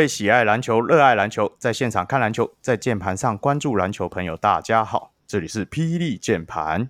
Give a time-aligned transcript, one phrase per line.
[0.00, 6.88] 各位喜爱篮球、热爱篮球，在现场看篮球，在键盘上关注篮球朋友，大家好，这里是霹雳键盘，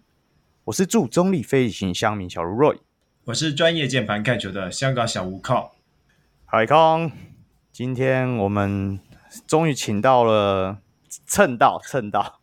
[0.66, 2.78] 我是驻中坜非理性乡民小如 Roy，
[3.24, 5.73] 我是专业键盘看球的香港小吴靠，
[6.46, 7.10] 海康，
[7.73, 9.01] 今天我们
[9.45, 10.79] 终于请到了，
[11.27, 12.38] 蹭到蹭到，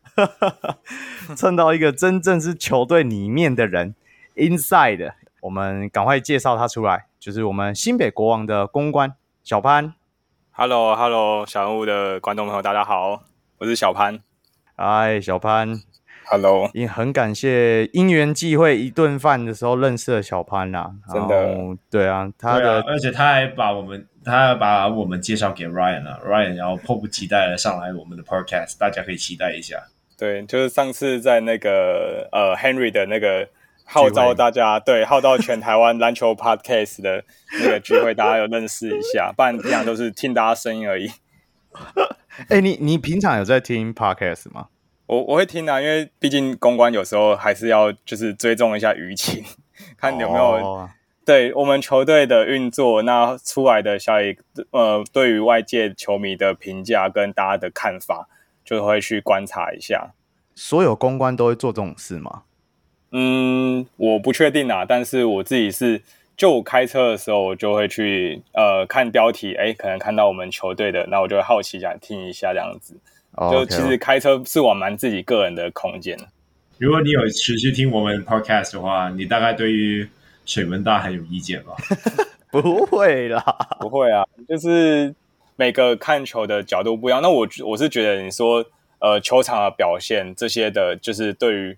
[1.34, 3.95] 蹭到一个真正是球队里面的人
[4.36, 9.94] ，inside，我们赶快介绍他出来，就是我们新北国王的公关小潘。
[10.59, 13.22] Hello，Hello，hello, 小人物的观众朋友，大家好，
[13.59, 14.19] 我是小潘。
[14.75, 15.80] 嗨，小潘
[16.25, 20.91] ，Hello，也很感谢因缘际会一顿饭的时候认识了小潘啦。
[21.13, 29.83] 真的，对啊，他的，啊、而且他还把我们，他还把我们介绍给 Ryan 啊，Ryan，然后迫不及待的上来我们的 Podcast，大家可以期待一下。
[30.17, 33.47] 对，就是上次在那个呃 Henry 的那个。
[33.88, 37.23] 号召大家对， 号召全台湾篮球 podcast 的
[37.59, 41.09] 那个聚会，大家有认识一下， 不然平常都是听大家声音而已。
[42.49, 44.67] 哎、欸，你你平常有在听 podcast 吗？
[45.05, 49.44] 我我会听啊，因为毕竟公关有时候还是要就是追踪一下舆情，
[49.97, 50.89] 看有没有、oh.
[51.25, 54.38] 对我们球队的运作，那出来的效益，
[54.72, 58.27] 呃，对于外界球迷的评价跟大家的看法，
[58.66, 60.13] 就会去观察一下。
[60.55, 62.44] 所有公关都会做这种事吗？
[63.11, 66.02] 嗯，我不确定啊，但是我自己是，
[66.36, 72.97] 就我开车的时候，我就会去呃看标题，哎，可能看到我们球队的，那我就会好奇想听一下这样子。
[73.35, 73.66] Oh, okay.
[73.66, 76.18] 就其实开车是我蛮自己个人的空间。
[76.79, 80.06] 如果你有持续听我们 podcast 的话，你大概对于
[80.45, 81.75] 水门大很有意见吧？
[82.51, 83.41] 不会啦，
[83.79, 85.16] 不会啊，就是
[85.56, 87.22] 每个看球的角度不一样。
[87.22, 88.66] 那我我是觉得你说
[89.00, 91.78] 呃球场的表现这些的，就是对于。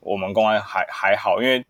[0.00, 1.64] 我们公关还还好，因为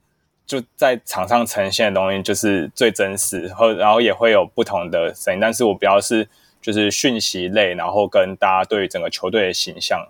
[0.46, 5.40] 就在场上呈现的东西就是最真实，和然后也会有不同的声音。
[5.40, 6.28] 但是我比较是
[6.60, 10.08] 就是讯息类，然后跟大家对于整个球队的形象，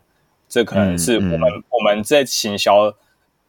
[0.49, 1.41] 这可能是我们、
[1.71, 2.95] 我们在行销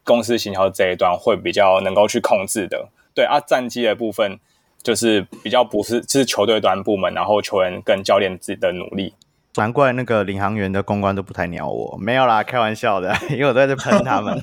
[0.03, 2.88] 公司行销这一端会比较能够去控制的。
[3.13, 4.40] 对啊，战绩的部分
[4.81, 9.13] 就是比较不是就是球队端部门，然后球员跟教练自己的努力。
[9.55, 14.41] 难怪那个领航员的公关都不太鸟我，没有啦， 开玩笑的，因为我在这喷他们。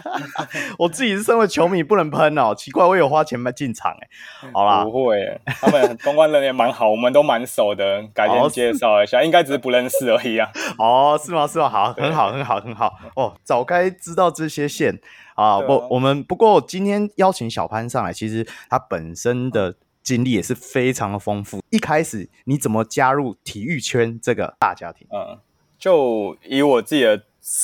[0.78, 2.54] 我自己是身为球迷，不能喷哦。
[2.54, 4.08] 奇怪，我有花钱买进场哎。
[4.52, 10.50] 好啦，不会，他们公关人员蛮好，我们都蛮熟的，改天介绍一下， 应该只是不认识而已啊。
[10.78, 11.46] 哦，是吗？
[11.46, 11.68] 是吗？
[11.68, 12.92] 好，很好，很好，很好。
[13.14, 15.00] 哦，早该知道这些线
[15.34, 15.60] 啊。
[15.60, 19.74] 不，我们不过今天邀请小潘上来，其实他本身的。
[20.06, 21.60] 经历也是非常的丰富。
[21.70, 25.04] 一开始你怎么加入体育圈这个大家庭？
[25.10, 25.36] 嗯，
[25.76, 27.20] 就以我自己的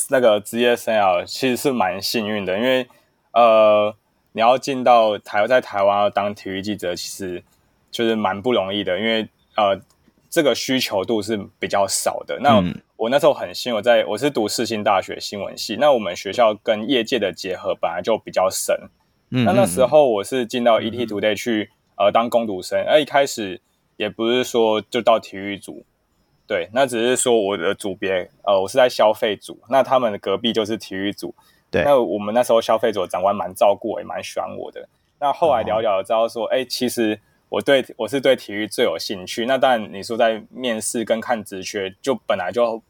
[0.09, 2.85] 那个职业生涯，其实是蛮幸运的，因为
[3.31, 3.95] 呃，
[4.33, 7.41] 你要进到台在台湾要当体育记者，其实
[7.89, 9.79] 就是蛮不容易的，因为呃，
[10.29, 12.37] 这个需求度是比较少的。
[12.41, 12.61] 那
[12.97, 18.77] 我那时候很幸运，我在我是读世新大学新闻系，那我们学校跟业界的结合本来就比较深。
[19.29, 21.69] 嗯，那那时候我是进到 ETtoday 去。
[21.95, 23.61] 呃，当工读生，而一开始
[23.97, 25.85] 也不是说就到体育组，
[26.47, 31.35] 对，那只是说我的组别，呃，我是在消费组，那他们的隔壁就是体育组，
[31.69, 34.89] 对，那我们那时候消费组的长官蛮照顾我，也蛮喜欢我的。
[35.19, 39.45] 那后来聊聊，知道说，哎、哦欸，其实我对我是对体育最有兴趣。
[39.45, 42.81] 那当然，你说在面试跟看职缺，就本来就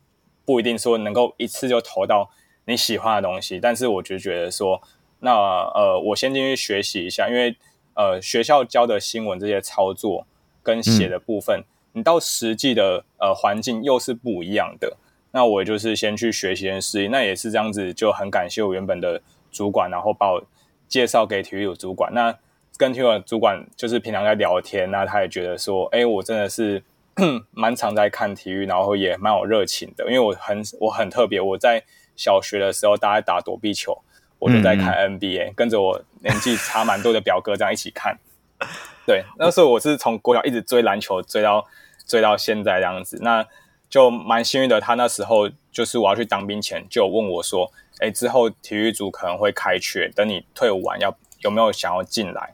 [0.45, 2.29] 不一定说能够一次就投到
[2.65, 4.81] 你喜欢的东西，但是我就觉得说，
[5.19, 7.53] 那呃，我先进去学习一下，因为。
[7.95, 10.25] 呃，学校教的新闻这些操作
[10.61, 14.97] 跟写的部分，嗯、你到实际的呃环境又是不一样的。
[15.31, 20.43] 那我就是先去学习跟适应，那也是这样子，就很感谢我原本的主管，然后把我
[20.87, 22.13] 介绍给体育组主管。
[22.13, 22.35] 那
[22.77, 26.83] 跟体育组主管就是平常在聊天，那他也觉得说，哎，我真的是
[27.51, 31.83] 蛮常在看体育，然后也蛮有热情的，因为我很我很特别，我在
[32.15, 33.99] 小学的时候大家打躲避球。
[34.43, 38.19] 我就在看 NBA，嗯、跟着我年纪差蛮多的表哥这样一起看。
[39.07, 41.65] 对，那时候我是从国小一直追篮球，追到
[42.05, 43.45] 追到现在这样子，那
[43.89, 44.81] 就蛮幸运的。
[44.81, 52.53] 他那时候就是我要去当兵前就问我说：“哎，之后体育组可能会开缺，等你退伍完要有没有想要进来？”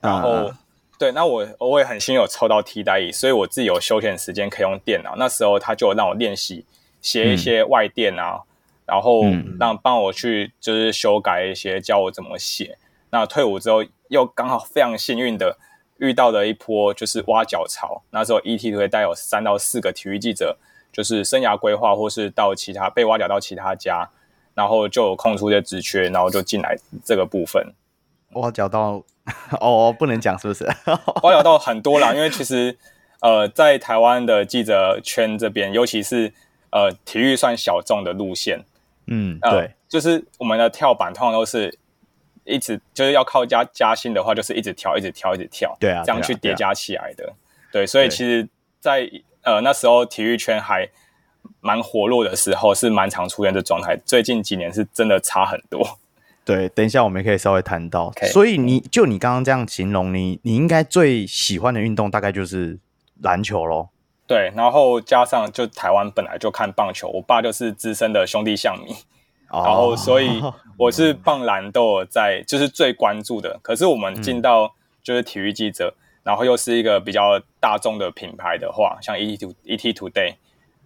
[0.00, 0.56] 然后、嗯、
[1.00, 5.16] 对，那我我也很幸运有抽到替代役，所以我自己有休闲时间可以用电脑。
[5.16, 6.64] 那时候他就让我练习
[7.02, 8.38] 写一些外电啊。
[8.38, 8.53] 嗯
[8.86, 9.22] 然后
[9.58, 12.78] 让帮我去就是修改一些，教我怎么写。
[13.10, 15.56] 那退伍之后又刚好非常幸运的
[15.98, 18.02] 遇到了一波就是挖角潮。
[18.10, 20.58] 那时候 ETtoday 带有三到四个体育记者，
[20.92, 24.10] 就是生涯规划或是到其他被挖角到其他家，
[24.54, 27.74] 然后就有空出一些职缺，然后就进来这个部分。
[28.32, 29.02] 挖角到
[29.60, 30.64] 哦，不能讲是不是？
[31.22, 32.76] 挖角到很多啦，因为其实
[33.20, 36.32] 呃，在台湾的记者圈这边，尤其是
[36.70, 38.64] 呃体育算小众的路线，
[39.06, 41.76] 嗯，对、呃，就是我们的跳板通常都是
[42.44, 47.24] 一直就是要靠加加薪的话，就是一直跳，一直跳，一直跳，对啊，这样去叠加起来的。
[47.24, 47.36] 对，啊对，啊、
[47.72, 48.48] 对，所以其实
[48.80, 49.10] 在，在
[49.42, 50.88] 呃那时候体育圈还
[51.60, 53.96] 蛮活络的时候，是蛮常出现的状态。
[54.04, 55.98] 最近几年是真的差很多。
[56.44, 58.10] 对，等一下我们也可以稍微谈到。
[58.10, 58.26] Okay.
[58.30, 62.78] 所以你就你刚刚这样形容，你你应该最喜欢的运动大概就是
[63.22, 63.88] 篮球咯。
[64.26, 68.94] 对，然后加上就台湾本来就看棒球，我爸就是资深的兄弟象迷，
[69.50, 70.42] 哦、然后所以
[70.78, 73.58] 我是棒篮都有在，就是最关注的。
[73.62, 80.36] 可是我们进到就是体育记者，嗯、然后又是一个比较大众的品牌的话，像 ETT ET Today，、嗯、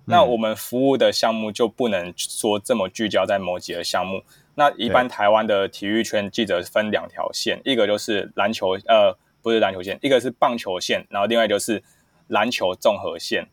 [0.07, 4.23] 那我们服务的项目就不能说这么聚焦在某几个项目。
[4.57, 11.81] 那一般台湾的体育圈记者分两条线，一个就是篮球，呃，不是篮球线，一个是棒球线，然后另外就是
[12.29, 13.49] 篮球综合线。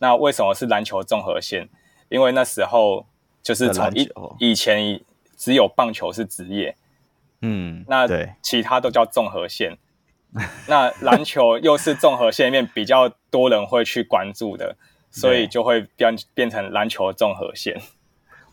[0.00, 1.68] 那为什么是篮球综合线？
[2.08, 3.06] 因为那时候
[3.42, 5.00] 就是从以以前
[5.36, 6.76] 只有棒球是职业，
[7.40, 8.06] 嗯，那
[8.42, 9.78] 其他都叫综合线。
[10.66, 14.76] 那篮球又是综合线里面比较多人会去关注的，
[15.10, 17.80] 所以 就会变变成篮球综合线。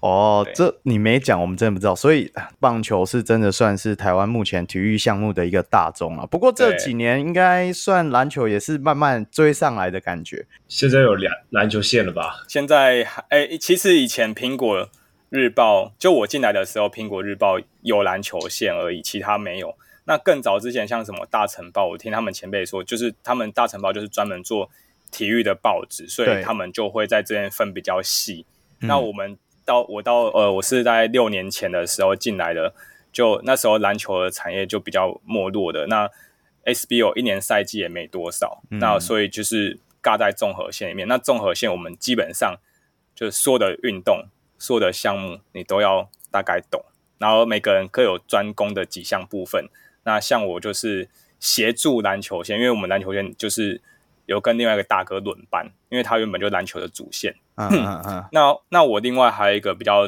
[0.01, 1.94] 哦，这你没讲，我们真的不知道。
[1.94, 6.25] 所以棒球是真的算是台湾目前体育项目的一个大宗啊。
[6.25, 10.46] 不过这几年应该算篮球也是慢慢追上来的感觉。
[10.69, 12.46] 现在有两篮球线了吧？
[12.48, 14.90] 现在哎，其实以前苹果
[15.28, 19.75] 日报就我进来的时候，苹果日报有篮球线而已，其他没有。
[20.06, 24.69] 那更早之前，像什么大城报，我听他们前辈说，就是他们大城报就是专门做
[25.12, 28.45] 体育的报纸，所以他们就会在这边分比较细。
[28.80, 29.38] 那我们。
[29.69, 32.74] 到我到呃，我是在六年前的时候进来的，
[33.12, 35.86] 就那时候篮球的产业就比较没落的。
[35.86, 36.10] 那
[36.66, 41.07] SBO 一年赛季也没多少，嗯、那所以就是尬在综合线里面。
[41.07, 42.56] 那综合线我们基本上
[43.13, 44.25] 就是所有的运动、
[44.57, 46.83] 所有的项目你都要大概懂，
[47.19, 49.69] 然后每个人各有专攻的几项部分。
[50.04, 51.07] 那像我就是
[51.39, 53.80] 协助篮球线，因为我们篮球线就是
[54.25, 57.36] 有跟另外一个大哥轮班，因为他原本就篮球的主线。
[57.59, 60.07] 嗯嗯嗯，那那我另外还有一个比较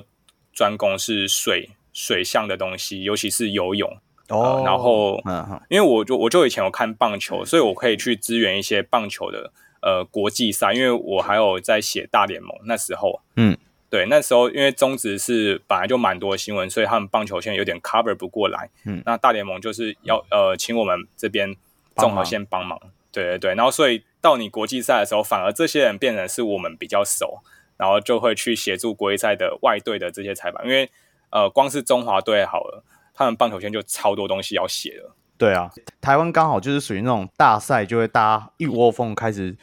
[0.54, 3.98] 专攻是水水象的东西，尤其是游泳
[4.30, 4.64] 哦、呃。
[4.64, 9.52] 然后，嗯，因为我就我就以前有看棒球，所以我可以去支援一些棒球的
[9.82, 13.22] 呃国际赛，因为我还有在写大联盟那时候。
[13.36, 13.58] 嗯，
[13.90, 18.70] 对，那时候因为中职是本来就蛮多新闻，所以他们棒球线有点 cover 不过来。
[18.86, 21.56] 嗯，那大联盟就是要呃请我们这边
[21.98, 22.80] 综合先帮忙。
[23.12, 24.04] 对对对，然后所以。
[24.22, 27.40] 到你国际赛的时候，反而这些人变成是我们比较熟，
[27.76, 30.88] 然后就会去协助国际赛的外队的这些采访，因为
[31.32, 32.84] 呃，光是中华队好了，
[33.16, 35.16] 他们棒球圈就超多东西要写了。
[35.40, 39.58] 对啊，台湾刚好就是属于那种大赛，就会大家一窝蜂开始。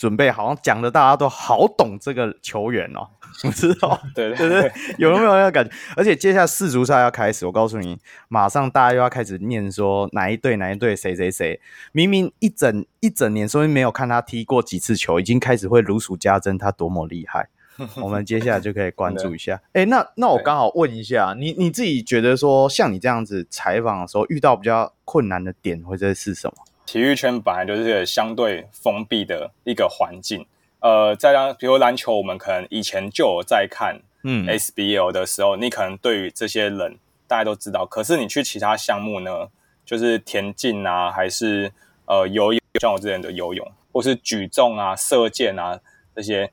[0.00, 3.06] 准备好像讲的大家都好懂这个球员哦，
[3.44, 5.70] 我知道，对 对对，有没有那个感觉？
[5.94, 11.60] 而且接下来世足赛要开始，我告诉你，马上大家又要开始念说哪一队哪一队谁谁谁，
[11.92, 17.50] 明明一整一整年说明没有看他踢过几次球，已经开始会如数家珍他多么厉害。
[18.00, 19.60] 我们接下来就可以关注一下。
[19.72, 26.54] 哎、欸，那那我刚好问一下你，你自己觉得说像你这样子采访的时候遇到比较困难的点会在是什么？
[26.90, 30.44] 体育圈本来就是一个相对封闭的一个环境，
[30.80, 39.46] 呃，再让比如篮球，我们可能以前就有在看，嗯，SBL 的时候，嗯、你可能对于这些人大家都知道，可是你去其他项目呢，
[39.86, 41.72] 就是田径啊，还是
[42.06, 45.78] 呃游泳，像我之前的游泳，或是举重啊、射箭啊
[46.16, 46.50] 这些，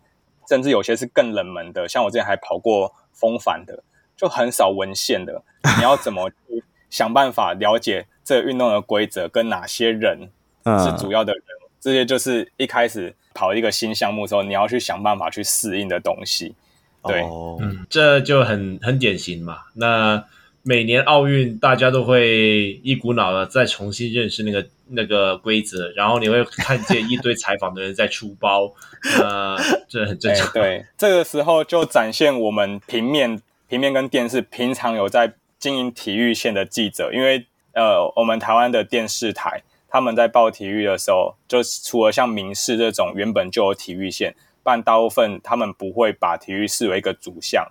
[0.47, 3.83] 甚至有些是更冷门的，像我之前还跑过风帆的，
[4.15, 5.41] 就很少文献的，
[5.77, 8.05] 你要怎么去想办法了解？
[8.27, 10.29] 这个运动的规则跟哪些人
[10.65, 16.53] 是主要的人，嗯，这些就是一开始跑一个新项目的时候，你要去想办法去适应的东西。
[17.03, 19.59] 对，哦，嗯，这就很很典型嘛。
[19.75, 20.21] 那
[20.61, 28.73] 每年奥运大家都会一股脑的再重新认识那个那个规则，然后你会看见一堆采访的人在出包，
[29.21, 29.57] 呃，
[29.87, 30.45] 这很正常。
[30.51, 37.45] 对，这个时候就展现我们平面、平面跟电视平常有在经营体育线的记者，因为。
[37.77, 47.67] 呃，我们台湾的电视台，他们在报体育的时候，就除了像民视这种原本就有体育线，但大部分他们不会把体育视为一个主项。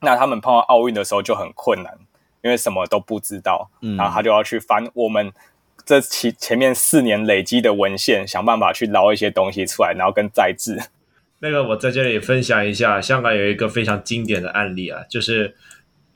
[0.00, 1.98] 那他们碰到奥运的时候就很困难，
[2.42, 5.30] 因为什么都不知道，嗯、然后他就要去翻我们
[5.84, 10.80] 这前前面四年累积的文献，想办法去捞一些东西出来，然后跟再制。
[11.40, 15.54] 那个我在这里分享一下，香港有一个非常经典的案例啊，就是。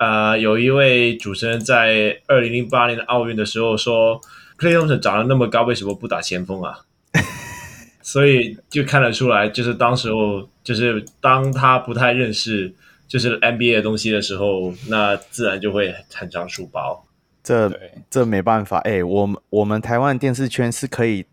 [0.04, 4.20] 呃，有一位主持人在二零零八年的奥运的时候说
[4.58, 6.80] ，Clay Thompson 长得那么高，为什么不打前锋啊？
[8.02, 12.74] 所以就看得出来，就是当时候，就是当他不太认识
[13.08, 17.06] 就是 NBA 的东西的时候，那自然就会很常书包。
[17.42, 17.72] 这
[18.10, 21.24] 这没办法，哎、欸，我们我们台湾电视圈是可以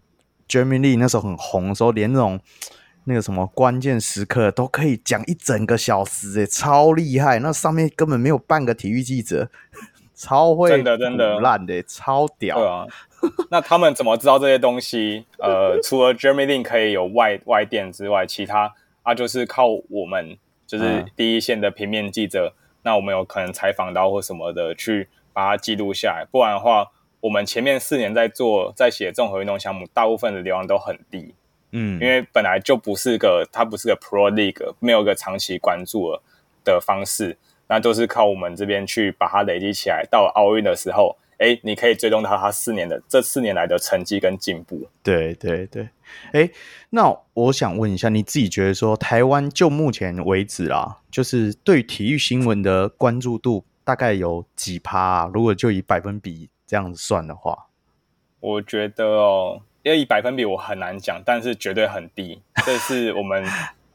[0.47, 2.39] ，Jeremy Lee 那时候很红的时候，连那种
[3.05, 7.39] 那个什么关键时刻都可以讲一整个小时，哎，超厉害。
[7.39, 9.49] 那上面根本没有半个体育记者，
[10.15, 12.57] 超会真的真的烂的，超屌。
[12.57, 12.87] 对啊，
[13.49, 15.25] 那他们怎么知道这些东西？
[15.39, 22.53] 呃，除了 Jeremy Lin 可以有外外电之外，其他啊就是靠我们，就是第一线的平面记者。
[22.55, 25.09] 嗯、那我们有可能采访到或什么的去。
[25.33, 26.91] 把它记录下来，不然的话，
[27.21, 31.33] 我们前面四年在做在写综合运动项目，大部分的流量都很低，
[31.71, 36.17] 嗯，因为本来就不是个，它不是个 Pro League，没有个长期关注
[36.63, 37.37] 的方式，
[37.67, 44.87] 那都是靠我们这边去把它累积起来，到奥运的时候，哎，你可以追踪到他四年的这四年来的成绩跟进步。
[45.01, 45.89] 对对对，
[46.33, 46.49] 哎，
[46.91, 53.65] 那我想问一下，你自己觉得说，台湾就目前为止啦，就是对体育新闻的关注度？
[53.83, 55.31] 大概有几趴啊？
[55.33, 57.67] 如果就以百分比这样子算的话，
[58.39, 62.41] 我觉得哦，要以百分比我很难讲，但是绝对很低。
[62.65, 63.45] 这是我们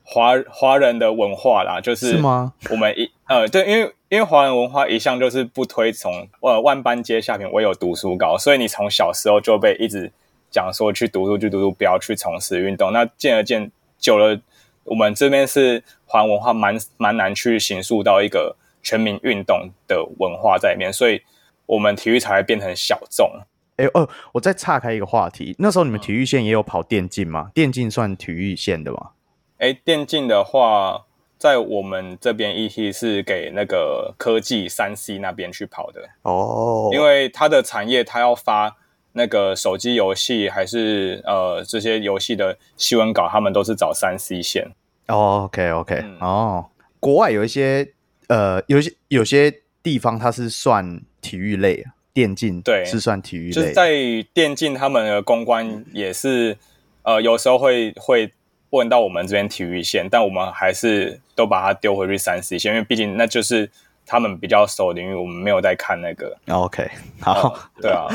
[0.02, 2.52] 华 华人的文化啦，就是是吗？
[2.70, 10.12] 我们一呃，对，因为因为华人文化一向就是不推崇呃万般皆下品，唯有读书高，所以你从小时候就被一直
[10.50, 12.92] 讲说去读书去读书，不要去从事运动。
[12.92, 14.40] 那渐而渐久了，
[14.84, 18.56] 我们这边是华人文化蛮蛮难去形塑到一个。
[18.82, 21.20] 全民运动的文化在里面，所以
[21.66, 23.28] 我们体育才会变成小众。
[23.76, 27.50] 哎、欸、哦，我再岔开一个话题，那时候你们体育线也有跑电竞吗？
[27.54, 29.10] 电竞算体育线的吗？
[29.58, 31.04] 哎、欸，电竞的话，
[31.38, 38.76] 在我们这边 ET 是给那个科技三 C 那边去跑的哦，因为它的产业它要发
[39.12, 44.68] 那个手机游戏还是呃这些游戏的新闻稿，他们都是找三 C 线。
[45.08, 46.66] 哦，OK OK，、嗯、哦，
[47.00, 47.92] 国外有一些。
[48.28, 49.54] 呃，有些有些
[49.84, 51.84] 地方它是算体育类，
[52.16, 53.52] 电竞对是算体育类。
[53.52, 53.92] 就是在
[54.32, 56.56] 电竞，他们的公关也是
[57.02, 58.32] 呃，有时候会会
[58.70, 63.70] 问到我们这边体育线，但我们还是都把它丢回去三 C 线，因为毕竟那就是
[64.06, 66.34] 他们比较熟的领域，我们没有在看那个。
[66.48, 66.88] OK，
[67.20, 68.08] 好，呃、对啊。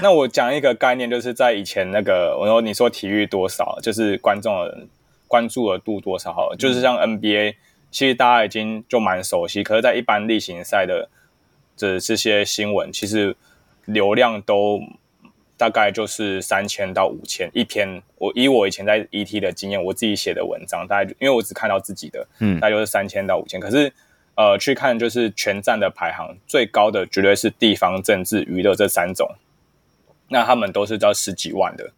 [0.00, 4.86] 那我讲一个概念，就是在以前那个，我说你说体育多少，就是观众的
[5.26, 7.56] 关注额度多少好了，就是像 NBA。
[7.90, 11.10] 其实大家已经就蛮熟悉，可是，在一般例行赛的
[11.76, 13.36] 这这些新闻，其实
[13.86, 14.80] 流量都
[15.56, 18.02] 大概就是三千到五千一篇。
[18.16, 23.58] 我以我以前在 ET 的经验，我自己写的文章，大概因为我只看到自己的，嗯，大概就是三千到五千。
[23.60, 23.92] 可是，
[24.34, 29.28] 呃，去看就是全站的排行最高的，绝对是地方政治、娱乐这三种，
[30.28, 31.90] 那他们都是叫十几万的。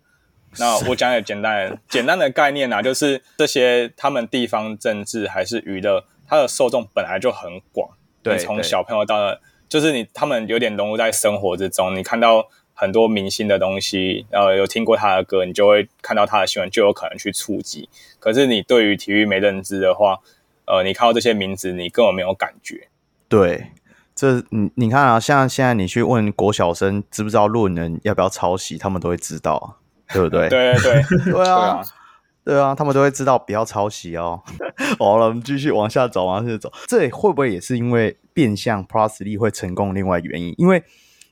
[0.56, 7.90] 那我讲点简单简单的概念啊，就是这些他们地方政治还是娱乐，它的受众本来就很广，
[8.22, 9.40] 对，从小朋友到了，
[9.74, 17.88] 就是你他们有点融入在生活之中，你看到很多明星的东西，呃，有听过他的歌，你就会看到他的新闻，就有可能去触及。
[18.20, 20.20] 可是你对于体育没认知的话，
[20.68, 22.86] 呃，你看到这些名字，你根本没有感觉。
[23.28, 23.72] 对，
[24.14, 29.82] 这你你看啊，像现在你去问国小生知不知道论文要不要抄袭，他们都会知道啊。
[30.12, 30.46] 对不对？
[30.50, 31.82] 对对对， 对啊，
[32.44, 34.42] 对啊，他们都会知道不要抄袭哦。
[35.00, 36.70] 好了，我们继续往下走，往下走。
[36.86, 40.54] 这会不会也是因为变相 Plusly 会成功另外原因？
[40.58, 40.84] 因为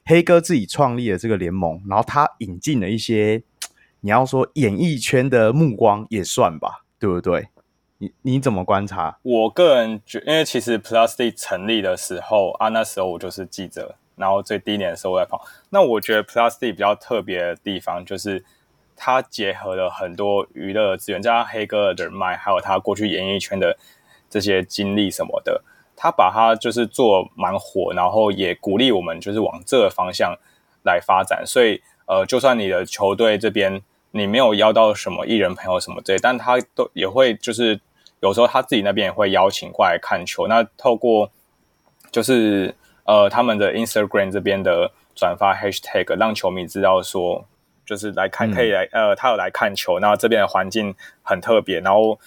[0.07, 3.43] 黑哥自己创立了这个联盟，然后他引进了一些，
[4.01, 7.49] 你要说演艺圈的目光也算吧，对不对？
[7.99, 9.19] 你你怎么观察？
[9.23, 15.45] 我个人觉，因为其实 Plusly 成立的时候啊，那时候我就是记者，然后最低年的时候我在跑。
[15.69, 18.43] 那我觉得 Plusly 比较特别的地方就是。
[19.05, 23.77] 他结合了很多娱乐资源，加上黑哥的人脉，还有他过去演艺圈的
[24.31, 25.61] 这些经历什么的，
[25.97, 30.39] 他把他就是做蛮火，然后也鼓励我们就是往这个方向
[30.85, 31.45] 来发展。
[31.45, 33.83] 所以，呃，就算你的球队这边
[34.13, 37.81] 你没有邀到什么艺人朋友什么之类，但他都也会就是
[38.21, 40.47] 有时候他自己那边也会邀请过来看球。
[40.47, 41.29] 那透过
[42.13, 47.45] 就是呃他们的 Instagram 这边的转发 Hashtag，让球迷知道说。
[47.93, 52.19] 就是来看，可以来，呃，他有来看球，那这边的环境很特别，然后，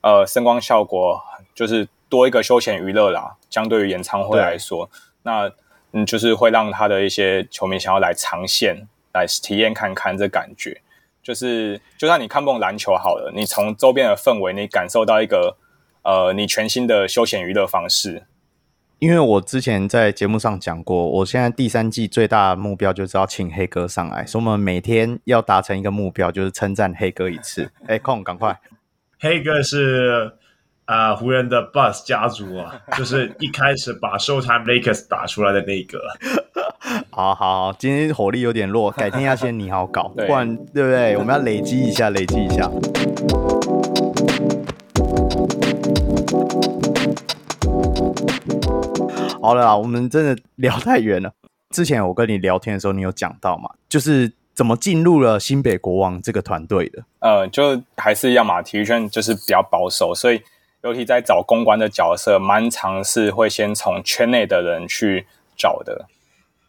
[0.00, 1.22] 呃，声光效果
[1.54, 3.36] 就是多一个休闲娱乐啦。
[3.48, 4.90] 相对于演唱会来说，
[5.22, 5.48] 那
[5.92, 8.76] 嗯，就是会让他的一些球迷想要来尝鲜
[9.12, 10.80] 来体验看看这感觉。
[11.22, 15.56] 就是就算你看不懂篮球好了，你从周边的氛围，你感受到一个
[16.02, 18.24] 呃，你全新的休闲娱乐方式。
[19.02, 27.68] 因为我之前在节目上讲过，我现在第三季最大的目标就是要请黑哥上来，所以我们每天要达成一个目标，就是称赞黑哥一次。
[27.88, 28.56] 哎，空，赶快！
[29.18, 30.30] 黑哥是
[30.84, 35.98] 啊、呃，湖人的 Bus 家族啊，就是一开始把 Showtime Lakers 打出来的那个。
[37.10, 41.16] 好好好，今天火力有点弱，改天要先你好搞， 不然对不对？
[41.16, 42.70] 我们要累积一下，累积一下。
[49.42, 51.32] 好了，我们真的聊太远了。
[51.70, 53.68] 之前我跟你聊天的时候，你有讲到嘛？
[53.88, 57.02] 就是怎么进入了新北国王这个团队的？
[57.18, 60.40] 呃，就还是一样嘛，体育圈就是比较保守，所以
[60.82, 66.06] 尤其在找公关的角色，蛮常是会先从圈内的人去找的。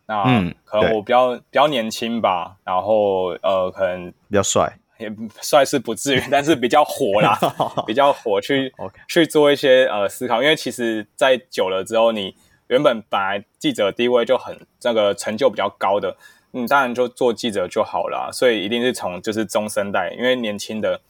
[0.07, 5.13] 那嗯，可能我比较比较年轻吧，然后呃，可能比较帅，也
[5.43, 7.37] 帅是不至于，但是比较火啦，
[7.85, 8.73] 比较火去.
[9.07, 12.35] 去做一些呃思考，因为其实，在久了之后你。
[12.67, 16.15] 原本本来记者地位就很这个成就比较高的，
[16.53, 21.01] 嗯，当然就做记者就好了，所以一定是从就是中生代，因为年轻的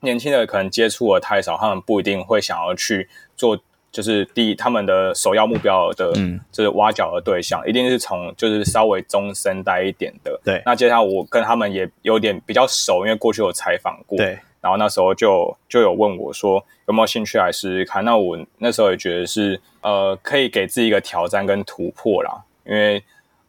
[0.00, 3.58] 年轻的可能接触的太少，他们不一定会想要去做，
[3.90, 10.62] 就是第一他们的首要目标的，嗯，就是挖角的对象，一定是从就是稍微中生代一点的，对。
[10.64, 14.38] 那接下来我跟他们也有点比较熟，因为过去有采访过，对。
[14.60, 18.04] 然后那时候就就有问我说有没有兴趣来试试看？
[18.04, 23.02] 那我那时候也觉得是呃可以给自己一个挑战跟突破啦，因为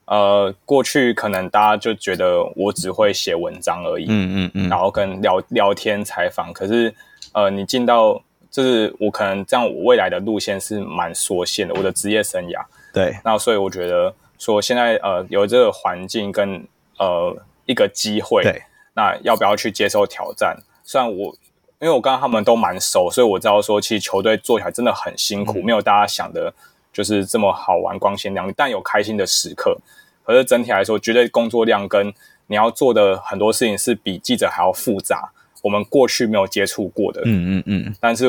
[0.06, 6.94] 呃过去可能大家就觉得我只会写文章而已，嗯嗯嗯，嗯然后跟聊聊天采访，可是
[7.34, 18.62] 呃你进到就是我可能这样，我未来的路线是蛮缩限的，我的职业生涯，对，那所以我觉得说现在呃有这个环境跟呃一个机会，对，
[18.96, 20.58] 那要不要去接受挑战？
[20.90, 21.36] 虽然我，
[21.80, 26.52] 因为我刚刚他们都蛮熟，所以我知道说，其实球队做起来真的很辛苦，嗯、没有大家想的，
[26.92, 28.54] 就是这么好玩、光鲜亮丽。
[28.58, 29.78] 但有开心的时刻，
[30.24, 32.12] 可是整体来说，绝对工作量跟
[32.48, 35.32] 你要做的很多事情是比记者还要复杂。
[35.62, 37.96] 我们过去没有接触过的，嗯嗯嗯。
[38.02, 38.26] 但是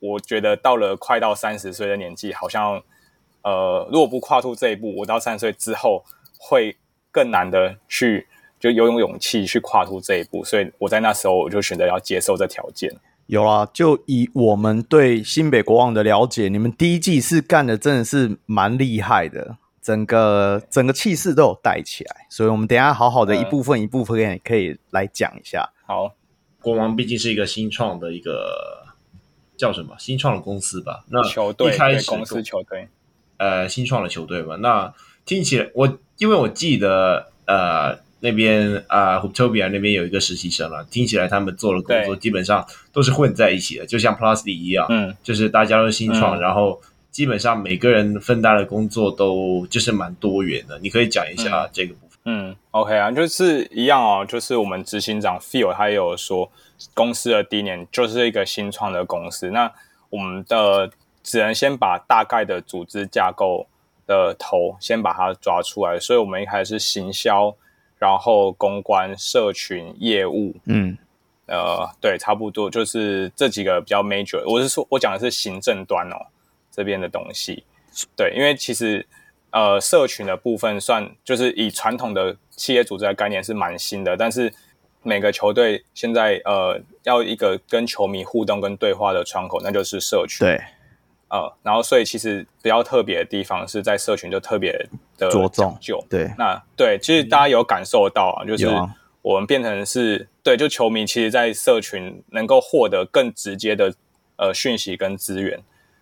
[0.00, 2.82] 我觉得到了快到三十岁的年纪，好像
[3.42, 6.02] 呃，如果不跨出这一步，我到三十岁之后
[6.40, 6.76] 会
[7.12, 8.26] 更难的去。
[8.64, 12.90] 就有勇勇气去跨出这一步，所以我在那时候我就选择要接受这条件。
[13.26, 22.26] 有啊，就以我们对新北国王的了解，你们第一季是干的真的是蛮厉害的，整个整个气势都有带起来。
[22.30, 25.70] 所以，我们等一下好好的一部分一部分可以可以来讲一下。
[25.80, 26.14] 嗯、好，
[26.62, 28.86] 国王毕竟是一个新创的一个
[29.58, 31.04] 叫什么新创的公司吧？
[31.10, 32.88] 那球队一开始公司球队，
[33.36, 34.56] 呃，新创的球队嘛。
[34.56, 34.94] 那
[35.26, 38.02] 听起来我因为我记得呃。
[38.24, 50.78] 那边啊，Hooptopia 那边有一个实习生了，听起来他们做的工作基本上都是混在一起的，就像 Plusly 一样，嗯，就是大家都是新创，嗯、然后基本上每个人分担的工作都就是蛮多元的。
[50.78, 52.18] 你可以讲一下这个部分。
[52.24, 56.50] 嗯，嗯，OK 啊，就是一样哦，就是我们执行长 Phil 他也有说，
[56.94, 59.70] 公司的第一年就是一个新创的公司，那
[60.08, 60.90] 我们的
[61.22, 63.66] 只能先把大概的组织架构
[64.06, 67.54] 的头先把它抓出来，所以我们一开始是行销。
[68.04, 70.94] 然后公关、社群、业务，嗯，
[71.46, 74.44] 呃，对，差不多就是这几个比较 major。
[74.46, 76.26] 我是说，我讲的是行政端哦，
[76.70, 77.64] 这边的东西。
[78.14, 79.06] 对，因为其实
[79.52, 84.52] 呃，社群的部分算就是以传统的企业组织的概念是蛮新的，但是
[85.02, 90.46] 每个球队现在呃要一个跟球迷互动跟对话的窗口，那就是社群。
[90.46, 90.60] 对。
[91.30, 94.86] 呃，然后所以其实比较特别的地方是在社群就特别
[95.16, 98.68] 的讲究，对，那对，其实大家有感受到啊，就是
[99.22, 103.94] 我们变成是对，就球迷其实，在社群能够获得更直接的
[104.36, 105.60] 呃讯息跟资源，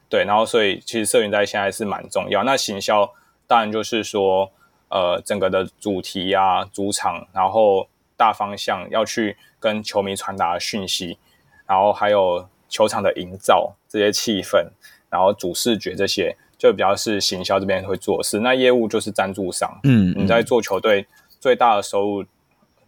[0.09, 2.42] 对，然后所以其实社群在现在是蛮重要。
[2.44, 3.12] 那行销
[3.46, 4.51] 当然就是说，
[4.88, 11.18] 呃，整个的主题啊、主场，然后大方向要去跟球迷传达讯息，
[11.66, 14.68] 然后还有球场的营造这些气氛。
[15.09, 19.81] 然后主视觉这些就比较是行销这边会做事，那业务就是赞助商。
[19.83, 21.05] 嗯，你在做球队
[21.40, 22.25] 最大的收入，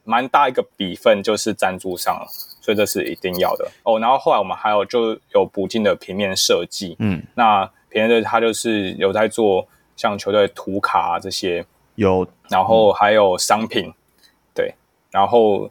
[0.04, 2.24] 蛮大一个比分就是赞助商，
[2.60, 3.98] 所以这是一定要的哦。
[3.98, 6.94] 然后后来我们还有就有补进的平面设计。
[7.00, 13.92] 嗯，那平面的他就是有在做像球队图卡这些有，然后还有商品，
[14.54, 14.72] 对，
[15.10, 15.68] 然后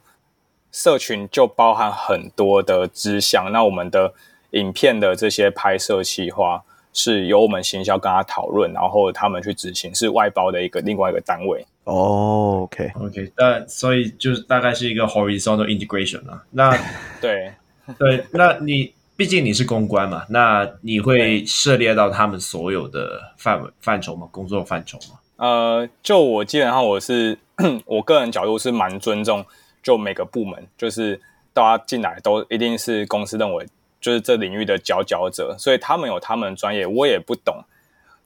[0.74, 3.50] 社群就包含很多的支项。
[3.54, 4.14] 那我们的。
[4.54, 11.66] 影片的这些拍摄企划是由我们行销跟他讨论，然后他们去执行，是外包的一个另外一个单位。
[11.86, 16.42] 哦，OK，OK，那所以就是大概是一个 horizontal integration 啊。
[16.52, 16.72] 那
[17.20, 17.52] 对
[17.98, 24.30] 对，那你毕竟你是公关嘛，那你会涉猎到他们所有的范围范畴吗？
[24.32, 25.20] 工作范畴吗？
[25.36, 27.38] 呃，就我基本上我是
[27.86, 29.46] 我个人角度是蛮尊重，
[29.82, 31.20] 就每个部门就是
[31.52, 33.68] 大家进来都一定是公司认为
[34.04, 37.64] 就是这领域的佼佼者，所以他们有他们的专业，我也不懂，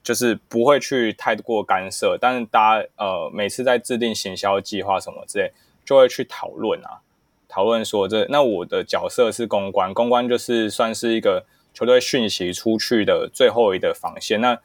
[0.01, 2.17] 就是不会去太过干涉。
[2.19, 5.53] 但是大家呃每次在制定行销计划什么之类，
[5.85, 7.05] 就会去讨论啊。
[7.47, 14.41] 讨论说这，那我的角色是公关，公关就是算是一个球队讯息出去的最后一个防线。
[14.41, 14.59] 那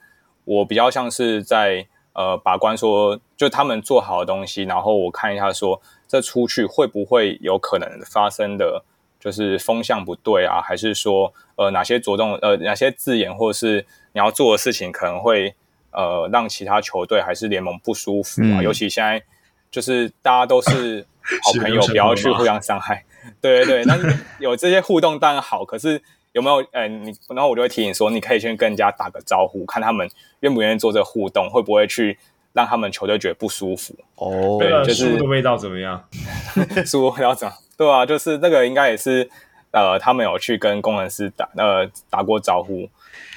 [0.45, 8.83] 我比较像是在呃把关说，就他们做好的东西，然后我看一下说这出去会不会有可能发生的，
[9.23, 15.55] 就是风向不对啊，还是说呃哪些着重呃哪些字眼，或者是你要做的事情可能会
[15.93, 18.59] 呃让其他球队还是联盟不舒服啊？
[18.59, 19.23] 嗯、尤其现在
[19.71, 21.07] 就是大家都是。
[21.45, 23.05] 好朋友不要去互相伤害，
[23.41, 23.85] 对对对。
[23.85, 26.67] 但是 有这些互动当然好，可是有没有？
[26.73, 32.19] 呃，你然后我就会提醒说，你可以先跟人家打个招呼，看他们愿不愿意做这个互动，会不会去
[32.53, 33.95] 让他们球队觉得不舒服？
[34.17, 36.05] 哦，对，就是书的味道怎么样？
[36.85, 37.55] 书味道怎么？
[37.83, 39.29] 对啊，就是那个应该也是
[39.73, 42.89] 呃，他们有去跟工程师打呃打过招呼。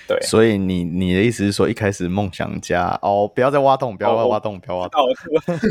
[0.07, 5.01] 对，所以你你的意思是说，一开始梦想家哦，不要再挖洞，不要再挖洞，哦、不要挖洞。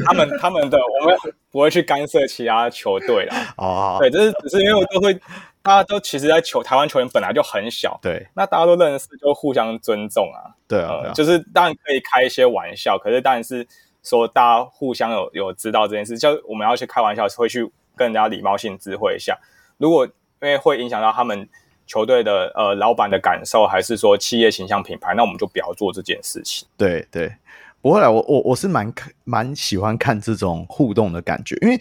[0.05, 1.17] 他们他们的，我们
[1.53, 3.37] 不会去干涉其他球队啦。
[3.57, 5.15] 哦，对，就是只是因为我都会，
[5.63, 10.51] 大家都其实，在球台湾球员本来就很小，对，那大家都认识，就互相尊重啊。
[10.67, 13.65] 对啊，呃、就是当然可以开一些玩笑，可是当然是
[14.03, 19.39] 说大家互相有有知道这件事，就我们要去开玩笑，会去跟人家礼貌性知会一下。
[19.79, 21.49] 如果因为会影响到他们。
[21.87, 26.67] 球队的呃老板的感受，还是说企业形象品牌，那我们就不要做这件事情。
[26.79, 27.31] 对对，
[27.83, 28.91] 不会啦，我我我是蛮
[29.25, 31.79] 蛮喜欢看这种互动的感觉，因为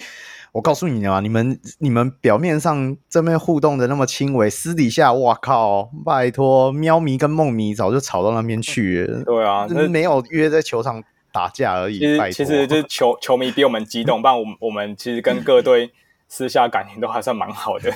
[0.51, 9.23] 我告诉你啊，你们你们表面上这边互动的那么轻微，私底下哇靠，拜托，喵迷跟梦迷早就吵到那边去了。
[9.23, 11.97] 对啊，是没有约在球场打架而已。
[11.97, 15.93] 其实其实就是 球球迷比我们激动，不然我们我们其实跟各队。
[16.35, 17.91] 私下感情都还算蛮好的，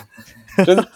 [0.63, 0.87] 就是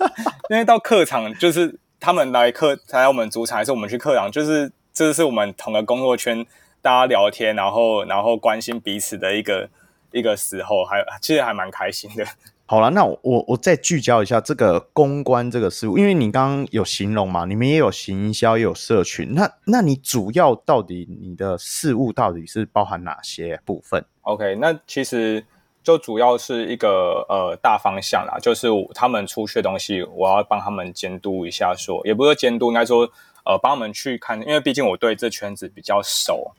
[0.52, 6.46] 因为到客场，就是他们来客来我们主场，还是我们去客场，就是这是我们同个工作圈，
[6.84, 9.68] 大家聊天，然后然后关心彼此的一个
[10.12, 12.24] 一个时候，还其实还蛮开心的。
[12.68, 25.44] 好了，那我我我再聚焦一下这个公关这个事务，因为你刚刚有形容嘛，你们也有行销，也有社群，那那你主要到底你的事务到底是包含哪些部分？OK，那其实。
[25.84, 33.10] 就主要是一个呃大方向啦，就是他们出去的东西，我要帮他们监督一下说，说也不是监督，应该说
[33.46, 36.52] 呃帮他们去看，因为毕竟我对这圈子比较熟，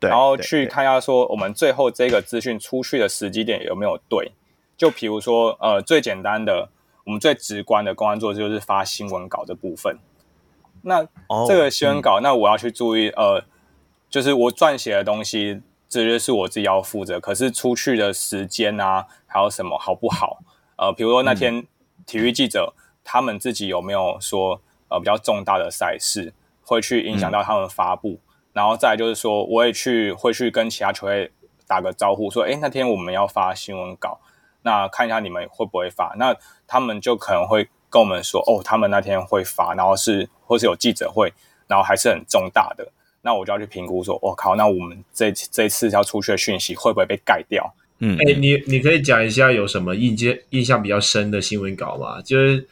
[0.00, 4.32] 对，然后去看一下说我们最后这个资讯出去的时机点有没有对。
[4.76, 6.68] 就比如说呃最简单的，
[7.04, 9.96] 我们最直观的工作就是发新闻稿的部分。
[10.82, 11.06] 那
[11.46, 13.44] 这个新闻稿，oh, 那我要去注意、嗯、呃，
[14.10, 15.62] 就是我撰写的东西。
[15.88, 20.40] 这就是我自己要负责，可是出去的时间啊，还有什么好不好？
[20.76, 21.66] 呃，比如说那天
[22.04, 28.10] 体育记者、嗯、他们自己有没有说呃比较重大的赛事会去影响到他们发布？
[28.10, 28.20] 嗯、
[28.54, 31.30] 然后再来就是说，我也去会去跟其他球队
[31.66, 34.20] 打个招呼，说，哎，那天我们要发新闻稿，
[34.62, 36.14] 那看一下你们会不会发？
[36.18, 41.32] 那他们就可能会跟我们说，哦，他们那天会发，然后是或是有记者会，
[41.68, 42.92] 然后还是很重大的。
[43.26, 47.74] 那我就要去评估说，我靠，那我们这这次要出去的讯息会不会被盖掉？
[47.98, 52.22] 嗯，哎、欸，你你可以讲一下有什么印接印象比较深的新闻稿吗？
[52.22, 52.68] 就是，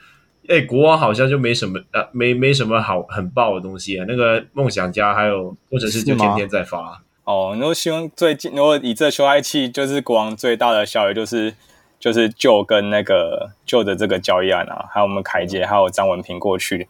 [0.46, 4.04] 哎、欸，国王好像就没什么呃，没没什么好很爆的东西啊。
[4.06, 7.02] 那个梦想家还有或者是就天天在发。
[7.24, 11.52] 哦，然后新闻最近，如果以这休赛期，就是国王最大的效益就是
[11.98, 16.86] 就是就跟那个旧的这个交易案啊，还有我们凯杰还有张文平过去。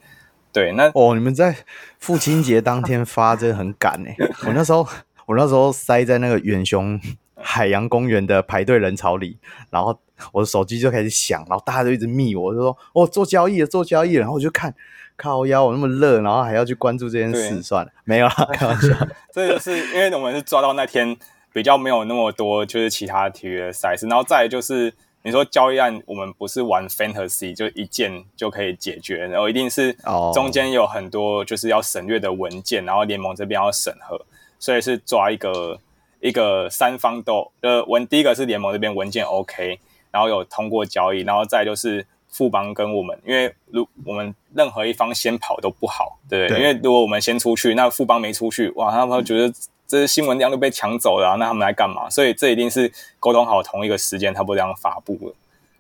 [0.55, 1.57] 对，那哦，你们在
[1.99, 4.17] 父亲节当天 发，真的很赶哎！
[4.47, 4.87] 我那时候，
[5.27, 6.99] 我那时候塞在那个远雄
[7.35, 9.37] 海洋公园的排队人潮里，
[9.71, 9.99] 然后
[10.31, 14.73] 我的手机就开始响，然后大家就一直密我，就说哦，做交易了，做交易了，然后我就看，
[15.17, 18.89] 靠腰，我那么热，然后还要去关注这件事，算了，没有啦， 开玩笑。
[19.35, 21.17] 这就是因为我们是抓到那天
[21.53, 24.95] 比较没有那么多，就是其他体育的赛事，然后再来就是。
[25.27, 29.91] 你说交易案，我们不是玩 fantasy，就一键就可以解决，然后一定是
[30.35, 34.21] 中间有很多就是要审阅的文件，然后联盟这边要审核，
[34.59, 35.81] 所以是抓一个
[36.21, 49.51] 一个三方都呃文，第一个是联盟这边文件 OK，然后有通过交易，然后再就是富邦跟我们，因为如我们任何一方先跑都不好，对，对，因为如果我们先出去，那富邦没出去，哇，他们会觉得。
[49.87, 52.09] 这些新闻量都被抢走了啊，那他们来干嘛？
[52.09, 55.35] 所以这一定是沟通好同一个时间，他不这样发布了。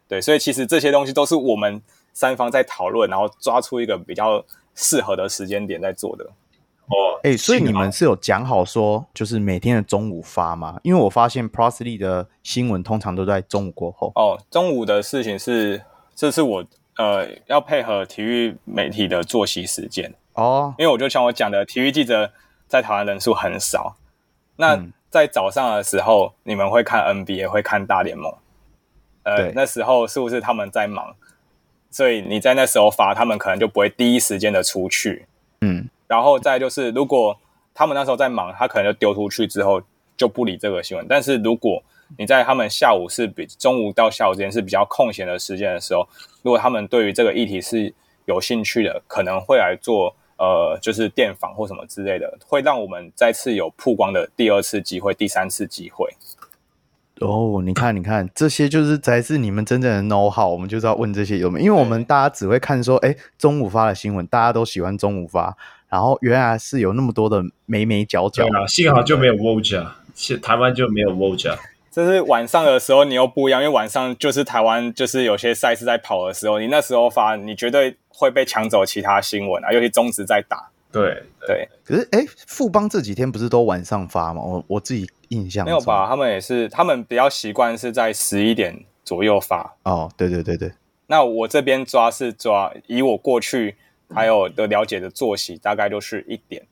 [0.06, 1.80] 对，所以其实这些东西都是我们
[2.12, 6.24] 三方在讨论，然后抓出一个比较适合的时间点在做的。
[6.86, 10.78] 哦，哎、欸，所以你们是有讲好说，就是每天的中午发吗？
[10.82, 14.12] 因为我发现 League 的新闻通常都在中午过后。
[14.14, 15.80] 哦，中午的事情是，
[16.14, 16.62] 这是我
[16.98, 22.30] 呃要配合体育媒体的作息时间哦，因为我就像我讲的，体育记者
[22.74, 23.94] 在台湾人数很少。
[24.56, 28.34] 那、嗯、在早上的时候，你们会看 NBA，会看大联盟，
[29.22, 31.14] 呃，那时候是不是他们在忙？
[31.88, 35.26] 所以你在那时候发，他们可能就不会第一时间的出去。
[35.60, 35.88] 嗯。
[36.08, 37.38] 然后再就是，如果
[37.72, 39.80] 他们那时候在忙，他可能就丢出去之后
[40.16, 41.06] 就不理这个新闻。
[41.08, 41.80] 但是如果
[42.18, 46.08] 你在他们下午是比中午到下午之间是比较空闲的时间的时候，
[46.42, 56.08] 如果他们对于这个议题是有兴趣的，可能会来做呃，就是电访或什么之类的，会让我们再次有曝光的第二次机会、第三次机会。
[57.20, 60.50] 哦，你看，你看，这些就是才是你们真正的 know how。
[60.50, 65.56] 我们就是要问这些有没有，因为我们大家只会看说，哎，中午发的新闻，大家都喜欢中午发。
[65.88, 69.86] 然后原来是有那么多的眉眉角角，对啊，幸好就没有 Woj，
[70.40, 71.56] 台湾就没有 Woj。
[71.94, 80.68] 这是晚上的时候你又不一样，因为晚上就是台湾就是有些赛事在跑的时候，你那时候发，你绝对会被抢走其他新闻啊，尤其中职在打。
[80.90, 84.42] 对对，对，可是哎，富邦这几天不是都晚上发吗？
[84.42, 86.06] 我我自己印象没有吧？
[86.08, 89.76] 他们也是，他们比较习惯是在十一点左右发。
[89.84, 90.72] 哦，对对对对。
[91.06, 93.76] 那我这边抓是抓，以我过去。
[94.14, 96.62] 还有的了解的作息大概就是一点，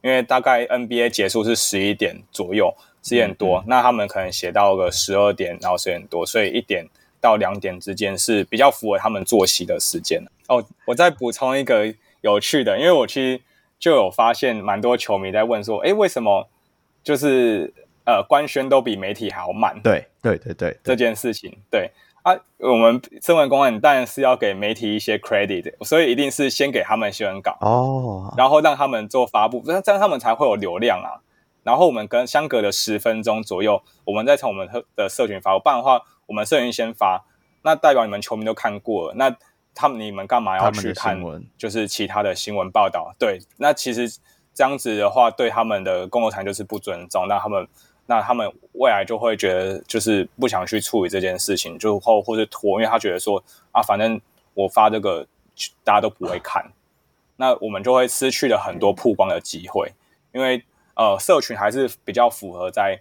[0.00, 2.74] 因为大概 NBA 结束是十一点左右，
[3.08, 6.86] 十点多，那他们可能写到个十二点，然后十点多，所以一点
[7.20, 10.22] 到两点之间是比较符合他们作息的时间。
[10.48, 13.40] 哦，我再补充一个有趣的，因为我其实
[13.78, 16.48] 就有发现蛮多球迷在问说，哎，为什么
[17.02, 17.72] 就是
[18.04, 19.80] 呃官宣都比媒体还要慢？
[19.82, 21.90] 对对对对，这件事情对。
[22.24, 31.22] 啊，我们身为公关，当然是要给媒体一些 credit，所以一定是先给他们新闻稿哦，然后让他们做发布，这样他们才会有流量啊。
[31.68, 37.22] 然后我们跟相隔了十分钟左右，我们再从我们的社群发布，不然的话，我们社群先发，
[37.60, 39.36] 那代表你们球迷都看过了，那
[39.74, 41.22] 他们你们干嘛要去看？
[41.58, 44.08] 就是其他的新闻报道，对，那其实
[44.54, 47.68] 这样子的话，对他们的工作台就是不尊重，那他们。
[48.10, 54.18] 那他们未来就会觉得，就是不想去处理这件事情，就或或是拖，因为他觉得说啊，反正
[54.54, 55.26] 我发这个
[55.84, 56.64] 大家都不会看，
[57.36, 59.92] 那我们就会失去了很多曝光的机会，
[60.32, 60.64] 因为
[60.98, 63.00] 呃，社群还是比较符合在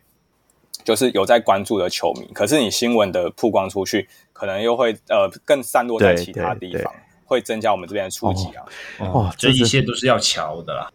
[0.84, 6.94] 就是有在关注的球迷，可是你新闻的曝光出去，可能又会呃更散落在其他地方，
[7.26, 8.64] 会增加我们这边的触及啊。
[9.00, 10.92] 哦，哦，这一切都是要巧的啦。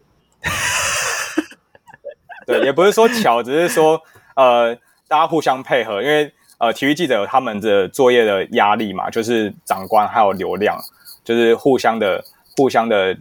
[2.47, 4.01] 对，也不是说巧，只是说
[4.35, 4.73] 呃，
[5.09, 10.79] 大家互相配合，因为呃，体育记者有他们的作业的压力嘛，就是长官还有流量，
[11.25, 12.23] 就是互相的、
[12.55, 13.17] 互相的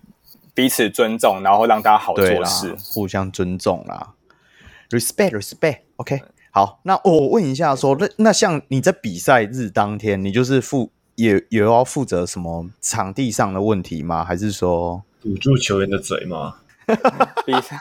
[0.55, 4.15] 彼此尊重，然后让大家好做事，互相尊重啦
[4.91, 6.23] ，respect，respect，OK，、okay.
[6.51, 14.23] 好，那我问一下说，说那那像你在比赛日当天，你就是负也也要负责什么场地上的问题吗？
[14.25, 16.57] 还是说堵住球员的嘴吗？
[17.47, 17.79] 比赛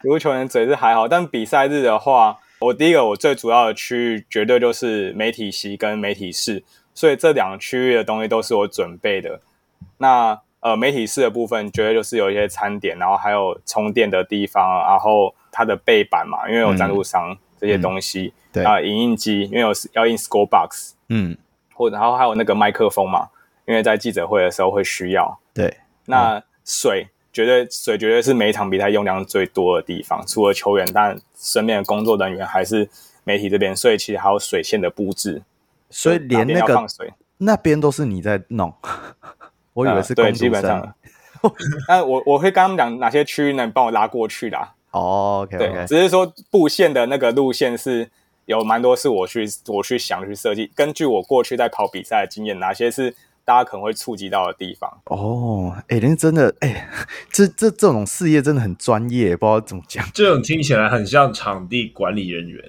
[0.00, 9.42] 堵住球员嘴是还好，但比赛日的话，我第一个我最主要的区域绝对就是媒体席跟媒体室，所以这两个区域的东西都是我准备的。
[9.98, 18.64] 那呃，媒体室的部分绝对就是有一些餐点，然后还有充电的地方，然后它的背板嘛，因为有赞助商这些东西，嗯、对。
[18.64, 21.36] 啊，影印机因为有要印 score box，嗯，
[21.72, 23.28] 或者然后还有那个麦克风嘛，
[23.66, 25.38] 因为在记者会的时候会需要。
[25.54, 25.76] 对，
[26.06, 27.06] 那水。
[27.32, 32.88] 绝对水绝对是每一场比赛用量最多的地方，除了球员，但身边的工作人员还是
[33.24, 35.42] 媒体这边，所以其实还有水线的布置，
[35.90, 37.12] 所以连那个放水。
[37.36, 38.72] 那边都是你在弄，
[39.76, 40.94] 我以为是、嗯、对，基本上。
[41.86, 44.72] 那我我会跟他们讲哪些区域能帮我拉过去啦。
[44.90, 45.72] 哦、oh,，OK，, okay.
[45.72, 48.10] 对，只是说布线的那个路线是
[48.46, 53.14] 有蛮多是我去我去想去设计，根据我过去在跑比赛的经验，哪些是。
[53.46, 56.88] 大家可能会触及到的地方哦，哎、那，真的，哎、欸，
[57.30, 60.04] 这这这种事业真的很专业，不知道怎么讲。
[60.12, 62.60] 这种听起来很像场地管理人员，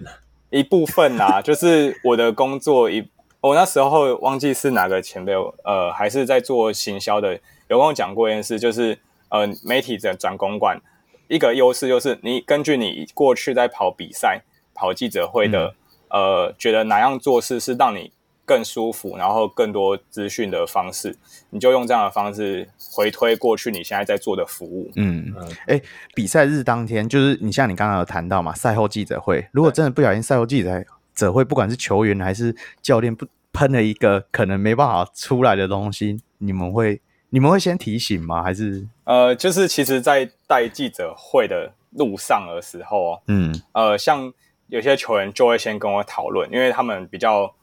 [0.51, 3.09] 一部分啊，就是我的工作一，
[3.41, 7.34] 我那时候忘记是哪个前辈，呃，还是在做行销的，
[7.67, 8.97] 有跟我讲过一件事，就是
[9.30, 10.80] 呃，媒体的转公关，
[11.28, 14.41] 一个优势就是你根据你过去在跑比赛、
[14.73, 15.76] 跑记者会的，
[16.10, 18.12] 嗯、呃，觉得哪样做事是让你。
[18.47, 21.13] 更舒服，然后更多资讯的方式，
[21.50, 24.89] 你就用这样的方式回推过去你现在在做的服务。
[24.95, 25.84] 嗯，哎、欸，
[26.15, 30.86] 比赛日当天就是你像你刚刚有谈到嘛，赛后记者会，如果真的不小心赛后记者会，
[31.47, 38.43] 不管是球员还是教练不喷了一个可能没办法出来的东西，你们会你们会先提醒吗？
[38.43, 44.32] 还是呃，就是其实，在带记者会的路上的时候，嗯，呃，像
[44.67, 47.53] 有些球员就会先跟我讨论，因为他们比较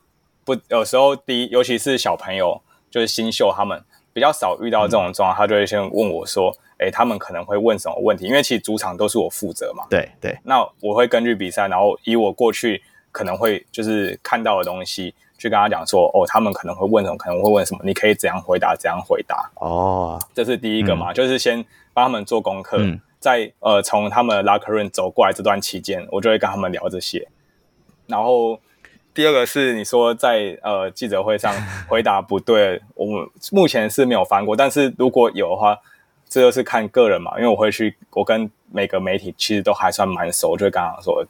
[0.44, 6.56] 不有时候第一，尤其是小朋友，就是新秀，他们比较少遇到这种状况，嗯、他就会先问我说。
[6.78, 8.26] 诶，他们可能会问什么问题？
[8.26, 9.84] 因为其实主场都是我负责嘛。
[9.88, 10.36] 对对。
[10.42, 12.82] 那我会根据比赛，然后以我过去
[13.14, 19.48] 可能会就是看到的东西，去跟他讲说，哦，他们可能会问什么，可能会问什么，你可以怎样回答，怎样回答。
[19.54, 27.28] 哦，这是第一个嘛，嗯、就是先帮他们做功课，嗯、在呃从他们的 locker room 走过来这段期间，我就会跟他们聊这些。
[28.08, 28.58] 然后
[29.14, 31.54] 第二个是你说在呃记者会上
[31.88, 35.78] 回答不对，我们目前是没有翻过，但是如果有的话。
[36.26, 41.24] 这就是看个人嘛，因为我会去，我跟每个媒体其实都还算蛮熟，就会跟他说，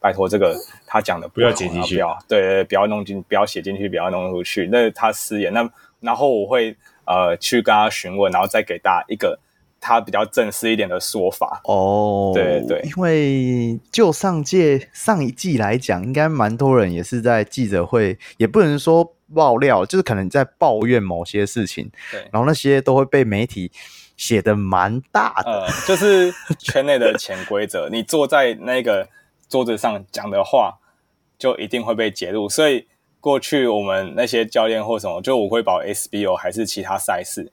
[0.00, 0.56] 拜托这个
[0.86, 1.96] 他讲的不要写进去，
[2.28, 5.52] 对对，不要弄进，不要写进去，不要弄出去，那他失言。
[5.52, 5.68] 那
[6.00, 9.38] 然后我会呃去跟他询问，然后再给大家一个
[9.80, 11.60] 他比较正式一点的说法。
[11.64, 23.70] 哦，对对，因为就上届上一季来讲，应该蛮多人也是在记者会，也不能说爆料，就是可能在抱怨某些事情，对，然后那些都会被媒体。
[24.18, 27.88] 写的蛮大的，呃，就是圈内的潜规则。
[27.88, 29.08] 你坐在那个
[29.48, 30.78] 桌子上讲的话，
[31.38, 32.48] 就一定会被截录。
[32.48, 32.86] 所以
[33.20, 37.50] 过去我们那些教练或什么，就我会保 SBO 还是其他赛事，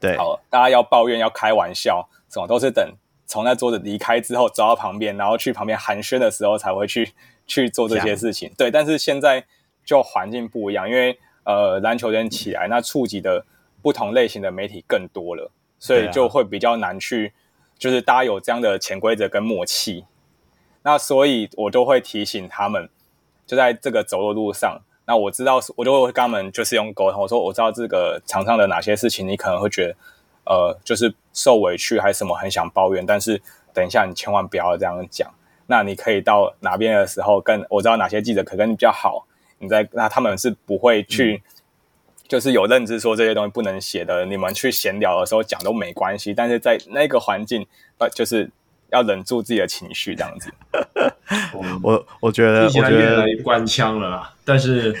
[0.00, 2.94] 对，好，大家要抱怨要开玩笑，什么都是等
[3.26, 7.12] 从那桌子离开之后，走到旁边，然后去旁边寒暄的时候才会去
[7.46, 8.52] 去做这些事情。
[8.56, 9.44] 对，但是现在
[9.84, 13.44] 就环境不一样，因为呃篮球圈起来，那触及的
[13.82, 15.50] 不同类型的媒体更多了。
[15.78, 17.34] 所以就会比较难去，
[17.78, 20.06] 就是大家有这样的潜规则跟默契，
[20.86, 22.88] 那所以我都会提醒他们，
[23.44, 29.96] 就在这个走的路上，那我知道，我就会跟他们就是用沟通，我说我知道这个场上的哪些事情，你可能会觉得，
[30.44, 33.42] 呃，就是受委屈还是什么，很想抱怨，但是
[33.74, 35.28] 等一下你千万不要这样讲，
[35.66, 39.26] 那你可以到哪边的时候，跟我知道哪些记者可跟你比较好，
[39.58, 41.42] 你在那他们是不会去。
[41.44, 41.52] 嗯
[42.28, 47.64] 就是有认知说这些东西不能写的，你们去闲聊的时候讲都没关系，但是在那个环境，
[47.98, 48.50] 呃，就是
[48.90, 50.52] 要忍住自己的情绪这样子。
[51.82, 54.94] 我我觉得，我觉得官腔了啦，但是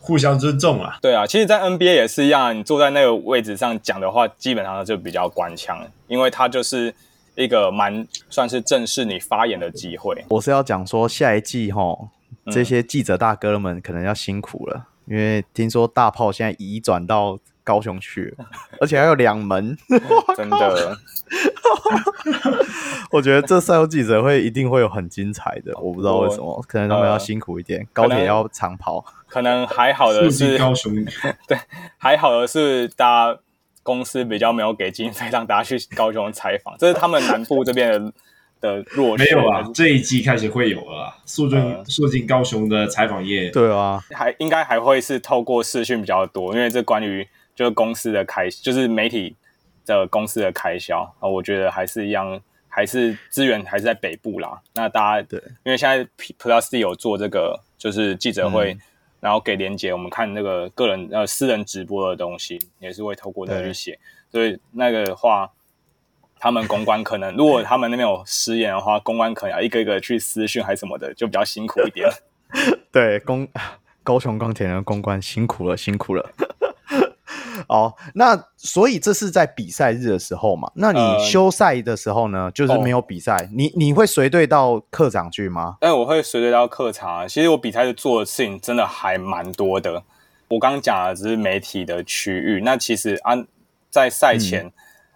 [0.00, 0.98] 互相尊重啊。
[1.00, 6.94] 对啊，其实，在 NBA 也是一样，你坐在那个位置上讲的话，基本上就比较官腔，因为它就是
[7.34, 10.24] 一个蛮算是正式你发言的机会。
[10.28, 11.96] 我是要讲说，下一季哈，
[12.50, 14.76] 这些记者大哥们可能要辛苦了。
[14.76, 18.46] 嗯因为听说大炮现在移转到高雄去了，
[18.80, 19.76] 而且还有两门，
[20.34, 20.96] 真的。
[23.12, 29.04] 我觉得这赛后记者会一定会有很精彩的，我不知道为什么，可能他们要辛苦一点，呃、高铁要长跑。
[29.26, 30.94] 可能还好的是高雄，
[31.46, 31.58] 对，
[31.98, 33.40] 还好的是大家
[33.82, 38.12] 公司比较没有给经费让大家去高雄采访，这是他们南部这边的。
[38.60, 47.24] 的弱没有啊，这一季开始会有了，肃进肃进高雄的采访业，对啊，还应该还会是透过视讯比较多，因为这关于
[47.58, 49.34] 就是公司的开，就是媒体
[49.84, 54.60] 的公司的开销啊，我觉得还是一样，还是资源还是在北部啦。
[54.76, 56.06] 那大家对，因为现在
[56.38, 58.80] Plus 有做这个就是记者会，嗯、
[59.18, 63.98] 然后给连结，我们看那个个人呃私人直播的东西，也是会透过那个去写，
[64.30, 65.50] 所以那个的话。
[66.40, 72.08] 他们公关可能，如果他们那边有失言的话，公关可能要一个一个去私讯还是什么的，就比较辛苦一点。
[72.92, 73.48] 对，公
[74.04, 76.30] 高雄钢铁的公关辛苦了，辛苦了。
[77.68, 80.70] 哦，那所以这是在比赛日的时候嘛？
[80.74, 82.44] 那你休赛的时候呢？
[82.44, 85.76] 呃、就是没有比赛，哦、你你会随队到客场去吗？
[85.80, 87.26] 哎，我会随队到客场。
[87.28, 90.02] 其实我比赛日做的事情真的还蛮多的。
[90.48, 93.34] 我刚刚讲的只是媒体的区域，那其实啊，
[93.90, 94.66] 在赛前。
[94.66, 94.72] 嗯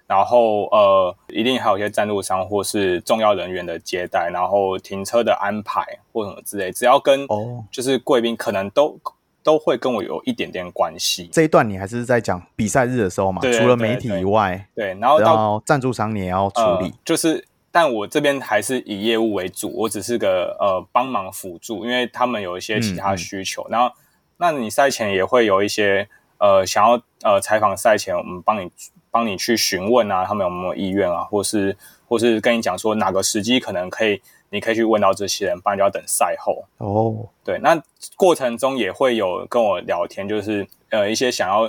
[0.09, 5.83] 然后呃，一定还有一些赞助商或是重要人员的接待，然后停车的安排
[6.13, 7.27] 或什么之类，只要跟
[7.71, 9.13] 就是贵宾可能都、哦、
[9.43, 11.29] 都会跟我有一点点关系。
[11.33, 13.41] 这一段你还是在讲比赛日的时候嘛？
[13.43, 16.87] 除了媒体以外，对，然后到赞助商你也要处理。
[16.87, 23.63] 呃、就是，但我这边还是以业务为主，我只是个呃帮忙辅助，因为他们有一些其他需求。
[23.65, 23.95] 嗯嗯，然后，
[24.39, 28.71] 那你赛前也会有一些呃想要呃采访赛前，我们帮你。
[29.15, 31.77] 帮你去询问啊，他们有没有意愿啊，或是
[32.09, 34.23] 或是跟你讲说哪个时机可能可以，
[34.53, 36.65] 你可以去问到这些人，不然就要等赛后。
[36.77, 37.83] 哦，对，那
[38.17, 41.69] 过程中也会有跟我聊天，就是呃一些想要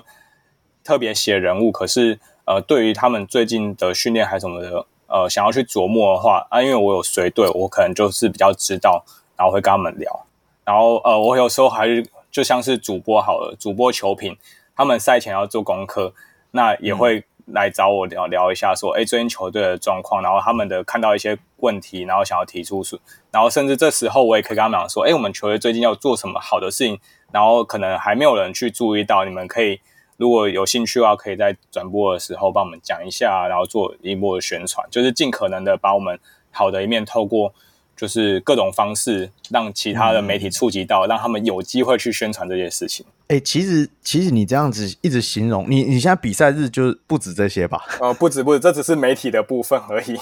[0.84, 9.06] 特别写人物，可是呃对于他们最近的训练还什么的，呃想要去琢磨的话啊，因为我有随队，我可能就是比较知道，
[9.38, 10.26] 然后会跟他们聊，
[10.66, 14.38] 然后呃我有时候还是就像是主播好了，主播球评，
[14.76, 16.14] 他们赛前要做功课。
[16.56, 22.84] 那也会来找我聊聊一下，说，哎，最近球队的状况，然后他们的看到一些问题，然后想要提出，
[23.32, 27.00] 然后甚至这时候我也可以跟他们讲说，哎，我们球队最近要做什么好的事情，
[27.32, 29.80] 然后可能还没有人去注意到，你们可以
[30.18, 36.20] 如果有兴趣的话，可以在转播的时候帮我们讲一下，然后做一波宣传，就是尽可能的把我们
[36.52, 37.54] 好的一面透过。
[37.96, 43.06] 就是各种方式让其他的媒体触及到，让他们有机会去宣传这些事情。
[43.34, 47.82] 哎、欸，其实其实你这样子一直形容你，你现在比赛日就不止这些吧？
[48.00, 50.16] 呃， 不止不止，这只是媒体的部分而已。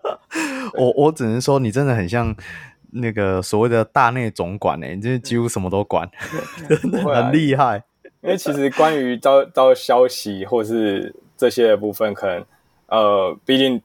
[0.76, 2.36] 我我只能说，你真的很像
[2.90, 6.06] 那个所谓的大内总管哎、欸，你这几乎什么都管，
[6.68, 7.82] 真的很厉害。
[8.20, 12.44] 因为其实关于招招消息或是这些的部分，可能
[12.88, 13.80] 呃，毕竟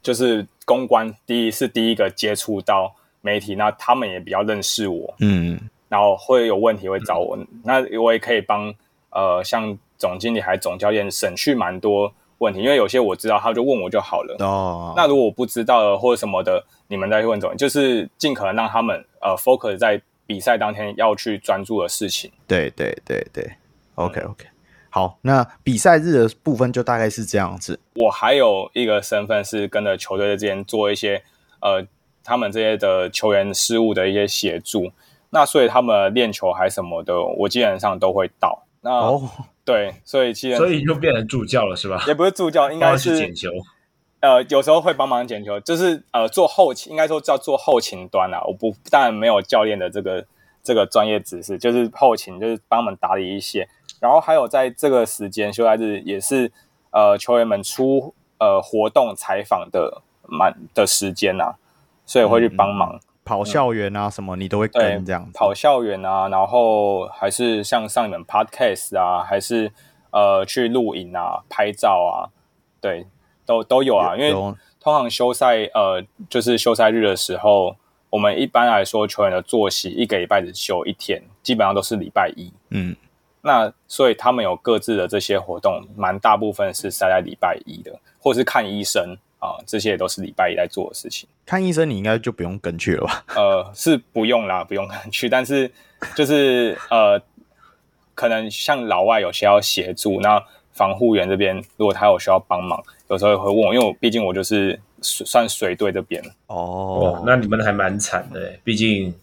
[0.00, 0.46] 就是。
[0.66, 5.60] 公关第一是第一个接触到媒体，那他们也比较认识我，嗯，
[5.94, 8.74] 然后会有问题会找我，嗯、那我也可以帮
[9.10, 14.34] 呃像总经理还总教练省去蛮多问题，因为有些我知道，他就问我就好了。
[14.40, 22.28] 哦，那如果我不知道的或者什么的，你们再去问总，就是尽可能让他们呃 focus 在比赛当天要去专注的事情。
[22.48, 23.48] 对对对对
[23.94, 24.46] ，OK OK。
[24.90, 27.78] 好，那比赛日的部分就大概是这样子。
[27.94, 31.22] 我还有一个身份是跟着球队之间做一些
[31.60, 31.86] 呃，
[32.24, 34.90] 他们这些的球员事务的一些协助。
[35.34, 38.62] 那所以他们练球还什么的，我基本上都会到。
[38.82, 39.20] 那、哦、
[39.64, 42.04] 对，所以其实所以就变成助教了，是吧？
[42.06, 43.50] 也不是助教，应该是捡球。
[44.20, 48.40] 呃，有时候会帮忙捡球，就是呃做后勤，应该说叫做后勤端啊。
[48.46, 50.24] 我不当然没有教练的这个
[50.62, 53.68] 这个专业知识，就是后勤，就是帮我们打理一些。
[54.00, 56.52] 然后还有在这个时间休赛日，也是
[56.92, 61.54] 呃球员们出呃活动采访的满的时间呐、啊，
[62.06, 69.72] 所以会去帮忙、嗯、跑校园啊什么，你都会跟这样跑校园啊，然后还是像上你们 podcast 啊，还是
[70.10, 72.28] 呃去露营啊、拍照啊，
[72.80, 73.06] 对，
[73.46, 74.16] 都都有啊。
[74.16, 77.74] 因为通常休赛呃就是休赛日的时候，
[78.10, 82.94] 我们一般来说球员的作息一个礼拜只休一天，基本上都是礼拜一，嗯。
[83.46, 89.14] 那所以他们有各自的这些活动，蛮大部分是塞在礼拜一的，或是看医生
[89.44, 91.28] 啊，这些也都是礼拜一在做的事情。
[91.44, 93.24] 看医生你应该就不用跟去了吧？
[93.36, 95.70] 呃，是不用啦，不用跟去，但是
[96.14, 97.20] 就是呃，
[98.14, 100.42] 可能像老外有些要协助，那
[100.72, 109.14] 防护员这边如果他有需要帮忙，有时候也会问我，因为我毕竟我就是算随队这边哦，那你们还蛮惨的，毕竟。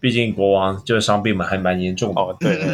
[0.00, 2.20] 毕竟国王就是伤病嘛，还蛮严重的。
[2.20, 2.58] 哦，对，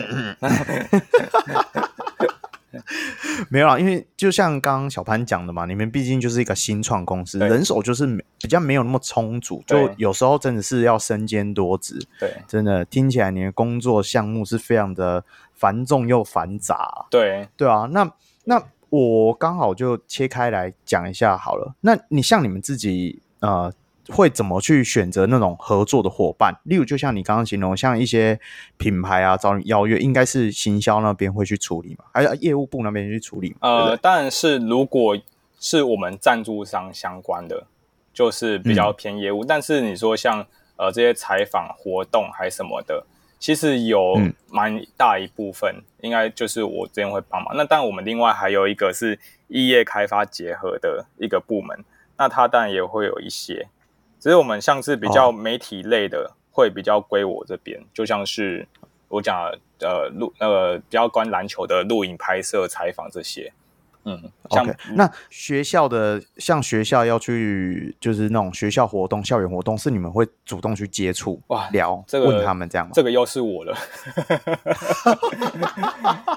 [3.48, 8.06] 没有啦，因为就像刚刚小潘讲的嘛，你们毕竟就是一个新创公司，人手就是
[8.40, 11.98] 比较没有那么充足，就有时候真的是要身兼多职。
[12.18, 15.24] 对，真的听起来你的工作项目是非常的
[15.54, 17.06] 繁重又繁杂。
[17.10, 18.12] 对，对啊，那
[18.44, 21.74] 那我刚好就切开来讲一下好了。
[21.80, 23.72] 那你像你们自己呃。
[24.10, 26.54] 会怎么去选择那种合作的伙伴？
[26.64, 28.38] 例如，就像你刚刚形容，像一些
[28.76, 33.56] 品牌啊找你邀约，应该是行销那边会去处理嘛，还是业务部那边去处理嘛？
[33.60, 35.16] 呃，对对当然是，如果
[35.58, 37.66] 是我们赞助商相关的，
[38.12, 39.44] 就是比较偏业务。
[39.44, 40.44] 嗯、但是你说像
[40.76, 43.04] 呃这些采访活动还是什么的，
[43.38, 47.56] 其实有蛮大一部分，嗯、应该就是我这边会帮忙。
[47.56, 51.84] 那当然，我们另外还有一个是异业开发结合的一个部门，
[52.16, 53.68] 那它当然也会有一些。
[54.20, 58.68] 只是我们像是比较媒体类的，会比较归我这边，就像是
[59.08, 59.50] 我讲
[59.80, 63.52] 呃录那个比较关篮球的录影拍摄、采访这些。
[64.04, 64.18] 嗯，
[64.48, 72.92] 像 okay, 那学校的像学校要去就是那种学校活动、校园活动，是你们会主动去接触哇聊这个问他们这样吗？
[72.94, 73.76] 这个又是我了，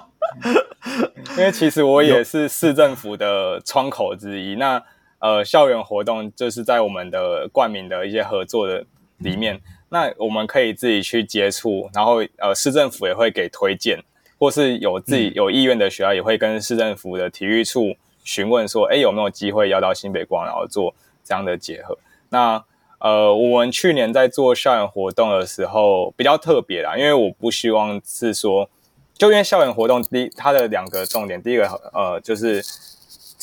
[1.38, 4.56] 因为其实我也是市政府的窗口之一。
[4.56, 4.84] 那
[5.24, 8.86] 呃，校园活动就是在我们的冠名的一些合作的
[9.20, 14.04] 里面，嗯、那我们可以自己去接触，然后呃，市政府也会给推荐，
[14.38, 17.96] 或是有自己有意愿的学校也会跟市政府的体育处
[18.26, 20.94] 询问说，哎，有没有机会要到新北光，然后做
[21.24, 21.98] 这样的结合。
[22.28, 22.62] 那
[23.00, 28.70] 呃，我们去年在做校园活动的时候比较特别啦，因为我不希望是说，
[29.18, 32.62] 就因为校园活动第它的两个重点，第一个呃就是。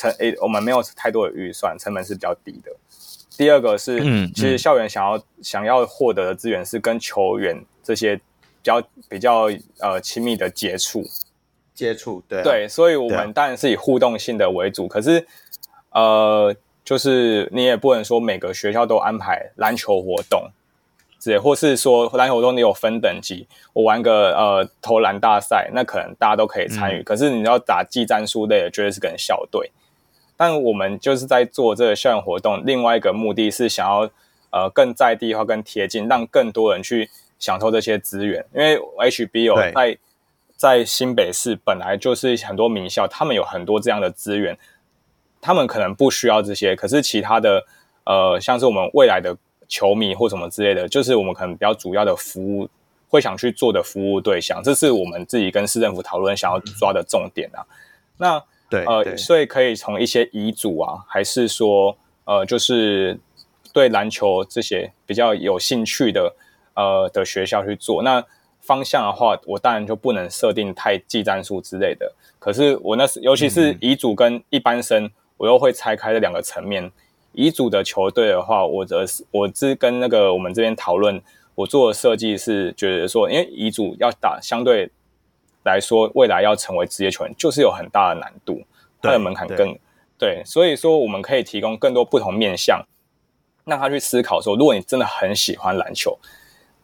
[0.00, 2.72] 成诶，我们没有太多的预算，成本是比较低的。
[3.36, 8.22] 第二个是，嗯，其实校园想要、嗯、想要获得的资源是跟球员这些比
[8.62, 11.04] 较比较呃亲密的接触，
[11.74, 14.86] 接触对、啊、对，所以我们当然是以互动性的为主。
[14.86, 15.26] 啊、可是
[15.90, 20.50] 呃，就是你也不能说每个学校都安排篮球活动，
[21.18, 27.00] 之类，或是说篮球活动你有分等级，我玩个呃投篮大赛，那可能大家都可以参与。
[27.00, 29.70] 嗯、可是你要打技战术类的，绝对是跟校队。
[30.40, 34.08] 但我们就是在做这个校园活动，另外一个目的是想要
[34.48, 38.42] 呃更在地化、更贴近，让更多人去享受这些资源。
[38.54, 39.98] 因为 HBO 在
[40.56, 44.56] 在新北市本来就是很多名校，他们有很多这样的资源，
[45.42, 47.66] 他们可能不需要这些，可是其他的
[48.04, 49.36] 呃，像是我们未来的
[49.68, 52.66] 球迷或什么之类的，就是我们可能比较主要的服务
[53.10, 57.60] 会想去做的服务对象，这是我们自己跟市政府讨论想要抓的重点啊。
[58.16, 63.18] 那对，呃，所以可以从一些遗嘱啊，还是说，呃，就是
[63.72, 66.32] 对篮球这些比较有兴趣的，
[66.74, 68.00] 呃的学校去做。
[68.04, 68.24] 那
[68.60, 72.12] 方向的话，我当然就不能设定太技战术之类的。
[72.38, 76.92] 可是我那是，尤其是遗嘱跟一般生，嗯、我又会拆开这两个层面。
[77.32, 81.20] 遗嘱的球队的话，我则是我是跟那个我们这边讨论，
[81.56, 84.88] 我做的设计是觉得说，因为遗嘱要打相对。
[85.64, 88.62] 来说，未来要成为职业球员，就是有很大的难度，
[89.02, 89.80] 它的门槛更对，
[90.18, 92.82] 对，所以说我们可以提供更多不同面向，
[93.64, 96.18] 让他去思考说，如果你真的很喜欢篮球，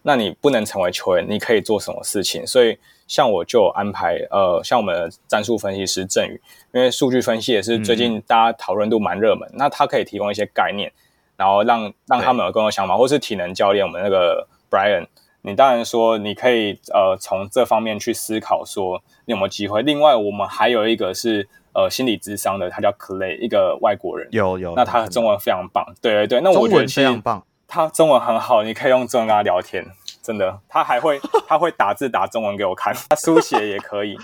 [0.02, 2.46] 那你不能成为球员，你可以做什么事情？
[2.46, 6.40] 所以，像我就安排，呃，像我们的战术分析师郑宇，
[6.72, 10.92] 因为数据分析也是最近大家讨论度蛮热门，嗯、那他可以提供一些概念，
[11.36, 15.06] 然后让让他们有更多想法，或是体能教练，我们那个 Brian。
[15.46, 19.80] 你当然说你可以呃从这方面去思考说你有没有机会。
[19.82, 24.26] 另外我们还有一个是呃心理智商的，他叫 Clay，一个外国人。
[24.32, 24.74] 有有。
[24.74, 25.86] 那他的中文非常棒。
[26.02, 26.40] 对对对。
[26.40, 27.46] 那我觉得非常棒。
[27.68, 29.86] 他中文很好，你可以用中文跟他聊天，
[30.20, 30.58] 真的。
[30.68, 34.18] 他还会 他会打字打中文给我看，他书写也可以，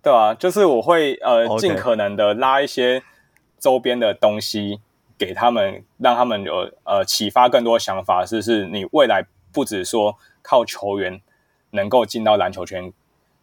[0.00, 3.02] 对啊，就是我会呃尽可能的拉一些
[3.58, 4.80] 周边的东西
[5.18, 10.16] 给他们，让他们有呃启发更多想法，是是你未来不止说。
[10.42, 11.20] 靠球员
[11.70, 12.92] 能够进到篮球圈，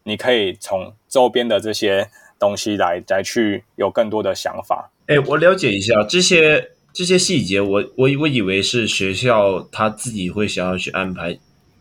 [0.02, 4.90] 你可以从周边的这些东西来来去有更多的想法。
[5.06, 11.38] 哎、欸，我了解一下这些这些细节，我我我以为是学校他自己会想要去安排，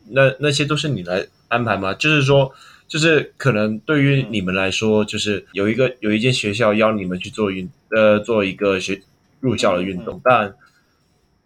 [0.09, 1.93] 那那些都是你来安排吗？
[1.93, 2.51] 就是说，
[2.87, 9.01] 就是可能对于你们来说，就是有一个有一间学校邀你们去做运呃做一个学
[9.39, 10.55] 入校的运动，嗯、但。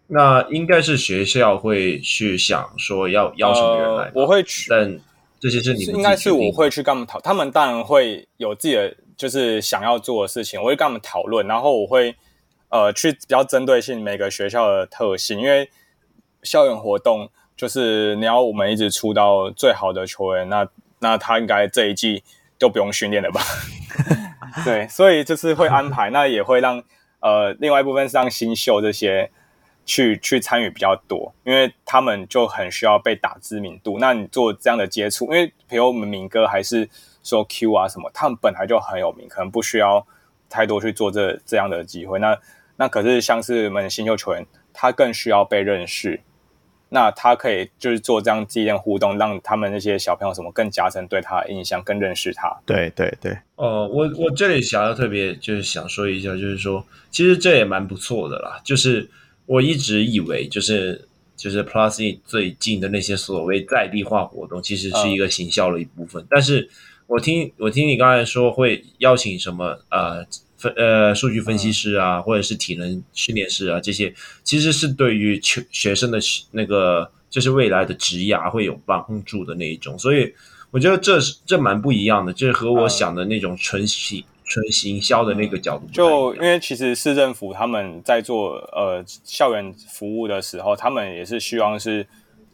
[0.08, 5.00] 那应该是学校会去想说要邀什么人来，我会去，但
[5.40, 12.14] 这些是你们应该是我会去跟他们讨，他们当然会有自己的就是想要做的事情，我会跟他们讨论，然后我会
[12.68, 15.70] 呃去比较针对性每个学校的特性，因为
[16.42, 22.22] 校园活动就是你要我们一直出到最好的球员，那那他应该这一季
[22.58, 23.40] 都不用训练了吧？
[24.62, 26.82] 对，所以就是会安排，那也会让
[27.20, 29.30] 呃另外一部分是让新秀这些。
[29.84, 33.98] 去去参与比较多，因为他们就很需要被打知名度。
[33.98, 36.88] 那你做这样的接触，因为比如我们敏哥还是
[37.24, 40.06] 说 Q 啊什么，他们本来就很有名，可能不需要
[40.48, 42.20] 太多去做这这样的机会。
[42.20, 42.38] 那
[42.76, 46.20] 那可是像是我们新秀球员，他更需要被认识。
[46.88, 52.54] 那他可以就是做这样纪念互动，让他们那些小朋友什么更加深对他的印象，更认识他。
[52.64, 53.32] 对对对。
[53.56, 59.10] 哦、呃，我我这里想要特别就是想说一下，就是说其实这也蛮不错的啦，就是。
[59.46, 66.22] 我一直以为就是就是 Plus 最近的那些所谓在地化活动，其实是一个行销的一部分。
[66.22, 66.68] 嗯、但是
[67.06, 70.24] 我听我听你刚才说会邀请什么呃
[70.56, 74.14] 分呃数据分析师啊，嗯、或者是体能训练师啊，这些
[74.44, 76.18] 其实是对于学学生的
[76.52, 79.98] 那个就是未来的职涯会有帮助的那一种。
[79.98, 80.32] 所以
[80.70, 84.24] 我觉得这是这蛮不一样的，就是和我想的那种纯行。
[84.52, 92.06] 纯行销的那个角度，就因为其实市政府他们在做呃校园服务的时候，他们也是希望是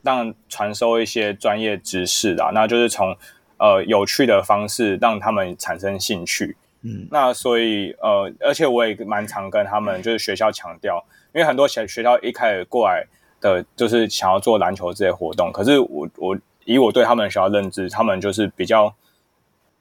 [0.03, 3.17] 让传授一些专业知识的，那就是从
[3.57, 6.57] 呃有趣的方式让他们产生兴趣。
[6.83, 13.05] 嗯，那所以呃，而且我也蛮常跟他们就是学校强调，因为很多学学校一开始过来
[13.41, 18.95] 的就是想要做篮球这些活动，可是我我以我对他们学校认知，他们就是比较。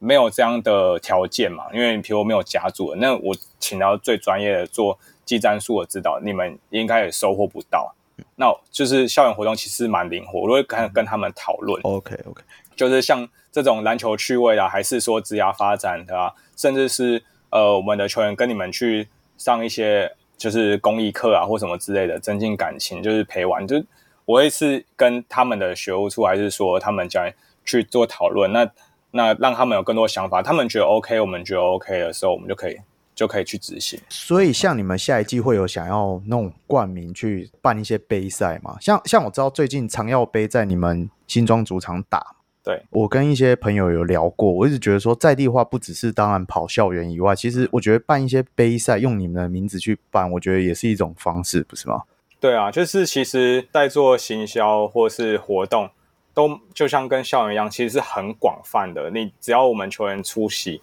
[0.00, 1.64] 没有这样的条件嘛？
[1.72, 7.92] 因为譬如我没有家族，那我请到最专业的做技战术的指导，你们应该也收获不到。
[8.36, 11.80] 那就是校园活动其实蛮灵活，我会跟跟他们讨论。
[11.82, 12.42] OK OK，
[12.76, 17.20] 就是像这种篮球趣味啊，还是说职涯发展的啊，甚至是
[17.50, 23.66] 呃我们的球员跟你们去上一些就是公益课啊或什么之类的，增进感情，就是陪玩。
[23.66, 23.82] 就
[24.24, 27.28] 我会是跟他们的学务处还是说他们将
[27.64, 28.70] 去做讨论那。
[29.10, 32.76] 那让他们有更多想法，他们觉得 OK，我们觉得 OK 的时候，我们就可以
[33.14, 33.98] 就可以去执行。
[34.08, 38.76] 所以，像你们下一季会有想要弄冠名去办一些杯赛吗？
[38.80, 52.02] 像像我知道最近长耀杯在你们新庄主场打，对，我跟一些朋友有聊过，我一直觉得说在地化不只是当然跑校园以外，其实我觉得办一些杯赛用你们的名字去办，我觉得也是一种方式，不是吗？
[52.40, 55.90] 对啊，就是其实在做行销或是活动，
[56.38, 59.10] 都就像跟校园一样，其实是很广泛的。
[59.10, 60.80] 你只要我们球员出席，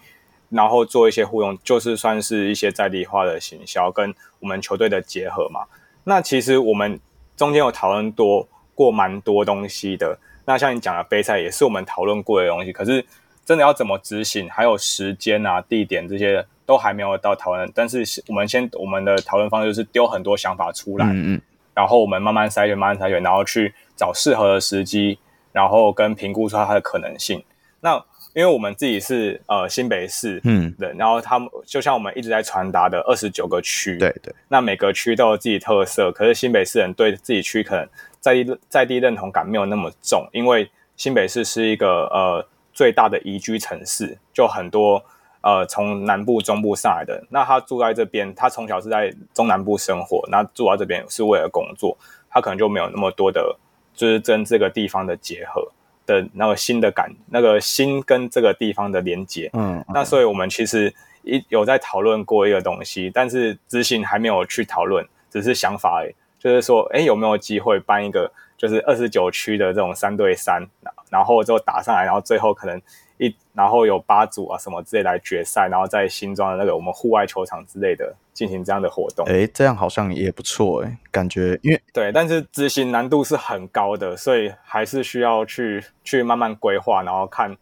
[0.49, 5.61] 然后做一些互动，就是算是一些在地化的行销跟我们球队的结合嘛。
[6.03, 6.99] 那其实我们
[7.37, 10.19] 中间有讨论多过蛮多东西的。
[10.43, 13.05] 那像你讲的杯赛也是我们讨论过的东西，可是
[13.45, 16.45] 真的要怎么执行，还有时间啊、地点这些。
[16.67, 21.41] 都还没有到讨论，但是我们先我们的讨论方式就是丢很多想法出来，嗯嗯，
[21.75, 25.19] 然后我们慢慢筛选，慢慢筛选，然后去找适合的时机，
[25.55, 27.41] 然后跟评估出它的可能性。
[27.79, 27.95] 那
[28.33, 37.87] 因为我们自己是呃新北市，嗯，人，然后他们就像我们一直在传达的二十九个区，对对，那每个区都有自己特色，可是新北市人对自己区可能
[38.19, 45.03] 在地在地认同感没有那么重，因为新北市是一个呃最大的宜居城市，就很多。
[45.47, 51.95] 呃，从南部、中部上来的，那他住在这边，他从小是在中南部生活，那住在这边是为了工作，
[52.31, 53.55] 他可能就没有那么多的，
[53.95, 55.67] 就是跟这个地方的结合
[56.05, 59.49] 的那个新的感，那个心跟这个地方的连接。
[59.53, 60.93] 嗯，嗯，那所以我们其实
[61.23, 70.61] 一有在讨论过一个东西，但是执行还没有去讨论，只是想法而已，就是说，哎，有没有机会办一个，就是二十九区的这种三对三，
[71.09, 72.81] 然后就打上来，然后最后可能。
[73.17, 79.25] 一然后有八组啊什么之类来决赛，然后在新庄的那个我们户外球场之类的进行这样的活动。
[79.25, 87.57] 哎，这样好像也不错哎，感觉因为对，但是执行难度是很高的，所以还是需要去去慢慢规划，然后看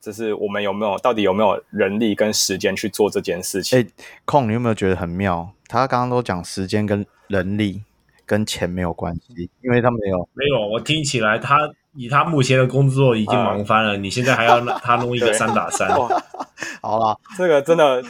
[0.00, 3.78] 就是我们有没有到底有没有人力跟时间去做这件事情。
[3.78, 3.86] 哎，
[4.24, 5.48] 空，你有没有觉得很妙？
[5.68, 7.82] 他刚刚都讲时间跟人力
[8.26, 11.70] 跟钱没有关系，因为他没有没有，我听起来他。
[11.96, 15.88] 以他目前的工作已经忙翻了，呃、你现在还要他弄一个三打三，
[16.82, 18.02] 好了，这个真的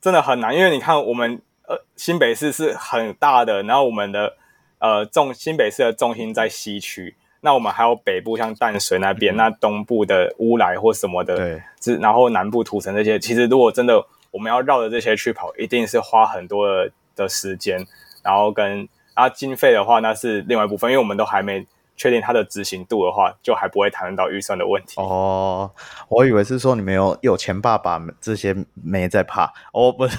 [0.00, 4.36] 真的很难，因为你看我们呃新北市是很大的，然后我们的
[4.78, 17.78] 呃重新北市的重心在西区，那我们还有北部像淡水那边，嗯、那东部的乌来或什么的，对，是然后南部土城这些，其实如果真的我们要绕着这些去跑，一定是花很多的的时间，
[18.24, 21.66] 然后跟啊经费的话，那是另外一部分，因为我们都还没。
[22.00, 25.00] 确定它的执行度的话，就还不会谈论到预算的问题。
[25.00, 25.68] 哦，
[26.08, 30.16] 我以为是说你们有有钱爸爸这些没在怕哦，不是，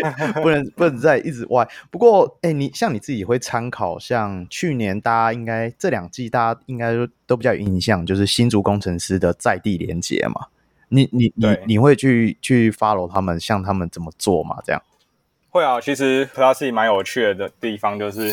[0.42, 1.66] 不能不能再一直歪。
[1.90, 10.46] 不过，哎、欸，你像你自己会参考，像去年大家应该这两季大家应该都都比较有印象，就是新竹工程师的在地连接嘛。
[10.88, 14.56] 你你你你会去去 follow 他们，像他们怎么做嘛？
[14.64, 14.82] 这样
[15.50, 15.80] 会啊。
[15.80, 18.32] 其实它是蛮有趣的地方，就是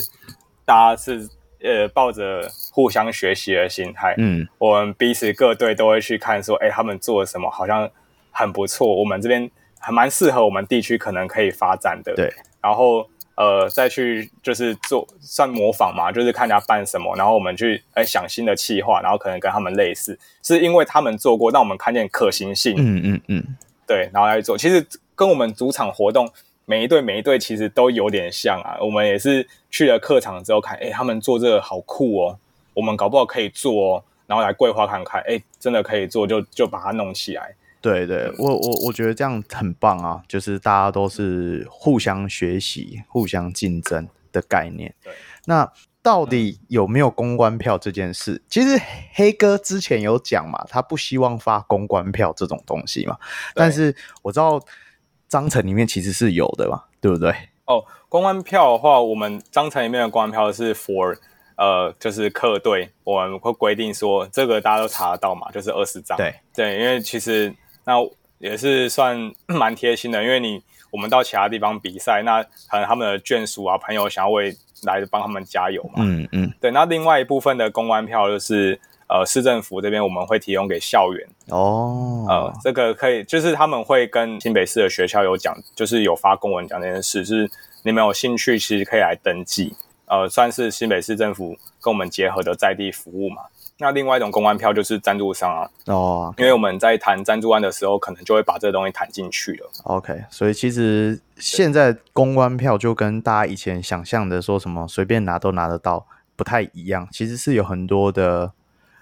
[0.65, 1.29] 大家是。
[1.61, 7.91] 呃，抱着互相学习的心态，嗯，我们彼此各队都会去看，说，哎，他们做了什么，好像
[8.31, 12.31] 很不错，我们这边还蛮适合我们地区可能可以发展的，对。
[12.61, 23.57] 然后，呃，再去就是做算模仿嘛，就是看人家办什么，然后我们去哎想新的企划，然后可能跟他们类似，是因为他们做过，让我们看见可行性，嗯嗯嗯，
[23.87, 24.57] 对，然后来做。
[24.57, 26.29] 其实跟我们主场活动。
[26.65, 32.37] 每一队每一队其实都有点像啊，我们也是去了客场之后看，哎，他们做这个好酷哦，
[32.75, 37.55] 我们搞不好可以做哦，然后来规划看看，哎，真的可以做，就就把它弄起来。
[37.81, 44.93] 对对，我我我觉得这样很棒啊，就是大家都是互相学习、互相竞争的概念。
[45.03, 45.13] 对，
[45.45, 45.71] 那
[46.01, 48.41] 到底有没有公关票这件事？
[48.49, 48.81] 其实
[49.13, 53.17] 黑哥之前有讲嘛，他不希望发公关票这种东西嘛，
[53.55, 54.59] 但是我知道。
[55.29, 57.29] 章程里面其实是有的嘛，对不对？
[57.65, 61.15] 哦，公关票的话，我们章程里面的公关票是 for
[61.55, 66.17] 呃，就是客队，我们会规定说这个大家都查得到嘛，就是二十张。
[66.17, 67.53] 对对，因为其实
[67.89, 67.95] 那
[68.37, 69.17] 也是算
[69.49, 70.61] 蛮贴心的，因为你
[70.91, 75.95] 我们到其他地方比赛，那可能他们的眷属啊、朋友想要为来帮他们加油嘛。
[75.97, 76.53] 嗯嗯。
[76.61, 78.79] 对，那另外一部分的公关票就是。
[79.11, 87.49] 呃，市政府这边我们会提供给校园哦，呃，这个可以，就是他们会跟新北市的学校有讲，就是有发公文讲这件事，就是
[87.81, 89.73] 你们有兴趣，其实可以来登记，
[90.05, 93.41] 呃，算是新北市政府跟我们结合的在地服务嘛。
[93.79, 99.71] 那另外一种公关票就是赞助商啊，哦，因为我们在谈赞助案的时候，可能就会把这个东西谈进去了。
[99.85, 106.05] OK，所以其实现在公关票就跟大家以前想象的说什么随便拿都拿得到
[106.35, 108.51] 不太一样，其实是有很多的。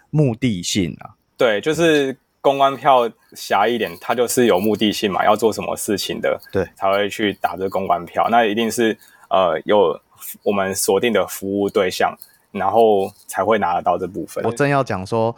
[0.09, 8.25] 目的性啊，对，就是公关票狭一点，它就是有目的性嘛，要做什么事情的，对，才会去打这公关票。
[8.31, 8.97] 那一定是
[9.29, 9.99] 呃有
[10.43, 12.17] 我们锁定的服务对象，
[12.57, 14.43] 然后才会拿得到这部分。
[14.43, 15.35] 我正要讲说。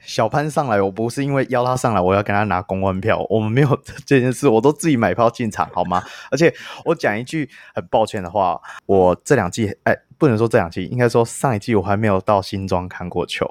[0.00, 6.02] 小潘上来，我不是因为邀他上来，我要跟他拿公关票，我们没有这件事，我都自己买票进场，好吗？
[6.30, 6.54] 而且
[6.84, 13.44] 我讲一句很抱歉的话，我这两季，哎，不能说这两季，应该说上一季我还没有到新庄看过球。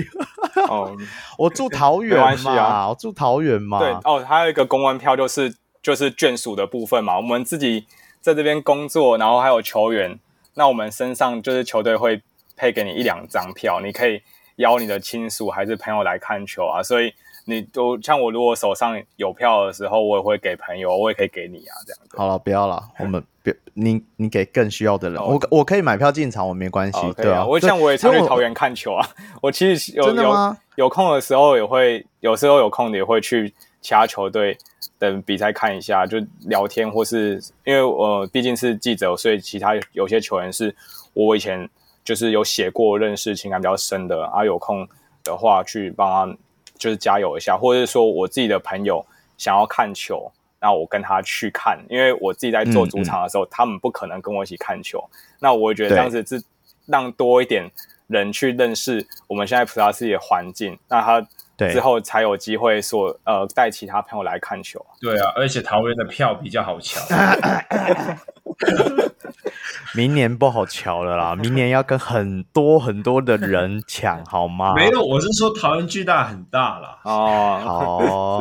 [0.68, 0.94] 哦，
[1.38, 3.78] 我住桃园嘛，啊、我住桃园嘛。
[3.78, 7.86] 对哦，还有一个公关票就是就是眷属的部分嘛，我们自己
[8.20, 10.18] 在这边工作，然后还有球员，
[10.54, 12.22] 那我们身上就是球队会
[12.58, 14.20] 配给你一两张票，你可以。
[14.58, 22.16] 邀你的亲属还是朋友来看球啊，所以你都像我，如果手上有票的时候，我也会给朋友，我也可以给你啊，这样子。
[22.16, 27.46] 好了，不要了，我们别你你给更需要的人，我我可以买票进场，我没关系，对啊。
[27.46, 29.08] 我像我也常去桃园看球啊，
[29.40, 34.58] 我其实有有有空的时候也会，有时候有空的也会去其他球队
[34.98, 40.74] 等比赛看一下，就聊天，或是因为我毕竟是记者，所以其他有些球员是
[41.14, 41.70] 我以前。
[42.08, 44.88] 就是有写过认识情感比较深的啊，有空
[45.22, 46.38] 的话去帮他
[46.78, 49.04] 就是加油一下，或者是说我自己的朋友
[49.36, 53.46] 想要看球，那我跟他去看，因为我自己在做主场的时候，嗯。
[53.46, 55.06] 嗯，他们不可能跟我一起看球，
[55.38, 56.42] 那我觉得这样子是
[56.86, 57.70] 让多一点
[58.06, 61.28] 人去认识我们现在普拉斯的环境，那他
[61.68, 64.82] 之后才有机会说呃带其他朋友来看球。
[64.98, 67.04] 对啊，而且桃园的票比较好抢。
[69.94, 74.74] 明年不好瞧了啦， 明年要跟很多很多的人抢，好吗？
[74.76, 76.98] 没有，我是说桃园巨大很大啦。
[77.04, 78.38] 哦，好，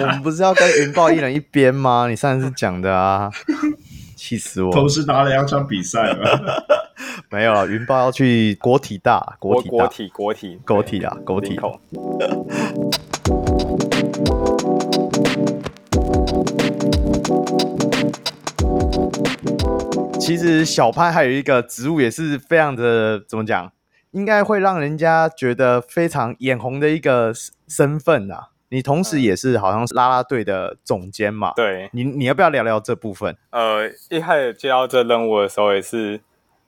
[0.00, 2.06] 我们不是要跟云豹一人一边吗？
[2.08, 3.30] 你上次讲的啊，
[4.16, 4.72] 气死我！
[4.72, 6.64] 同时打了两场比赛了，
[7.30, 7.66] 没有了。
[7.66, 11.60] 云豹要去国体大，国体大，国体，国体，国体啊，国体。
[20.18, 23.70] 其实小潘还有一个职务也是非常的怎么讲，
[24.10, 27.32] 应该会让人家觉得非常眼红的一个
[27.68, 28.48] 身份啊。
[28.70, 31.52] 你同时也是好像是啦啦队的总监嘛？
[31.54, 33.36] 对，你你要不要聊聊这部分？
[33.50, 36.20] 呃，一开始接到这任务的时候也是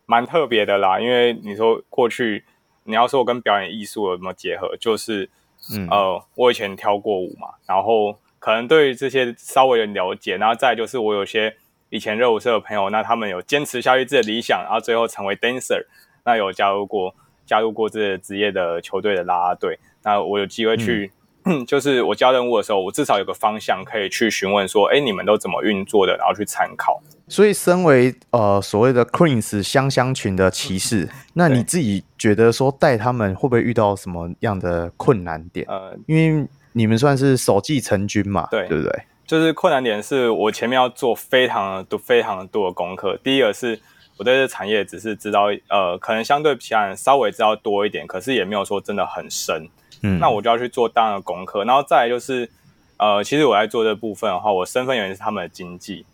[0.07, 2.45] 蛮特别的啦，因为你说过去
[2.85, 5.29] 你要说我跟表演艺术有什么结合，就是
[5.75, 11.57] 嗯呃，我以前跳过舞嘛，然后可能对于这些稍微有了解，然后再就是我有些。
[11.91, 15.85] 以前热舞社的朋友，那他们有坚持下去自己的理想，然后最后成为 dancer，
[16.25, 17.15] 那有加入过
[17.47, 19.79] 加入过这个职业的球队的啦啦队。
[20.03, 21.11] 那我有机会去，
[21.45, 27.03] 嗯、 就是我交任务的时候，我至少有个方向可以去询问说，哎，你们都怎么运作的，然后去参考。
[27.27, 35.67] 所以，身为呃所谓的 Queens 香香群的骑士，嗯、那你自己觉得说带他们会不会遇到什么样的困难点？
[35.69, 39.03] 呃，因为你们算是首继成军嘛，对，对不对？
[39.29, 43.15] 就是困难点是我前面要做非常多、非常多的功课。
[43.23, 43.79] 第一个是
[44.17, 49.69] 我对这产业只是知道，呃，可能相对其他人稍微知道多一点，可是也没有说真的很深。
[50.03, 51.63] 嗯，那我就要去做大量的功课。
[51.65, 52.49] 然后再来就是，
[52.97, 56.07] 呃，其实我在做这部分的话，我身份原因是他们的经济，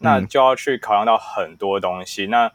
[0.00, 2.26] 那就要去考量到很多东西。
[2.26, 2.50] 那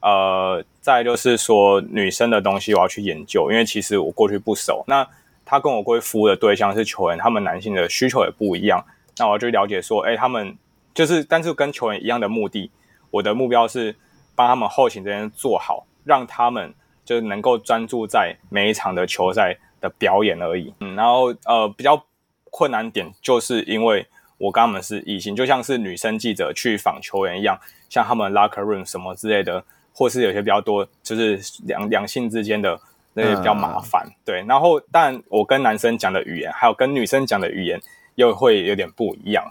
[0.00, 4.84] 呃，再来就是说女生的东西我要去研究，因为其实我过去不熟。
[4.86, 5.08] 那
[5.46, 8.84] 他跟我过去服务的对象是球员，他们男性的需求也不一样。
[9.18, 10.56] 那我就了解说，哎、欸，他们
[10.94, 12.70] 就是，但是跟球员一样的目的，
[13.10, 13.96] 我的目标是
[14.34, 20.74] 帮他们后勤这边做好，让他们就是能够专注在每一场的球赛的表演而已。
[20.80, 22.04] 嗯，然后呃，比较
[22.50, 24.06] 困难点就是因为
[24.36, 27.58] 我跟他们是异性，就像是女生记者去访球员一样，
[27.88, 29.64] 像他们 locker room 什么之类的，
[29.94, 32.78] 或是有些比较多就是两两性之间的
[33.14, 34.04] 那些比较麻烦。
[34.06, 37.80] 嗯、对，然后但我跟男生讲的语言，还有跟女生讲的语言。
[38.16, 39.46] 又会有点不一样，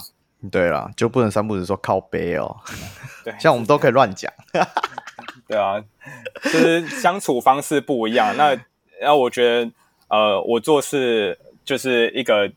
[0.52, 2.56] 对啦，就不能三不五时说靠背哦。
[3.24, 4.32] 对， 像我们都可以乱讲，
[5.48, 5.82] 对啊，
[6.44, 8.36] 就是相处方式不一样。
[8.36, 8.56] 那
[9.02, 9.72] 那我觉得，
[10.10, 12.52] 呃，我做事就是一个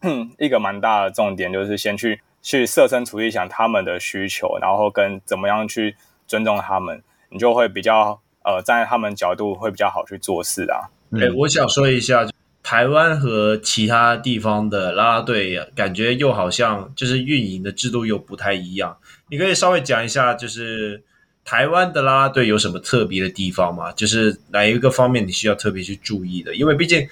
[0.38, 5.96] 一个蛮大的重点，就是先去去设身处地想他们的需求，然后跟怎么样去
[6.26, 10.90] 尊重他们，你就会比较呃站在他们角度会比较好去做事啊。
[11.12, 12.26] 哎、嗯，我想说一下。
[12.70, 18.96] 台湾和其他地方的啦啦队，感觉又好像就是运营的制度又不太一样。
[19.28, 21.02] 你可以稍微讲一下，就是
[21.44, 23.90] 台湾的啦啦队有什么特别的地方吗？
[23.90, 26.54] 就是哪一个方面你需要特别去注意的？
[26.54, 27.08] 因为毕竟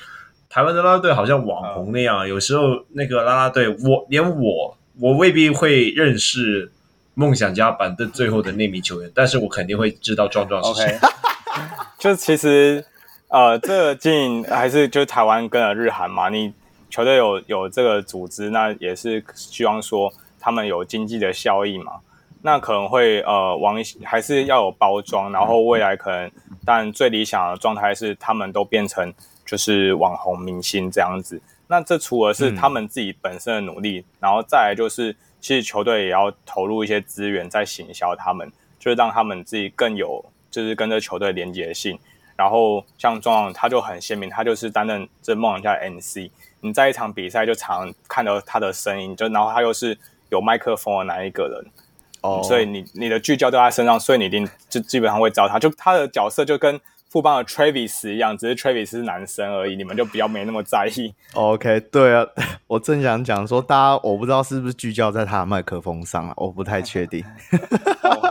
[0.49, 6.71] 台湾的啦啦队好像网红那样，有时候那个啦啦队，我连我我未必会认识
[7.15, 10.97] 梦想家板凳最后的那名球员，但是我肯定会知道壮壮是谁。
[11.01, 11.11] Okay.
[11.99, 12.85] 就其实。
[13.29, 16.53] 呃，这个经营还是就台湾跟了日韩嘛，你
[16.89, 20.11] 球队有有这个组织，那也是希望说
[20.41, 22.01] 他们有经济的效益嘛。
[22.41, 26.31] 那可能会呃往还是要有包装，然后未来可能，
[26.65, 29.13] 但最理想的状态是他们都变成
[29.45, 31.39] 就是网红明星这样子。
[31.67, 41.99] 那这除了是他们自己本身的努力，嗯、然后再来就是其实球队也要投入一些资源在行销他们，就是让他们自己更有就是跟这球队连接性。
[42.39, 46.31] 然后像庄王他就很鲜明，他就是担任这梦想家的 MC，
[46.61, 51.73] 你在一场比赛就常看到他的身影，就然后他又是有麦克风的那一个人。
[52.21, 55.59] 哦、嗯，所以你你的聚焦都在他身上，所以你一定就基本上会找他。
[55.59, 56.81] 就他的角色就跟
[57.11, 61.15] 富邦的 Travis 一样，只是 Travis 是男生而已，你们就比较没那么在意。
[61.35, 62.27] OK，对啊，
[62.69, 67.25] 我正想讲说，大家我不知道是不是聚焦在他的麦克风上，我不太确定。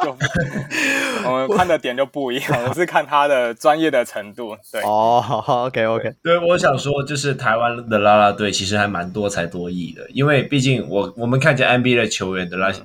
[1.25, 4.55] 我们看的点就不一样，我是看他的专业的程度。
[4.71, 6.13] 对，哦，好，OK OK。
[6.23, 12.81] 对，我想说，就是台湾的啦啦队其实还蛮多才多艺的，因为毕竟我我们看见 NBA 的球员的那些。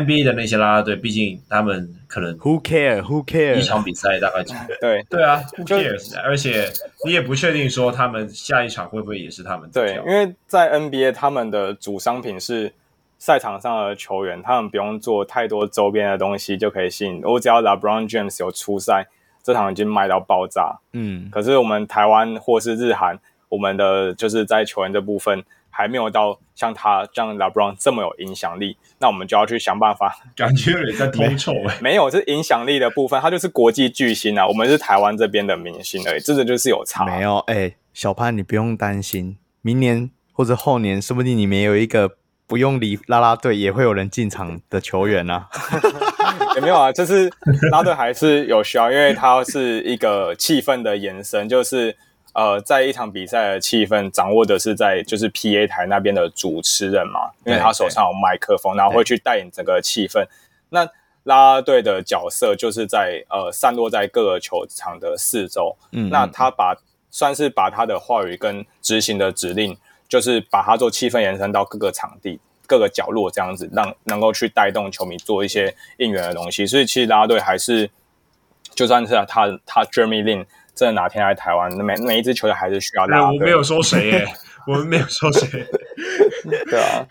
[0.00, 3.00] NBA 的那些啦啦队，毕竟他们可能 Who care?
[3.02, 3.54] Who care?
[3.56, 4.76] 一场比赛大概几个？
[4.80, 6.18] 对对啊，Who cares？
[6.20, 6.70] 而且
[7.04, 9.70] 你也不确定说他们下一场会不会也是他们。
[9.72, 12.72] 对，因为在 NBA 他们的主商品是
[13.18, 17.20] 赛场上的球员，他们不用做太多周边的东西就可以吸引。
[17.24, 19.06] 我只要 LeBron James 有出赛，
[19.42, 20.78] 这场已经卖到爆炸。
[20.92, 23.18] 嗯，可是我们台湾或是日韩，
[23.48, 25.44] 我们的就是在球员这部分。
[25.68, 30.16] 还没有到像他这样 LeBron 这么有影响力，那我们就要去想办法。
[30.34, 34.44] 感觉有点在低臭哎，没有，是影响力的部分，他就是国际巨星啊。
[34.48, 37.04] 我们是台湾这边的明星而已，这个就是有差。
[37.04, 45.48] 没有，哎、欸，小潘你不用担心，明年或者后年，说不定你们有一个不用理啦啦队也会有人进场的球员啊。
[46.56, 47.28] 也没有啊，就是
[47.70, 51.94] 啦啦队还是有需要，因为它是一个气氛的延伸，就是。
[52.36, 60.22] 呃，在一场比赛的气氛掌握的是在就是 PA 台那边的主持人嘛，因为他手上有麦克风，然后会去带领整个气氛。
[60.68, 60.84] 那
[61.22, 66.76] 啦啦队的角色就是在呃散落在各个球场的四周，嗯，那他把
[67.10, 69.74] 算是把他的话语跟执行的指令，
[70.06, 76.66] 就是把它做气氛延伸到各个场地、各个角落这样子，让能够去带动球迷做一些应援的东西。
[76.66, 77.90] 所以其实啦啦队还是
[78.74, 80.44] 就算是他他 Jeremy Lin。
[80.76, 83.26] 真的哪天来台湾，每每一支球队还是需要拉。
[83.26, 84.26] 我没有说谁耶，
[84.66, 85.66] 我们没有说谁。
[86.70, 87.06] 对啊，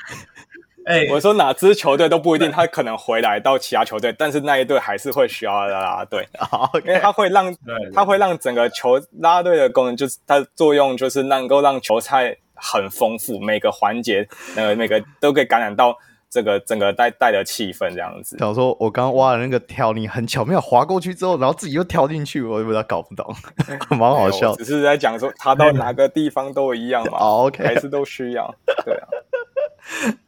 [0.85, 6.87] 哎、欸，我说哪支球队都不一定，他可能回来到其他球队，但是那一队还是会需要拉拉队， okay.
[6.87, 7.55] 因为他会让，
[7.91, 15.97] 他会让整个球拉队的功能，就是它的作用，就是能够让球赛很丰富，每个环节，呃，每个都可以感染到。
[16.35, 23.33] 这个整个带带的气氛这样子，假如说我刚刚挖的那个跳，你很巧妙滑过去之后，然后自己又跳进去，我有点搞不懂，
[23.97, 24.53] 蛮好笑。
[24.57, 27.19] 只是在讲说，他到哪个地方都一样嘛。
[27.23, 28.53] 哦，OK，还是都需要。
[28.83, 29.07] 对啊。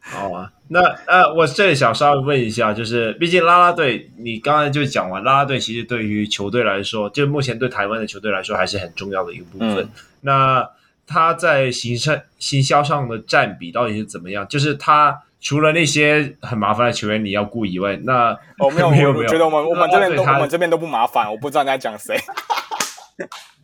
[0.00, 9.76] 好啊，那呃，我这里想稍微问一下，就是毕竟啦啦队，你刚才就讲完，啦啦队其实对于球队来说，就目前对台湾的球队来说，还是很重要的一个部分。
[9.80, 9.88] 嗯、
[10.22, 10.70] 那
[11.06, 14.48] 他在行销行销上的占比到底是怎么样？
[14.48, 15.22] 就是他。
[15.40, 22.18] 除了那些很麻烦的球员你要顾以外，那哦 没有没有我觉得我们我们这边都我们这边都不麻烦，我不知道你在讲谁。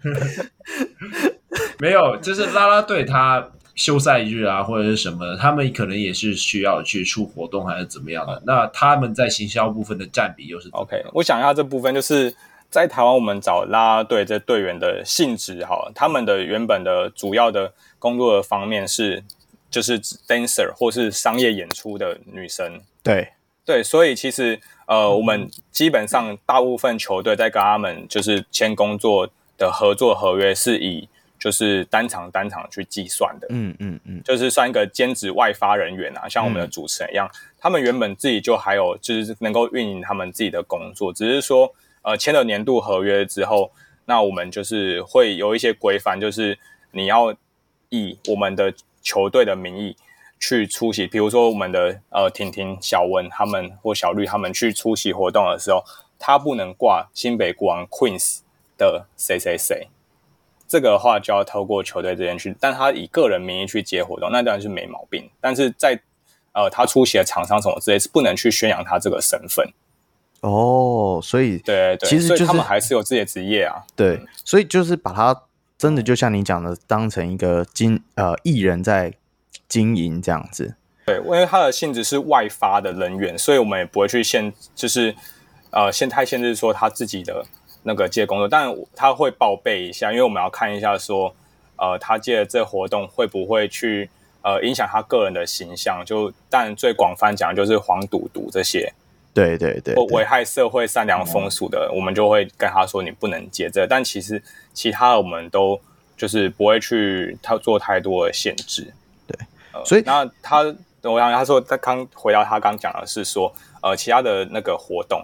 [1.80, 8.40] 没有，就是拉拉队他休赛日啊或者是什么，他们可能也是需要去出活动还是怎么样的。
[8.46, 11.04] 那他们在行销部分的占比又是 OK？
[11.12, 12.32] 我想一下这部分就是
[12.70, 19.24] 在台湾我们找啦啦队这队员的性质哈，他们的原本的主要的工作的方面是。
[19.74, 23.28] 就是 dancer 或是商业演出的女生，对。
[23.66, 31.08] 对，所以其实呃，我们基本上大部分球队在跟他们就是签工作的合作合约是以
[31.38, 43.72] 就是单场单场去计算的，嗯嗯嗯，就是算一个兼职外发人员啊，像我们的主持人一样，嗯、他们原本自己就还有就是能够运营他们自己的工作，只是说呃签了年度合约之后，
[44.04, 46.58] 那我们就是会有一些规范，就是
[46.90, 47.34] 你要
[47.88, 48.74] 以我们的。
[49.04, 49.96] 球队的名义
[50.40, 55.84] 去出席，比如说我们的呃婷婷、小文他们或小绿他们去出席活动的时候，
[56.18, 58.38] 他不能挂新北国王 Queens
[58.76, 59.88] 的谁谁谁，
[60.66, 65.30] 这个的话就要透过球队这边去，但他以个人名义去接活动，那当然是没毛病。
[65.40, 66.00] 但是在
[66.52, 69.70] 呃他出席的厂商什么之类是不能去宣扬他这个身份。
[70.40, 73.84] 哦，所以对对，其实就是他们还是有自己的职业啊。
[73.94, 75.42] 对，所以就是把他。
[75.76, 79.12] 真的就像你讲的，当成一个经呃艺人在
[79.68, 80.76] 经营这样子。
[81.06, 85.14] 对，因为他的性质是外发的人员，所以我们也不会去限，就是
[85.70, 87.44] 呃限太限制说他自己的
[87.82, 91.34] 那个接工作，但他会报备一下，因为我们要看一下说
[91.76, 94.08] 呃，他借的这活动会不会去
[94.42, 96.02] 呃影响他个人的形象？
[96.06, 98.94] 就但最广泛讲就是黄赌毒这些，
[99.34, 103.86] 对对对，或危害社会善良风俗的，嗯、我们就会跟他说你不能接这。
[103.86, 105.78] 但其实其他的我们都
[106.16, 108.94] 就是不会去他做太多的限制。
[109.26, 109.36] 对，
[109.72, 110.60] 呃、所以那他
[111.02, 115.22] 我想他说他刚回到他刚讲的是说，呃，其他的那个活动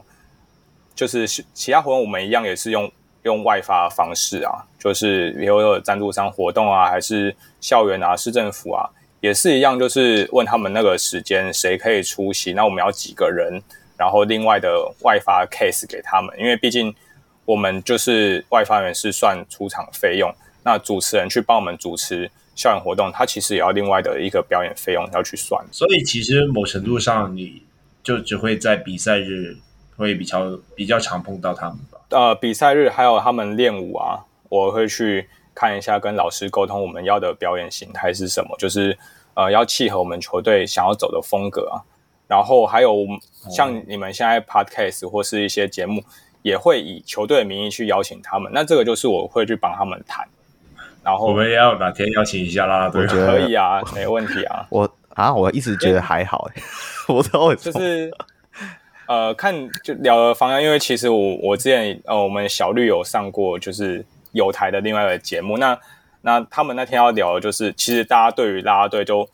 [0.94, 2.90] 就是其他活动我们一样也是用。
[3.24, 8.88] 用外发的方式啊，就是比如说赞助商活动啊，还是校园啊、市政府啊，
[9.20, 13.62] 也是一样，就是问他们那个时间谁可以出席，那我们要几个人，
[14.00, 16.94] 然后另外的外发 case 给他们，因为毕竟
[17.44, 20.34] 我们就是外发员是算出场费用，
[20.64, 27.62] 那主持人去帮我们主持校园活动，他其实也要另外的一个表演费用要去算，所以其实某程度上你
[28.02, 29.58] 就只会在比赛日
[29.98, 32.00] 会比较比较常碰到他们吧。
[32.08, 38.96] 呃，比赛日还有他们练舞啊，我会去看一下，跟老师沟通我们要的表演形态是什么，就是
[39.34, 41.84] 呃要契合我们球队想要走的风格啊。
[42.30, 42.94] 然后还有
[43.50, 46.00] 像你们现在 podcast 或是一些节目，
[46.42, 48.52] 也会以球队的名义去邀请他们。
[48.54, 50.24] 那这个就是我会去帮他们谈。
[51.02, 54.64] 然后我们也要哪天邀请一下啦，对，可以啊，没问题啊。
[54.70, 56.62] 我啊，我一直觉得还好，欸，
[57.12, 58.12] 我都就是。
[59.06, 59.52] 呃，看
[59.82, 65.76] 就聊的方向，因为其实我我之前呃，我们小绿有上过就是有台的另外一个节目，那
[66.20, 69.28] 那他们那天要聊的就是，其实大家对于拉拉队就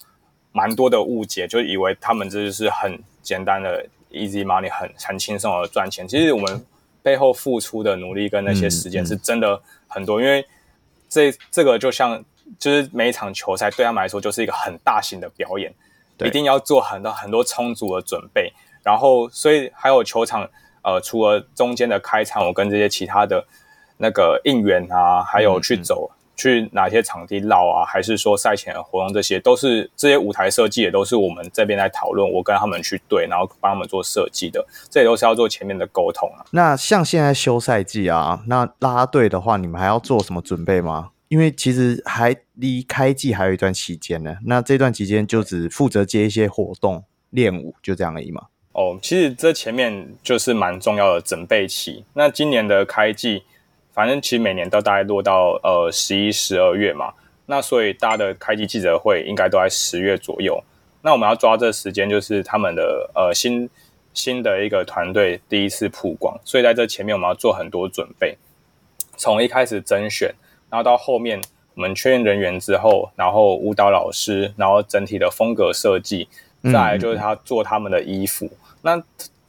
[0.56, 6.08] 蛮多的误解，就以为他们这就是很简单的 easy money，很很轻松的赚钱。
[6.08, 6.64] 其实我们
[7.02, 10.46] 背后付出的努力跟那些时间是真的很多，嗯嗯、因为
[11.10, 12.24] 这这个就像
[12.58, 15.70] 就是每一场球赛对他们来说就是一个很大型的表演，
[16.24, 18.50] 一定要做很多很多充足的准备。
[18.82, 20.48] 然后，所以还有球场，
[20.82, 23.44] 呃，除了中间的开场，我跟这些其他的
[23.98, 36.44] 那个应援啊，还有去走、去哪些场地绕啊，还是说赛前的活动，这些都是这些舞台设计也都是我们这边来讨论，我跟他们去对，然后帮他们做设计的，这也都是要做前面的沟通啊。
[36.50, 41.10] 那像现在休赛季啊，那啦啦队的话，你们还要做什么准备吗？
[41.28, 44.36] 因为其实还离开季还有一段期间呢。
[44.44, 48.46] 那这段期间就只负责接一些活动、练舞，就这样而已嘛。
[48.70, 52.04] 哦，其实这前面就是蛮重要的准备期。
[52.12, 53.42] 那今年的开季，
[53.96, 57.14] 反正其实每年都大概落到呃十一、十二月嘛。
[57.46, 60.62] 那所以大家的开机记者会应该都在十月左右。
[61.00, 63.70] 那我们要抓这时间，就是他们的呃新
[64.12, 66.38] 新的一个团队第一次曝光。
[66.44, 68.36] 所以在这前面我们要做很多准备，
[69.16, 70.34] 从一开始甄选，
[70.68, 71.40] 然后到后面
[71.74, 76.28] 我们确认人员之后，然后舞蹈老师，然后整体的风格设计，
[76.64, 78.44] 再来就是他做他们的衣服。
[78.44, 79.02] 嗯那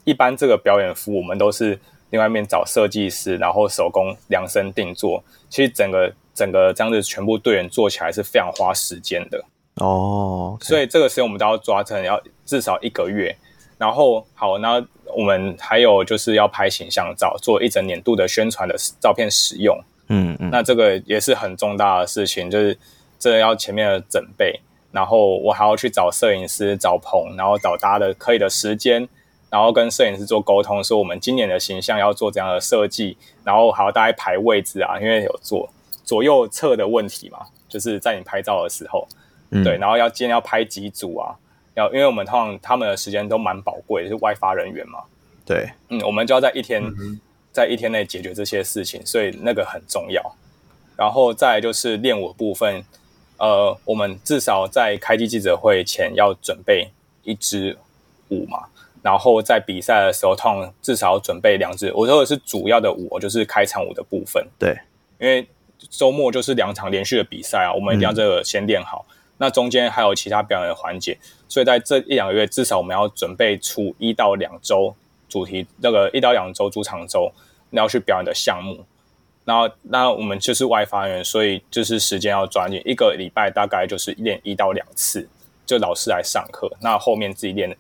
[0.04, 1.78] 一般这个表演服，我们都是
[2.10, 5.24] 另外一面找设计师，然后手工量身定做。
[5.50, 9.44] 其实整个整个这样子全部队员做起来是非常花时间的
[9.76, 10.58] 哦。
[10.60, 10.66] Okay.
[10.66, 13.36] 所以这个时间我们都要抓成要至少一个月。
[13.78, 14.84] 然后好，那
[15.16, 19.78] 我们还有就是要拍形象照，做一整年度的宣传的照片使用。
[20.08, 20.50] 嗯嗯。
[20.50, 22.78] 那这个也是很重大的事情，就是
[23.20, 24.60] 这要前面的准备，
[24.92, 29.08] 然后我还要去找摄影师、找棚，然后找大家的可以的时间。
[29.50, 35.70] 然后跟摄影师做沟通，说我们今年的形象要做怎样的设计，然后还要大概排位置啊，因为有做
[36.04, 37.40] 左右侧的问题嘛，
[37.70, 39.08] 就是在你拍照的时候，
[39.52, 41.36] 嗯、对，然后要今天要拍几组啊，
[41.76, 45.00] 要因为我们通常他们的时间都蛮宝贵，是外发人员嘛，
[45.46, 47.20] 对，嗯，我们就要在一天、嗯、
[47.54, 50.22] 在一天内解决这些事情，所以那个很重要。
[50.98, 52.84] 然后再来就是练舞部分，
[53.38, 56.90] 呃，我们至少在开机记者会前要准备
[57.24, 57.78] 一支
[58.30, 58.66] 舞嘛。
[59.02, 61.92] 然后在比赛的时候，通常至少要准备两支。
[61.96, 64.46] 我说的是主要的舞，就是开场舞的部分。
[64.60, 64.78] 对，
[65.20, 65.48] 因为
[65.90, 69.06] 周末就是两场连续的比赛啊，我们一定要这个先练好。
[69.10, 71.18] 嗯、那中间还有其他表演的环节，
[71.48, 74.94] 所以在这一两个月，至少我们要准备出一到两周
[75.30, 77.32] 主题，那个一到两周主场周
[77.72, 78.84] 要去表演的项目。
[79.46, 85.30] 然后，那我们就是外发员，所以就是时间要抓紧，一个礼拜大概就是练一到两次，
[85.66, 87.78] 就老师来上课，那后面自己练。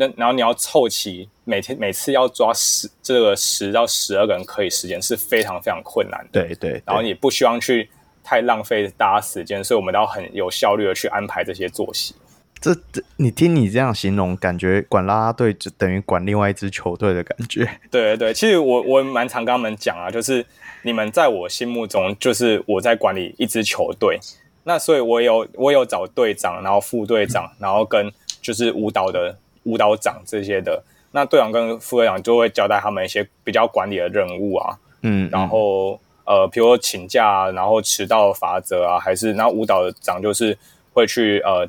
[0.00, 6.40] 那然后你要凑齐每天每次要抓十这个十到十二个人可以时间是非常非常困难的。
[6.40, 7.90] 对对，对，然后也不希望去
[8.24, 12.14] 太浪费大家时间，所以我们都要很有效率的去安排这些作息。
[12.62, 17.64] 这这，你听你这样形容，感觉管啦啦队就等于管另外一支球队的感觉。
[17.92, 20.44] 对对对，其实我我蛮常跟他们讲啊，就是
[20.82, 24.18] 你们在我心目中就是我在管理一支球队，
[24.64, 29.36] 那所以我有我有找队长，然后副队长，嗯、然后跟就是舞蹈的。
[29.70, 40.56] 舞蹈长这些的，那队长跟副队长就会交代他们一些比较管理的任务啊，嗯，然后呃，比如说请假啊，然后迟到罚则啊，还是然后舞蹈长就是
[40.92, 41.68] 会去呃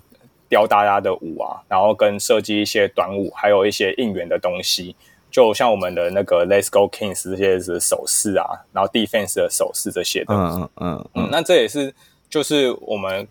[0.49, 4.95] 雕大家的舞啊，然后跟设计一些短舞，还有一些应援的东西，
[5.31, 11.93] 就像我们的那个 Let's Go Kings 这些是手势啊，然后 Defense 的手势这些东西，嗯嗯嗯，嗯，那这也是
[12.29, 13.27] 就是我们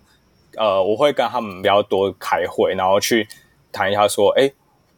[0.56, 3.28] 呃，我会跟他们比较多开会，然后去
[3.70, 4.50] 谈一下说，哎。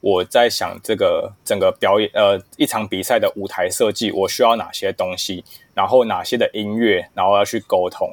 [0.03, 5.45] 我在想这个整个表演，呃，一场比赛的舞台设计，我需要哪些东西，
[5.75, 8.11] 然后哪些的音乐，然后要去沟通，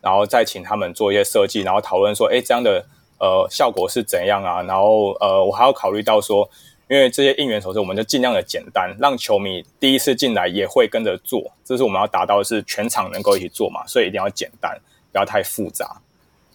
[0.00, 2.86] 然后再请他们做一些设计，然后讨论说，哎，这样的
[3.18, 4.62] 呃效果是怎样啊？
[4.62, 6.48] 然后呃，我还要考虑到说，
[6.88, 14.80] 因为这些应援手势，我们就尽量的简单，让球迷第一次进来也会跟着做，这是我们要达到的是全场能够一起做嘛，所以一定要简单，
[15.12, 16.00] 不要太复杂。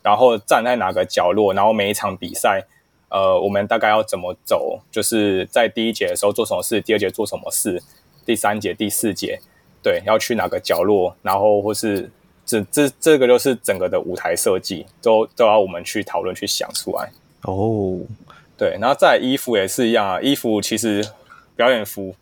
[0.01, 2.65] 然后站在哪个角落，然后每一场比赛。
[3.09, 4.81] 呃，我们大概要怎么走？
[4.91, 7.81] 就是在第一节的时候做什么事，第二节做什么事，
[8.25, 9.39] 第三节、第四节，
[9.81, 12.11] 对，要去哪个角落，然后或是
[12.45, 17.09] 这这这个就是整个的舞台设计，都都要我们去讨论去想出来。
[17.43, 17.97] 哦，
[18.57, 21.07] 对，然后再衣服也是一样啊，衣服其实
[21.55, 22.13] 表演服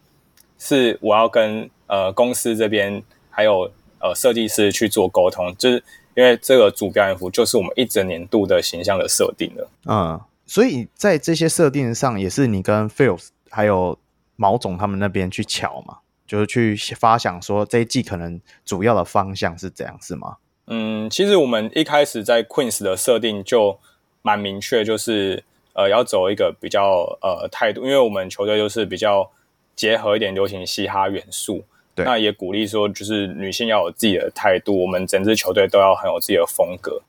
[0.60, 5.84] 是我要跟呃公司这边还有呃设计师去做沟通，就是
[6.14, 10.22] 因为这个主表演服就是我们一整年度的形象的设定了，嗯。
[10.48, 13.20] 所以在这些设定上，也是你跟 Phil
[13.50, 13.98] 还有
[14.36, 20.38] 毛总他们那边去瞧嘛，就是去发想说这一季可能主要的方向是怎样，是吗？
[20.68, 23.80] 嗯，其实我们一开始在 Queens 的设定就
[24.22, 25.44] 蛮明确，就是
[25.74, 29.32] 呃要走一个比较呃态度，因为我们球队就是比较
[29.76, 31.64] 结合一点流行嘻哈元素，
[31.96, 37.02] 对，那也鼓励说就是女性要有自己的态度，我们整支球队都要很有自己的风格，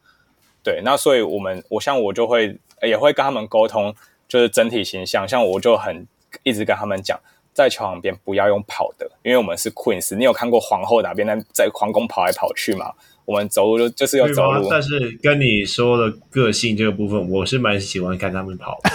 [0.62, 2.59] 对，那所以我们我像我就会。
[2.83, 3.95] 也会跟他们沟通，
[4.29, 5.27] 就是整体形象。
[5.27, 6.07] 像我就很
[6.43, 7.18] 一直跟他们讲，
[7.53, 10.16] 在球场边不要用跑的，因为我们是 Queens。
[10.16, 12.93] 你有看过皇后哪边在在皇宫跑来跑去吗？
[13.24, 14.68] 我们走路就就是要走路。
[14.70, 18.79] 但是跟你说的个性这个部分，我是蛮喜欢看他们跑。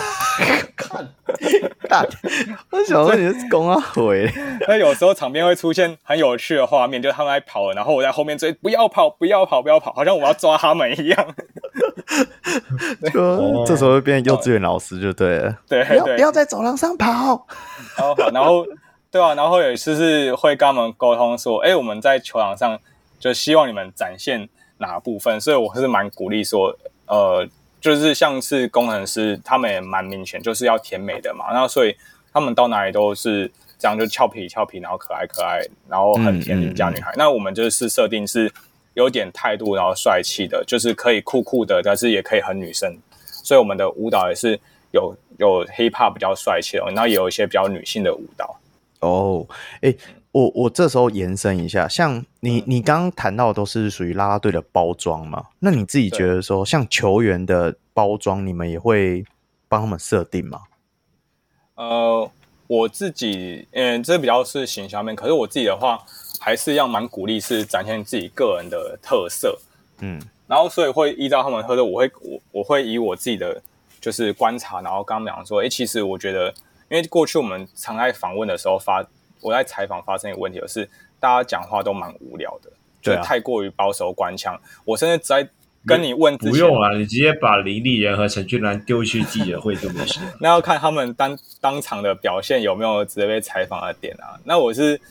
[0.78, 1.14] 看，
[1.90, 2.08] 看，
[2.72, 4.32] 我想说你是公啊回。
[4.70, 11.36] 那有时候场边会出现很有趣的画面，就是他们在跑，然后我在后面追，不要跑，不要跑，不要跑，好像我要抓他们一样。
[13.14, 17.46] 就、哦、这时候会变幼稚园老师就对了，对，不要不要在走廊上跑。
[17.98, 18.66] 然后，然后，
[19.10, 22.80] 对啊，然后有一次是会跟他们沟通说，哎，我们在球场上
[23.20, 26.78] 就希望你们展现哪部分，所以我是蛮鼓励说，
[27.08, 27.48] 呃。
[27.82, 31.46] 就是像是工程师，他们也蛮明显，就是要甜美的嘛。
[31.52, 31.98] 那所以
[32.32, 37.10] 他们到哪里都是这样，就俏皮俏皮，然后可爱可爱，然后很甜邻家女孩。
[37.10, 37.18] 嗯嗯嗯。
[37.18, 38.54] 那我们就是设定是
[38.94, 42.98] 有点态度，然后帅气的，就是可以酷酷的，但是也可以很女生。
[43.44, 44.60] 所以我们的舞蹈也是
[44.92, 48.60] 有有 hip hop 比较帅气的，然后也有一些比较女性的舞蹈。
[49.00, 49.48] 哦，
[49.82, 49.96] 哎。
[50.34, 55.48] 我我这时候延伸一下，像你你刚刚谈到的都是属于啦啦队的包装嘛？
[55.60, 59.26] 那你自己觉得说，像球员的包装，你们也会
[59.68, 60.62] 帮他们设定吗？
[61.76, 62.32] 呃，
[62.68, 66.02] 我自己嗯，这比较是形象面，可是我自己的话，
[66.42, 69.58] 还是要蛮鼓励是展现自己个人的特色，
[70.00, 73.62] 嗯，然后所以会依照他们喝的，我会我我会以我自己的
[74.02, 76.48] 就是观察，然后刚刚讲说，诶，其实我觉得，
[76.90, 79.06] 因为过去我们常在访问的时候发。
[79.44, 80.88] 我在采访发生一个问题，就是
[81.20, 82.72] 大家讲话都蛮无聊的，
[83.02, 84.56] 就太过于保守官腔。
[84.86, 85.50] 我甚至在
[85.84, 90.20] 跟你问，不用啊，你直接把林立人和陈俊兰丢去记者会就没事。
[90.40, 94.40] 那要看他们当当场的表现有没有值得被采访的点啊。
[94.44, 95.02] 那我是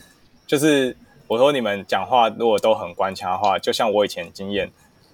[0.47, 0.95] 就是
[1.31, 4.69] 我说你们讲话如果都很官腔的话，就像我以前经验，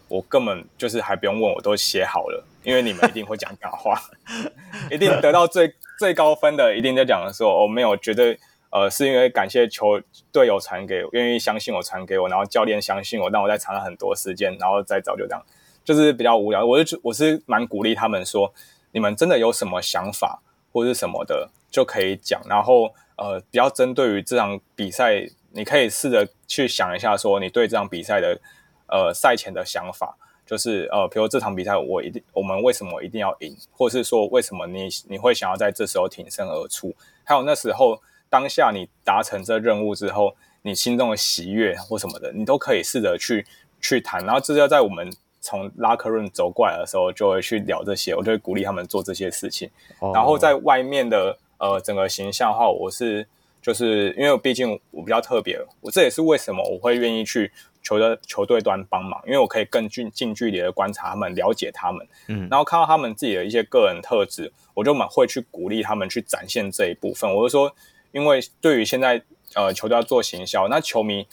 [0.08, 4.02] 我根本就是还不用问，我都写好了，因为你们一定会讲假话，
[4.90, 8.40] 一定得到最最高分的，一定在讲的时候，我没有绝对。
[8.70, 15.42] 呃，是因为感谢球队友传给我，愿意相信我传给我，然后教练相信我，让我在场上很多时间，然后再早就这样，
[15.86, 16.66] 就是比较无聊。
[16.66, 18.54] 我就我是蛮鼓励他们说，
[18.92, 20.42] 你们真的有什么想法
[20.74, 25.26] 或是什么的就可以讲，然后呃，比较针对于这场比赛，
[25.58, 28.40] 你可以试着去想一下，说你对这场比赛的
[28.88, 30.16] 呃赛前的想法，
[30.46, 38.00] 就是呃，比如这场比赛我一定我们为什么一定要赢，或是说为什么你你会想要在这时候挺身而出，还有那时候。
[38.30, 43.48] 当下你达成这任务之后，你心中的喜悦或什么的，你都可以试着去
[43.80, 44.22] 去谈。
[44.26, 45.10] 然后这就在我们
[45.40, 48.14] 从拉克润走过来的时候，就会去聊这些。
[48.14, 49.72] 我就会鼓励他们做这些事情。
[50.00, 50.14] Oh.
[50.14, 53.26] 然后在外面的呃整个形象的话，我是
[53.68, 57.52] 就是因为毕竟我比较特别，我这也是为什么我会愿意去
[57.84, 67.30] 球队球队端帮忙，因为我可以更近近距离的观察他们，了解他们，嗯，然后看到他们自己的一些个人特质，我就蛮会去鼓励他们去展现这一部分。
[67.32, 67.76] 我就说。
[68.14, 69.22] 因为对于现在
[69.54, 71.28] 呃球队要做行销，那球迷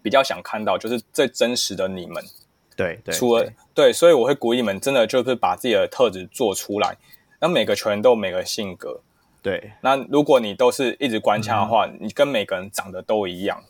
[0.00, 2.24] 比较想看到就是最真实的你们。
[2.74, 6.96] 对对，除了对，所以我会鼓励你们真的就是把自己的特质做出来。
[7.40, 9.00] 那每个球员都有每个性格，
[9.42, 9.72] 对。
[9.80, 13.62] 那如果你都是一直官腔的话，嗯、你跟每个人长得都一样，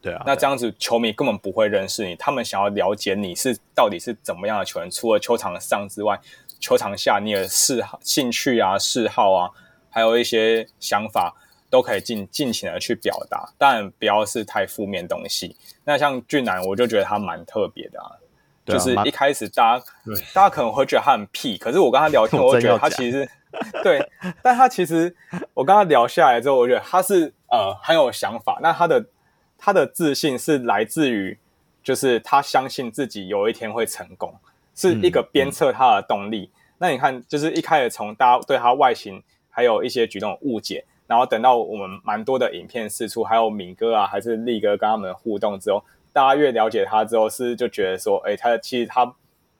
[0.00, 0.22] 对啊。
[0.26, 4.90] 那这样子球迷根本不会认识你，他们想要了解你是到底是怎么样的球员。
[4.90, 6.18] 除了球场上之外，
[6.58, 9.50] 球场下你的嗜好、兴趣啊、嗜好啊，
[9.90, 11.34] 还有一些想法，
[11.68, 15.54] 都可以尽尽情的去表达，但不要是太负面东西。
[15.84, 18.16] 那像俊男，我就觉得他蛮特别的啊。
[18.66, 19.84] 就是一开始大家
[20.34, 23.28] 大家可能会觉得他很屁，可是我跟他聊天， 我觉得他其实
[23.82, 24.04] 对，
[24.42, 25.14] 但他其实
[25.54, 28.58] 我跟他聊下来之后，我觉得他是呃很有想法。
[28.60, 29.06] 那他的
[29.56, 31.38] 他的自信是来自于，
[31.82, 34.34] 就是他相信自己有一天会成功，
[34.74, 36.50] 是一个鞭策他的动力。
[36.52, 45.82] 嗯嗯、那你看，就是一开始从大家对他外形还有一些举动误解，然后等到我们蛮多的影片释出，还有敏哥啊，还是力哥跟他们互动之后。
[46.16, 49.14] 大家越了解他之后，是就觉得说，哎、欸，他其实他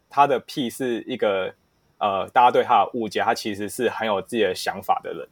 [0.08, 1.52] 他的屁是一个
[1.98, 5.28] 呃，大家对他的误解，他其实是很有自己的想法的人。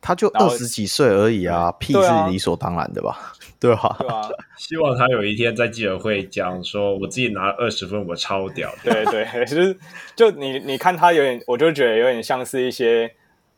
[0.00, 3.32] 他就二十几岁而已啊，屁是理所当然的吧？
[3.58, 4.22] 对啊，对啊。
[4.56, 8.72] 希望他有一天在记者会讲说，我自己拿了二十分，我超屌。
[8.84, 9.76] 对对，就是
[10.14, 13.12] 就你你看他有点，我就觉得有点像是一些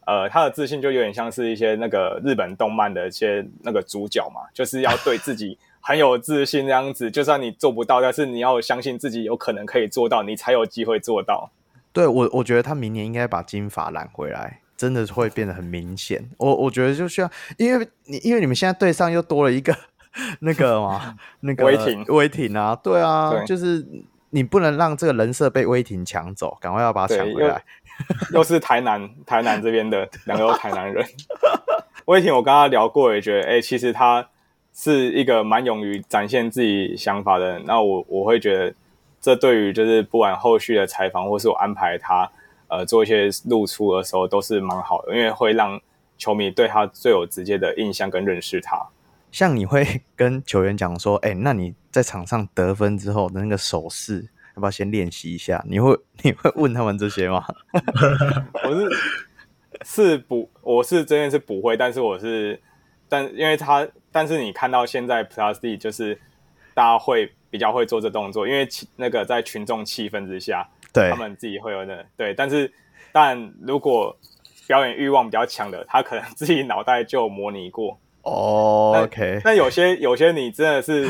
[0.06, 5.58] 呃，他的自信就有点像是一些那个日本动漫的一些那个主角嘛，就是要对自己。
[5.84, 11.50] 很有自信这样子，就算你做不到，但是你要相信自己有可能可以做到，你才有机会做到。
[11.92, 16.30] 对，我，我觉得他明年应该把金发揽回来，真的会变得很明显。
[16.38, 17.28] 我我觉得就需要，
[17.58, 19.76] 因为你因为你们现在队上又多了一个
[20.38, 23.84] 那个嘛， 那个威霆威霆啊，对啊对，就是
[24.30, 27.62] 你不能让这个人设被威霆抢走，赶快要把他抢回来。
[28.30, 31.04] 又，又是台南台南这边的两个台南人，
[32.06, 34.28] 威霆我跟他聊过，也觉得哎、欸，其实他。
[34.74, 38.74] 是一个蛮勇于展现自己想法的人，那我我会觉得，
[39.20, 42.30] 这对于就是不管后续的采访或是我安排他
[42.68, 45.80] 呃做一些露出的时候，都是蛮好的，因为会让
[46.16, 48.80] 球迷对他最有直接的印象跟认识他。
[49.30, 54.26] 像你会跟球员讲说，哎、欸，那你在场上得分之后的那个手势，
[54.56, 55.62] 要不要先练习一下？
[55.68, 57.44] 你会 你会问他们这些吗？
[58.64, 58.90] 我是
[59.84, 62.58] 是不，我是真的是不会，但是我是。
[63.08, 66.20] 但因为他，但是你看到现在 Plus D 就是
[66.74, 72.34] 大家会比较会做这动作，因为那个在群众气氛之下，对他们自己会有的对。
[72.34, 72.72] 但是，
[73.10, 74.16] 但如果
[74.66, 78.92] 表演欲望比较强的，他可能自己脑袋就模拟过哦。
[78.94, 81.08] Oh, OK，那有些有些你真的是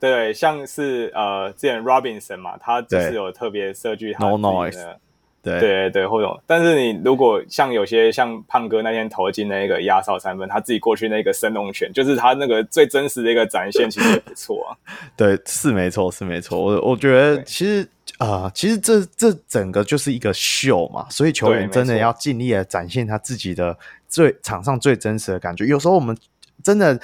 [0.00, 4.96] 对，像是呃之前 Robinson 嘛，他就是有特别设计他的 No noise。
[5.42, 14.76] 对对对，或者，但是你如果像有些像胖哥那天投进那个压哨三分，他自己过去那个升龙拳，就是他那个最真实的一个展现，其实也不错啊。
[15.16, 16.60] 对，是没错，是没错。
[16.60, 17.82] 我我觉得其实
[18.18, 23.76] 啊、呃，其实这这整个就是一个秀嘛，所以球员真的要尽力的展现他自己的
[24.08, 25.64] 最场上最真实的感觉。
[25.66, 26.16] 有时候我们
[26.62, 26.98] 真的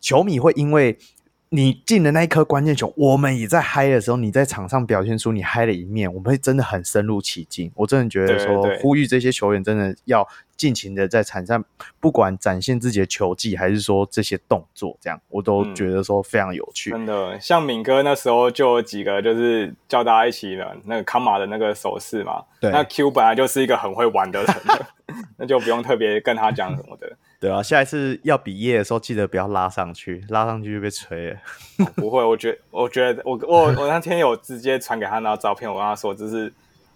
[0.00, 0.98] 球迷会因为。
[1.52, 7.72] 你进的那一颗关键球，我们也在嗨的时候，你在场上表现出你嗨的一面，我们会真的很深入其境。
[7.74, 11.64] 我真的觉得说，呼吁这些球员真的要尽情的在场上，
[11.98, 16.90] 不管展现自己的球技，还是说这些动作，这样我都觉得说非常有趣。
[16.90, 22.44] 嗯、真的，像敏哥那时候就有几个，就是叫大家一起的那个康马的那个手势嘛。
[22.60, 24.56] 对，那 Q 本来就是一个很会玩的人，
[25.36, 27.16] 那就不用特别跟他讲什么的。
[27.40, 31.36] 对啊，下一次要比耶的时候，记得不要拉上去，拉上去就被吹了。
[31.96, 36.52] 不会，我觉得，我觉得我，我我我那天有直接传给他那照片，我跟他说，这是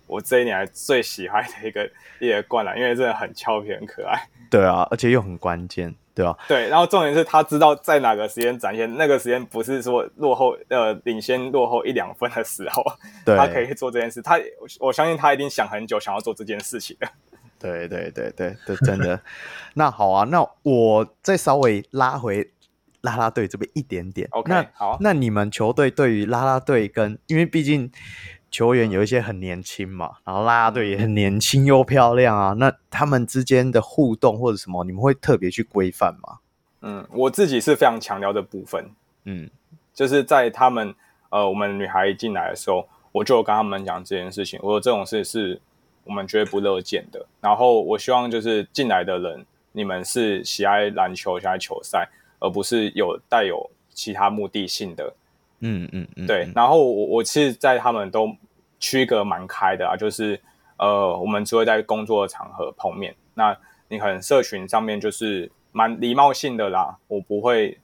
[0.06, 1.90] 我这一年来最喜欢的一个
[2.20, 4.20] 一个灌篮，因为真的很俏皮，很可爱。
[4.50, 6.36] 对啊，而且又很关键，对啊。
[6.46, 12.84] 对，然后重点是他知道在哪个时间展现，那个时间不是说落后呃领先落后一两分的时候，
[13.24, 14.20] 对，他可以做这件事。
[14.20, 14.38] 他
[14.78, 17.08] 我相信他一定想很久，想要做这件事情的。
[17.64, 19.18] 对对对对对，真的。
[19.72, 22.52] 那好啊，那我再稍微拉回
[23.00, 24.28] 拉拉队这边一点点。
[24.32, 24.98] OK，那好。
[25.00, 27.90] 那你们球队对于拉拉队跟，因为毕竟
[28.50, 36.40] 球员有一些很年轻嘛，然后拉拉队也很年轻又漂亮啊，那他们之间的互动或者什么，你们会特别去规范吗？
[36.82, 38.90] 嗯，我自己是非常强调的部分。
[39.24, 39.48] 嗯，
[39.94, 40.94] 就是在他们
[41.30, 45.62] 呃，我们女孩一进来的时候，我就跟他们讲这件事情，我说这种事是。
[46.04, 47.24] 我们绝对不乐见的。
[47.40, 52.08] 然后我希望就是进来的人，你们是喜爱篮球、喜爱球赛，
[52.38, 55.12] 而不是有带有其他目的性的。
[55.60, 56.48] 嗯嗯嗯，对。
[56.54, 58.36] 然后我我其实，在他们都
[58.78, 60.38] 区隔蛮开的啊，就是
[60.78, 63.14] 呃，我们只会在工作的场合碰面。
[63.34, 63.56] 那
[63.88, 67.78] 你可能社群上面就是蛮礼貌性的啦，我不会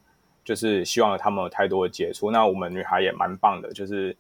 [0.45, 2.31] 就是希望他们有太多的接触。
[2.31, 4.15] 那我们女孩也蛮棒的，就是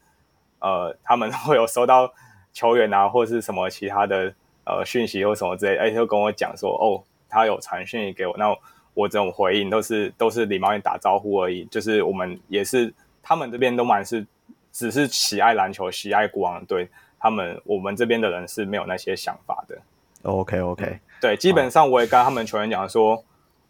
[0.60, 2.12] 呃，他们 会有收到
[2.52, 4.32] 球员啊，或是什么其他的
[4.64, 8.54] 呃讯息或什么之类，哎，就跟我讲说，哦，他有传讯息给我，那
[8.94, 11.64] 我这种回应都是都是礼貌性打招呼而已。
[11.66, 14.26] 就是我们也是，他们这边都蛮是
[14.72, 16.88] 只是喜爱篮球，喜爱国王队。
[17.22, 19.78] 他们我们这边的人是没有那些想法的。
[20.22, 23.24] OK OK，、嗯、对，基本上我也跟他们球员讲说，哦、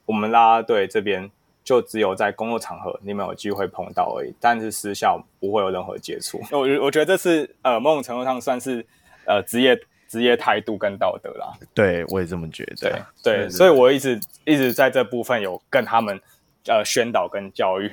[0.06, 1.28] 我们啦啦队这边
[1.70, 6.40] 就只有在工作场合你们有机会碰到而已，但是私下不会有任何接触。
[6.50, 8.84] 我我觉得这是呃某种程度上算是
[9.24, 11.52] 呃职业职业态度跟道德啦。
[11.72, 13.06] 对，我也这么觉得。
[13.22, 16.20] 对对，所以我一直一直在这部分有跟他们
[16.66, 17.88] 呃宣导跟教育。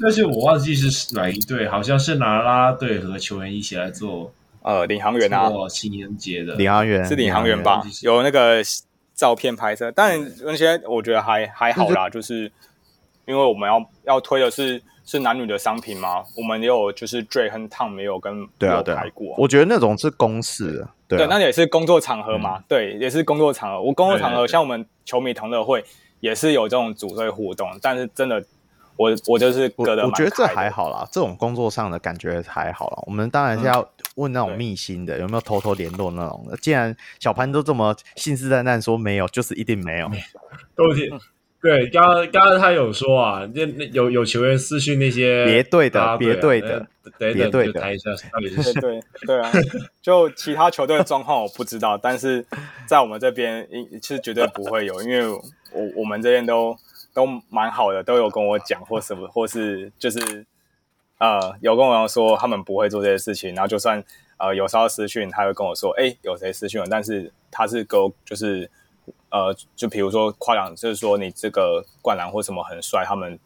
[0.00, 4.32] 但是我忘记是哪一队，好像是拿啦啦队和球员一起来做。
[4.62, 7.82] 呃，领航员啊，情人节的领航员是领航员吧？
[8.02, 8.62] 有那个
[9.14, 12.52] 照片拍摄，但那些我觉得还还好啦，就是
[13.28, 23.80] 因为我们要要推的是是男女的商品嘛，我们也有就是 Dre 和 Tom 没有跟对啊拍过，我觉得那种是公事的，对，那也是工作场合嘛，对，也是工作场合。
[23.82, 25.84] 我工作场合像我们球迷同乐会
[26.20, 28.44] 也是有这种组队互动，但是真的。
[28.98, 32.98] 我我就是觉得，我觉得这还好啦，这种工作上的感觉还好啦。
[33.06, 36.56] 我们当然是要问那种密心的，嗯、有没有偷偷联络那种的。
[36.56, 40.10] 既然小潘都这么信誓旦旦说没有，就是一定没有。
[40.74, 41.16] 都听
[41.60, 46.86] 对，刚刚刚刚他有说啊，那那有有球员私讯那些别队的，别队的，
[47.18, 49.50] 别队的，谈一下到底是对对啊，
[50.00, 52.44] 就其他球队的状况我不知道，但是
[52.86, 53.68] 在我们这边
[54.02, 55.42] 是绝对不会有，因为我
[55.96, 56.76] 我们这边都。
[57.14, 60.46] 都蛮好的，都有跟我讲或什么，或是就是
[61.18, 64.04] 呃有跟我说他们不会做这些事情，然后就算
[64.36, 66.86] 呃有时候私讯，他会跟我说，哎，有谁私讯了？
[66.88, 68.70] 但是他是给我就是
[69.30, 73.38] 呃就比如说夸奖，就是说你这个灌篮或什么很帅，他们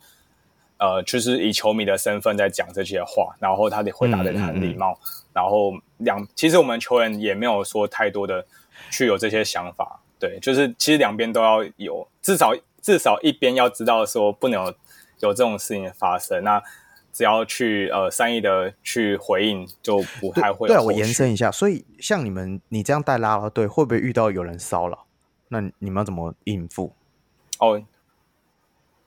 [0.79, 8.45] 呃就是以球迷的身份在讲这些话，然后他的回答的很礼貌，嗯嗯嗯，然后两其实我们球员也没有说太多的
[8.91, 12.53] 去有这些想法，对，就是其实两边都要有至少。
[12.83, 14.75] 至少一边要知道说不能有
[15.21, 16.61] 有这种事情发生，那
[17.13, 20.67] 只要去呃善意的去回应，就不太会。
[20.67, 25.07] 对，对，我延伸一下，所以像你们你这样带啦啦队，会不会遇到有人骚扰？
[25.53, 26.95] 那你们要怎么应付？
[27.59, 27.81] 哦，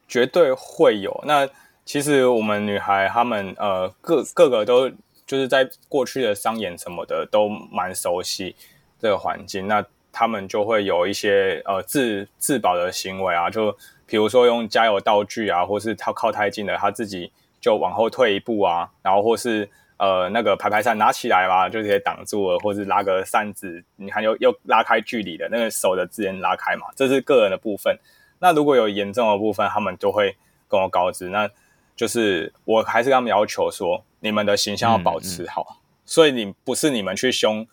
[0.07, 1.23] 绝对会有。
[1.25, 1.49] 那
[1.83, 4.87] 其实我们女孩她们呃各各个都
[5.25, 8.55] 就是在过去的商演什么的都蛮熟悉
[8.99, 9.67] 这个环境。
[9.67, 19.67] 那他们就会有一些呃自自保的行为啊，就比如说用加油道具啊，或是他靠太近了，他自己就往后退一步啊，然后或是
[19.97, 27.97] 呃那个排排扇拿起来吧，就直接挡住了，或是拉个扇子，你看又又拉开距离的那个手的自然拉开嘛，这是个人的部分。
[28.39, 30.35] 那如果有严重的部分，他们就会
[30.67, 31.49] 跟我告知，那
[31.95, 37.65] 就是我还是跟他们要求说，你们的形象要保持好，嗯嗯、所以你不是你们去凶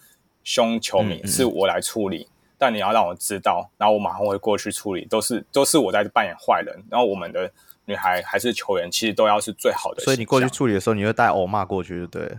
[0.44, 2.28] 凶球迷，是我来处理。
[2.56, 6.80] 但你要让我知道，然后我马上会过去处理，都是都是我在扮演坏人。
[6.88, 7.50] 然后我们的
[7.86, 10.02] 女孩还是球员，其实都要是最好的。
[10.02, 12.38] 所以你过去处理的时候，你会带欧骂过去，对不对？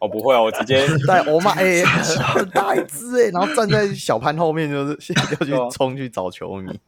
[0.00, 6.78] 我 不会啊，我直接 带欧骂， 哎、欸，很大一只哎、欸，然后站在小潘后面，就是现在要去冲去找球迷。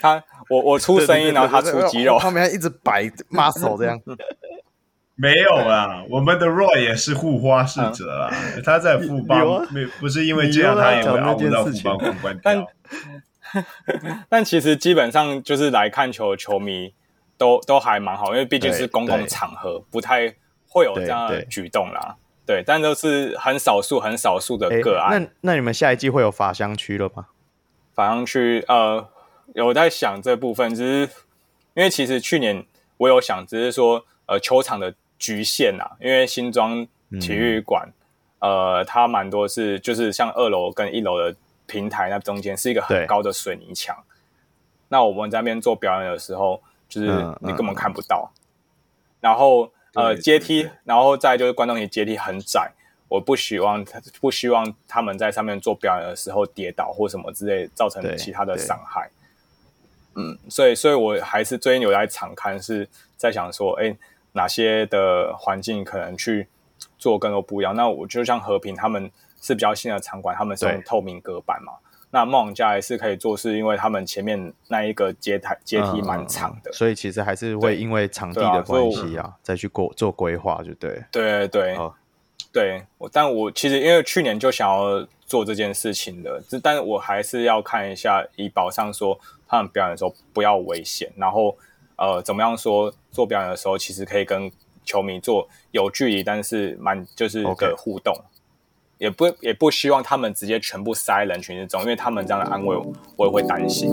[0.00, 4.00] 他我我出声音，然后他出肌肉，他们还一直摆 muscle 这样。
[5.14, 11.96] 没有啊，我们的 Roy 也是护花使者啊，他在富邦，没不是因为这样，他也会熬不到富邦
[14.28, 16.92] 但其实基本上就是来看球的球迷
[17.36, 20.34] 都都还蛮好，因为毕竟是公共场合，不太
[20.68, 22.16] 会有这样的举动啦。
[22.46, 25.22] 对，但都是很少数很少数的个案。
[25.22, 27.26] 那那你们下一季会有法香区了吗？
[27.94, 29.08] 法香区呃，
[29.54, 31.12] 有在想这部分，只是
[31.74, 32.64] 因为其实去年
[32.96, 34.94] 我有想，只是说呃球场的。
[35.22, 36.84] 局限啊，因为新庄
[37.20, 37.92] 体育馆，
[38.40, 41.36] 嗯、呃，它蛮多是就是像二楼跟一楼的
[41.72, 43.96] 平台，那中间是一个很高的水泥墙。
[44.88, 47.08] 那我们在那边做表演的时候，就是
[47.40, 48.30] 你根本看不到。
[48.30, 48.38] 嗯嗯、
[49.20, 52.70] 然后呃，阶梯，然后再就是观众席阶梯很窄，
[53.08, 53.84] 我不希望
[54.20, 59.10] 不希望他们在上面做表演的时候跌倒或什么之类，造成其他的伤害。
[60.14, 63.96] 嗯，所以所以我还是最近有在场看，是在想说，哎。
[64.34, 66.48] 哪些的环境可能去
[66.96, 67.76] 做更多不一样？
[67.76, 69.12] 那我就像和平，他们
[69.42, 71.74] 是比较新的场馆，他们是用透明隔板嘛。
[72.10, 81.02] 那梦想家也是可以做，是因为他们前面那一个阶台阶梯蛮长的，嗯，所以其实还是会因为场地的关系啊，啊再去过做规划，就对。
[81.10, 81.92] 对对，哦、
[82.50, 89.20] 对，我但我其实因为去年就想要做这件事情的，但是我还是要看一下以保上说。
[89.54, 91.54] 他们表演的时候不要危险，然后
[91.96, 94.50] 呃，怎么样说做表演的时候，其实可以跟
[94.82, 98.31] 球迷做有距离，但是蛮就是的互动，Okay.
[99.02, 102.76] 也不也不希望他们直接全部塞人群之中，因为他们这样的安慰
[103.16, 103.90] 我也会担心。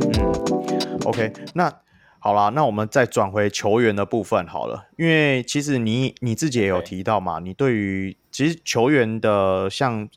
[0.00, 1.72] 嗯，OK，那。
[2.18, 10.08] 好啦，那我们再转回球员的部分好了，因为其实你你自己也有提到嘛，你对于其实球员的像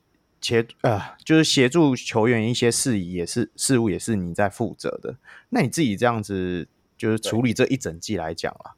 [0.42, 5.18] 协呃，就是协助球员一些事宜也是事务也是你在负责的。
[5.50, 6.68] 那你自己这样子
[7.00, 8.76] 就是处理这一整季来讲啊，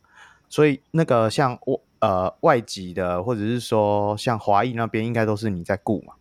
[0.48, 6.14] 所以那个像外呃外籍的或者是说像华裔那边，应该都是你在顾嘛？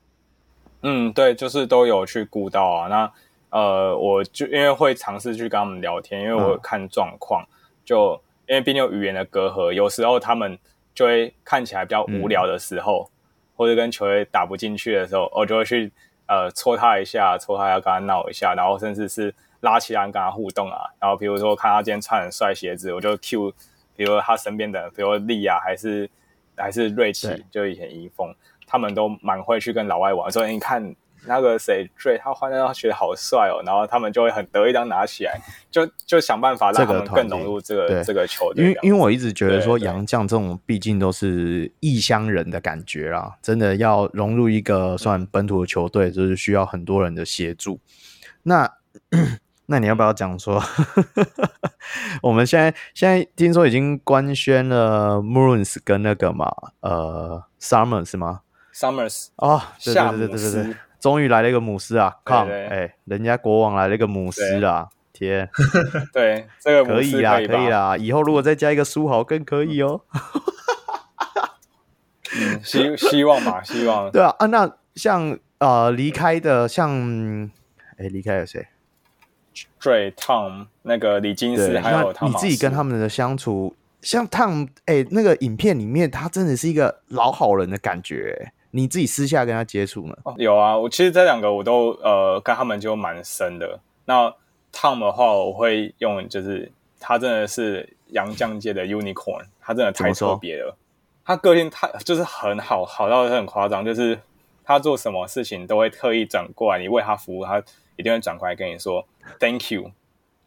[0.80, 2.88] 嗯，对，就是都有去顾到啊。
[2.88, 3.12] 那
[3.50, 7.52] 呃，我就因为会尝试去跟他们聊天，因为我看状况，嗯、
[7.84, 8.18] 就
[8.48, 10.58] 因为毕竟有语言的隔阂，有时候他们
[10.94, 13.12] 就会看起来比较无聊的时候，嗯、
[13.56, 15.92] 或者跟球队打不进去的时候，我就会去
[16.26, 20.78] 呃戳他一下，戳他要跟他闹一下，然后甚至是拉起来跟他互动啊。
[21.00, 23.52] 然后比如说看他今天穿很帅鞋子，我就 cue，
[23.96, 26.10] 比如他身边的，比如说利亚还是
[26.56, 28.34] 还是瑞奇，就以前一峰，
[28.66, 30.94] 他们都蛮会去跟老外玩，所以你看。
[31.26, 35.38] 那个谁瑞他换，那双鞋好帅哦，然后他们就会很得意，当拿起来，
[35.70, 38.64] 就就想办法让他们更融入这个这个，这个球队。
[38.64, 47.78] 因为因为我一直觉得说洋将这种毕竟都是异乡人的感觉啦，真的要融入一个算本土的球队，就是需要很多人的协助。
[48.42, 48.72] 那
[49.70, 50.60] 那你要不要讲说，
[52.22, 58.40] 我们现在现在听说已经官宣了 Maroons 跟那个嘛，呃，Summers 是吗
[58.74, 60.76] ？Summers 哦，对对对对对对。
[60.98, 62.16] 终于来了一个姆斯啊！
[62.24, 64.88] 看，哎，人家国王来了一个姆斯啊！
[65.14, 65.48] 天，
[66.12, 67.96] 对，这个可以啦，可以啦。
[67.96, 70.02] 以后如果再加一个书豪，更可以哦。
[72.36, 74.10] 嗯，希希望吧，希望。
[74.10, 77.50] 对啊，啊，那像呃离开的，像
[77.96, 78.66] 哎离开了谁
[79.80, 88.52] ？Dre、Tom 那个李金斯，还有你自己跟他们的相处，像 Tom 哎，那个影片里面，他真的是一个老好人的感觉。
[88.72, 90.16] 你自己私下跟他接触吗？
[90.36, 93.80] 有啊，我其实这两个我都呃跟他们就蛮深的。
[94.04, 94.32] 那
[94.72, 96.70] Tom 的话，我会用就是
[97.00, 100.76] 他真的是洋将界的 unicorn，他真的太特别了。
[101.24, 104.16] 他个性太就是很好，好到很夸张，就是
[104.64, 107.60] 他做什么事情都会特意转过来，你为他服务，他
[107.96, 109.06] 一定会转过来跟你说
[109.38, 109.92] Thank you。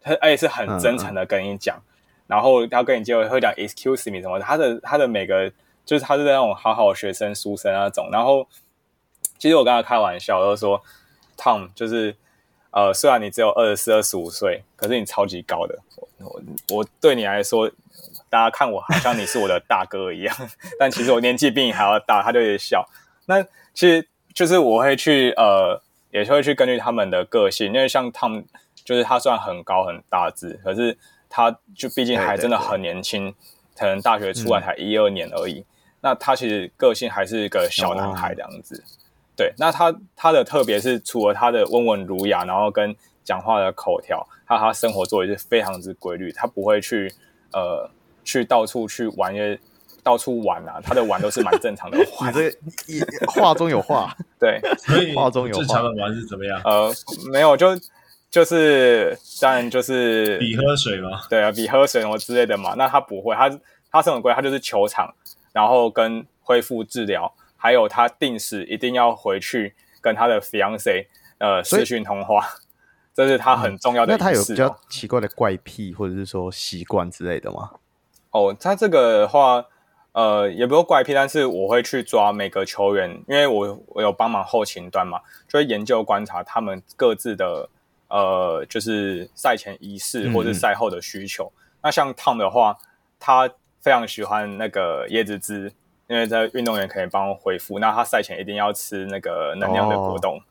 [0.02, 1.90] 他而且是很真诚的跟你讲，嗯嗯
[2.28, 5.52] 然后他跟你就会讲 Excuse me 什么，他的他的每个。
[5.86, 8.48] 就是他是那种好好的学生、书生那种，然后
[9.38, 10.82] 其实我跟他开玩笑，我就是说
[11.38, 12.15] ，Tom，就是
[12.72, 15.78] 呃，虽然你只有二十四、二十五岁，可是你超级高的。
[15.98, 17.70] 我我我对你来说，
[18.30, 20.34] 大家看我好像你是我的大哥一样，
[20.80, 22.24] 但其实我年纪比你还要大。
[22.24, 22.88] 他就会笑。
[23.26, 23.44] 那
[23.74, 25.82] 其实就是我会去呃，
[26.14, 28.45] 也会去根据他们的个性，因为像 Tom，
[28.85, 35.60] 就是他虽然很高很大只，可是他就毕竟还真的很年轻，对对对，可能大学出来才一二年而已。
[35.60, 35.65] 嗯
[36.06, 38.84] 那他其实个性还是一个小男孩这样子，oh.
[39.38, 39.53] 对。
[39.57, 46.30] 那他他的特别是除了他的温文儒雅，然后跟讲话的口条，还有他生活作息是非常之规律。
[46.30, 47.10] 他不会去
[47.53, 47.90] 呃
[48.26, 49.57] 去到处去玩，因为
[50.03, 52.34] 到处玩啊，他的玩都是蛮正常的 玩。
[52.34, 52.51] 这
[53.27, 55.59] 话中有话， 对，所以话中有话。
[55.59, 56.61] 正常的玩是怎么样？
[56.65, 56.93] 呃，
[57.31, 57.69] 没有，就
[58.30, 62.73] 就是当然就是比喝水嘛，对啊，比喝水什么之类的嘛。
[62.77, 63.49] 那他不会，他
[63.89, 65.13] 他是很贵，他就是球场。
[65.53, 71.05] 然后跟恢复治疗，还有他定时一定要回去跟他的 fiance
[71.38, 72.43] 呃视讯通话，
[73.13, 74.17] 这是他很重要的、嗯。
[74.17, 77.69] 那他有比较奇怪的怪癖或者是说习惯之类的吗？
[78.31, 79.63] 哦，他这个的话，
[80.14, 87.69] 呃，也不是怪癖，但是我会去抓每个球员，因为我我有帮忙后勤端嘛，就会研究观察他们各自的
[88.07, 91.52] 呃，就是赛前仪式或者是赛后的需求。
[91.56, 92.77] 嗯、那像 Tom 的话，
[93.19, 93.49] 他。
[93.84, 95.69] 非常喜欢那个椰子汁，
[96.07, 97.80] 因为在运动员可以帮我恢复。
[97.80, 100.41] 那他赛前一定要吃那个能量的果冻，哦、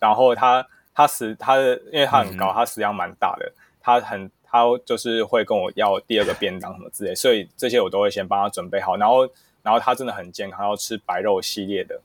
[0.00, 8.96] 然后他他食他的，因为他很高，嗯、他食量蛮大的，他很他就是会跟我要第二个便当什么之类，所以这些我都会先帮他准备好。
[8.96, 9.28] 然后
[9.62, 12.00] 然后他真的很健康，要吃白肉系列的，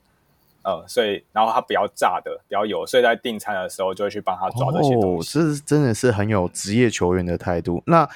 [0.62, 5.38] 呃，所以然后他比较炸的，比较油，所以在订餐的时候就会去帮他抓这些东西。
[5.38, 7.82] 哦，这真的是很有职业球员的态度。
[7.86, 8.08] 那。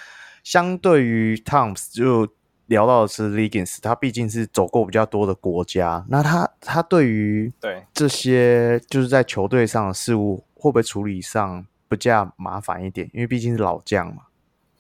[0.43, 2.27] 相对于 Toms 就
[2.69, 13.11] 聊到的是 Legends，他毕竟是走过比较多的国家，那他他对于对这些就是在球队上的事务会不会处理上比较麻烦一点？
[13.13, 14.23] 因为毕竟是老将嘛。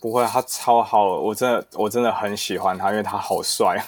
[0.00, 3.84] 不会，他超好，我真的我真的很喜欢他，因为他好帅。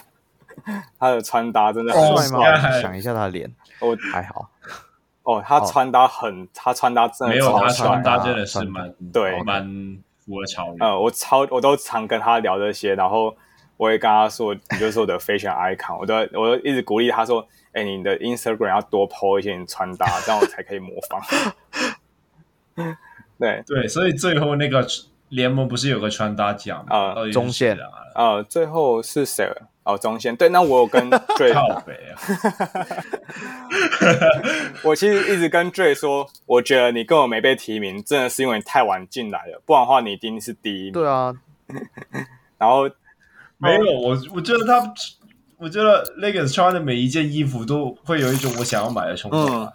[0.99, 2.79] 他的穿搭真的很帅吗？
[2.79, 4.51] 想一下他的脸，我还好。
[5.23, 9.65] 哦，他穿搭很，他穿搭真的没有他超帅穿搭真的是蛮对蛮
[10.19, 10.77] 符合潮流。
[10.79, 13.35] 呃，我超我都常跟他聊这些，然后
[13.77, 21.19] 我也跟他说，你就是我的 fashion icon，我都我都一直鼓励他说，哎，你的 Instagram 要多 po 一些你穿搭，这样我才可以模仿。
[23.43, 24.85] 对对，所以最后那个
[25.29, 26.87] 联盟不是有个穿搭奖吗？
[26.89, 29.49] 呃到底是中线谁啊呃，最后是谁？
[29.83, 30.33] 哦，中线。
[30.35, 32.15] 对，那我有跟 Dre，靠北啊！
[34.83, 40.93] 我其实一直跟 Dre 说，我觉得你跟我没被提名，真的是因为你太晚进来了，不然的话你一定是第一名。
[40.93, 41.33] 对啊，
[42.57, 42.89] 然后
[43.57, 44.93] 没有我，我觉得他，
[45.57, 49.71] 我觉得 Legends 穿的每一件衣服都会有一种我想要买的冲动嗯。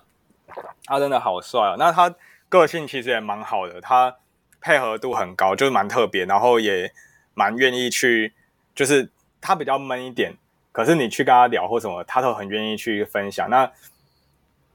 [0.86, 1.76] 他真的好帅哦。
[1.78, 2.12] 那他
[2.48, 4.16] 个性其实也蛮好的，他
[4.60, 6.92] 配合度很高，就是蛮特别，然后也
[7.34, 8.34] 蛮愿意去，
[8.74, 9.10] 就是。
[9.40, 10.34] 他比较闷一点，
[10.72, 13.48] 可是你去跟他聊或什么，他都很愿意去分享。
[13.48, 13.70] 那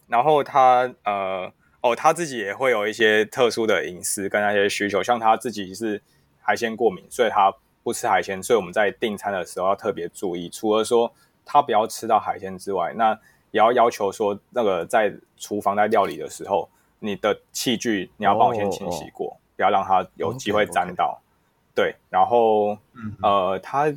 [0.07, 1.51] 然后他呃
[1.81, 6.01] 哦，他自己也会有一些特殊的隐私跟那些需求，像他自己是
[6.39, 10.47] 海鲜过敏，所以他不吃海鲜，所以我们在订餐的时候要特别注意。
[10.49, 11.13] 除了说
[11.43, 13.11] 他不要吃到海鲜之外，那
[13.51, 16.69] 也要要求说那个在厨房在料理的时候，
[17.03, 21.05] 你的器具你要帮我先清洗过，不要让他有机会沾到。
[21.05, 21.75] Okay, okay.
[21.75, 23.93] 对，然后、嗯、呃他。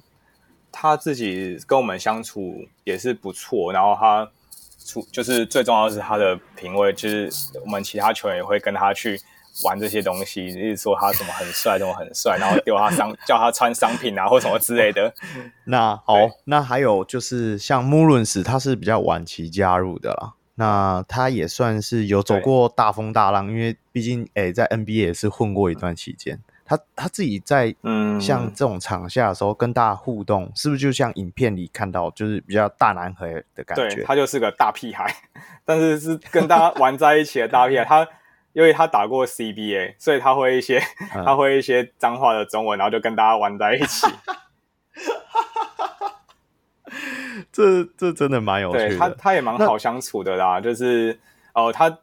[0.79, 4.31] 他自己跟我们相处也是不错，然后他
[4.85, 7.31] 出就是最重要的是他的品味，就是
[7.65, 9.19] 我们其他球员也会跟他去
[9.65, 15.15] 玩这些东西，一直说他什么很帅，怎么很帅，然后丢他商叫他穿商品啊或什么之类的。
[15.65, 16.15] 那好，
[16.45, 26.41] 那还有就是像穆伦斯，他是比较晚期加入的啦，那他也算是有走过大风大浪，因为毕竟诶、欸、在 NBA 也是混过一段期间。
[26.65, 33.95] 他他自己在嗯，像这种场下的时候跟大家互动，嗯、是不是就像影片里看到，就是比较大男孩的感觉？
[33.97, 35.15] 对，他就是个大屁孩，
[35.65, 37.85] 但是是跟大家玩在一起的大屁孩。
[37.85, 38.09] 他
[38.53, 40.79] 因为他打过 CBA，所以他会一些、
[41.15, 44.07] 嗯、他会一些脏话的中文，然后就跟大家玩在一起。
[47.53, 48.89] 这这真的蛮有趣的。
[48.89, 51.19] 对他他也蛮好相处的啦，就是
[51.55, 51.99] 哦、呃，他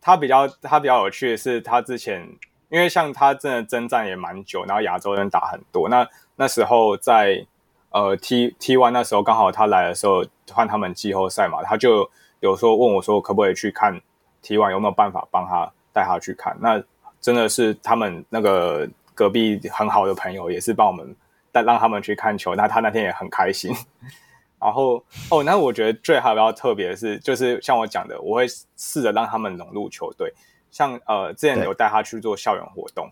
[0.00, 2.28] 他比较他比较有趣的是他之前。
[2.72, 5.90] 因为像他真的征战也蛮久，然后亚洲人打很多。
[5.90, 7.46] 那那时候在
[7.90, 12.10] 呃 T T One 那时候刚好他来的时候换他们季后赛嘛，他就
[12.40, 14.00] 有说问我说可不可以去看
[14.40, 16.56] T One 有没有办法帮他带他去看。
[16.62, 16.82] 那
[17.20, 21.14] 真的是他们那个隔壁很好的朋友也是帮我们
[21.52, 23.70] 带让他们去看球，那他那天也很开心。
[24.62, 30.32] 然后哦，那我觉得最还比较特别的是，就是像我讲的，我会试着让他们融入球队。
[30.70, 33.10] 像呃，之前有带他去做校园活动，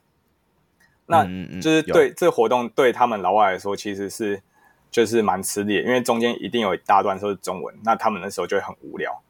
[1.07, 1.25] 那
[1.61, 4.41] 就是对，对这个活动对他们老外来说，其实是
[4.91, 9.21] 就是蛮吃力的，因为中间一定有一大段都是中文，那他们那时候就会很无聊。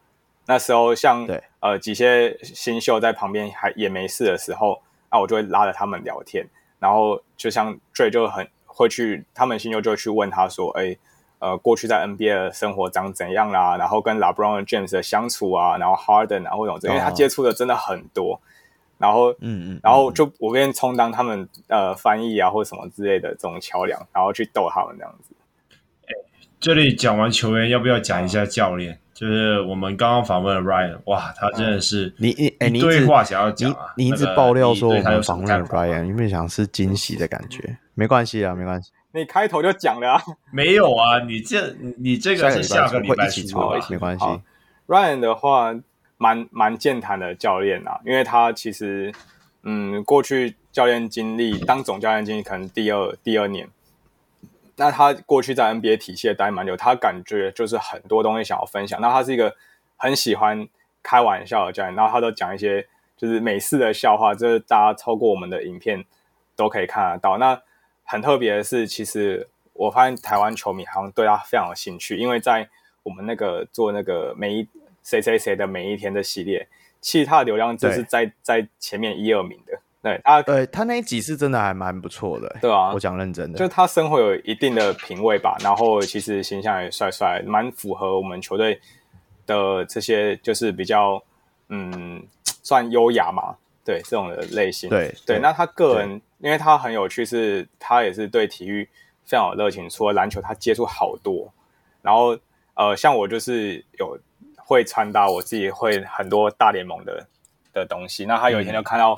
[0.47, 1.27] 那时候像
[1.61, 6.47] 呃几些新秀在旁边还也没事的时候，那我就会拉着他们聊天，
[6.79, 10.97] 然后就像 Dre 就很会去，他们新秀就会去问他说：“哎。”
[11.41, 13.77] 呃，过去在 NBA 的生活长怎样啦？
[13.77, 18.39] 然后跟 LeBron James 的相处啊，然后 Harden 啊，或者因为他接触的真的很多，
[18.99, 25.35] 然后嗯嗯，然后就我跟充当他们呃翻译啊，或什么之类的这种桥梁，然后去逗他们这样子。
[26.05, 26.13] 哎，
[26.61, 28.99] 这里讲完球员，要不要讲一下教练？
[29.15, 37.79] 就是我们刚刚访问了 Ryan，哇，他真的是你你哎，你对话想要讲啊，你一直爆料说我们访问了 Ryan，有没有想是惊喜的感觉？
[37.95, 38.91] 没关系啊，没关系。
[39.13, 40.23] 你开头就讲了啊？
[40.53, 44.25] 没有啊，你这你这个是下个礼拜出啊，没关系。
[44.87, 45.75] Ryan 的话，
[46.17, 49.13] 蛮蛮健谈的教练啊，因为他其实
[49.63, 53.69] 嗯，过去教练经历当总教练经历可能第二第二年，
[54.77, 59.01] 那他过去在 NBA 体系待蛮久，他感觉就是很多东西想要分享。
[59.01, 59.57] 那他是一个
[59.97, 60.69] 很喜欢
[61.03, 66.05] 开玩笑的教练，然后他都讲一些就是美式的笑话，就是大家透过我们的影片
[66.57, 67.39] 都可以看得到。
[67.39, 67.61] 那
[68.11, 72.69] 很特别的是，其实我发现台湾球迷好像对他非常有兴趣，因为在
[73.05, 74.67] 我们那个做那个每一
[75.05, 76.67] 谁谁谁的每一天的系列，
[77.01, 79.79] 其实他的流量就是在在前面一二名的。
[80.03, 88.81] 对，他对他那一集是真的还蛮不错的，对啊，我讲认真的，就他生活有一定的品味吧，然后其实形象也帅帅，蛮符合我们球队
[89.47, 91.23] 的这些，就是比较
[91.69, 93.55] 嗯，算优雅嘛，
[93.85, 94.89] 对这种的类型。
[94.91, 96.21] 对对，那他个人。
[96.43, 98.89] 因为他很有趣，是他也是对体育
[99.27, 99.91] 非常有热情。
[99.91, 101.53] 除了篮球，他接触好多。
[102.01, 102.35] 然后，
[102.73, 104.19] 呃，像我就是有
[104.57, 107.27] 会穿搭，我自己会很多大联盟的
[107.75, 108.25] 的东西。
[108.25, 109.15] 那他有一天就看到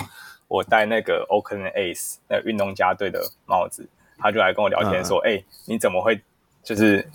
[0.49, 3.87] 我戴那个 Oakland A's 那个运动家队的帽子，
[4.17, 6.19] 他就来跟我聊天说：“哎、嗯欸，你怎么会
[6.61, 7.09] 就是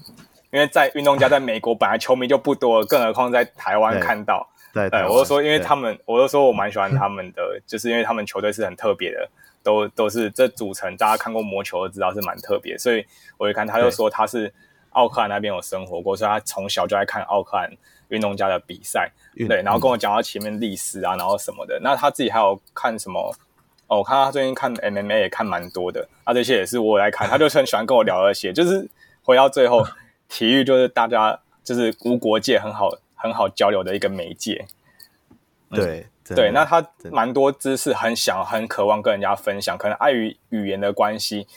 [0.51, 4.49] 因为在运动家在美国本来球迷就不多，更何况在台湾看到。
[4.88, 9.28] 对，对，我就说，因为他们，我就说我蛮喜欢他们的，就是因为他们球队是很特别的，
[9.62, 13.05] 都都是这组成，大家看过魔球都知道是蛮特别，所以
[13.36, 14.52] 我一看他就说他是
[14.90, 17.70] 奥克兰那边有生活过，所以他从小就爱看奥克兰
[18.09, 19.10] 运动家的比赛，
[19.48, 23.34] 对，然后跟我讲到前面历史啊，然后什么的，那他自己还有看什么？
[23.88, 28.86] 哦，我看他最近看 MMA 也看蛮多的，啊，这些也是我来看，他就很喜欢跟我聊这些，就是
[29.22, 29.82] 回到最后，
[30.28, 32.90] 体育就是大家就是无国界很好。
[33.19, 34.65] 很好交流的一个媒介，
[35.70, 41.49] 对、嗯、对，那他蛮多知识，很想很渴望跟人家分享，可能碍于语言的关系，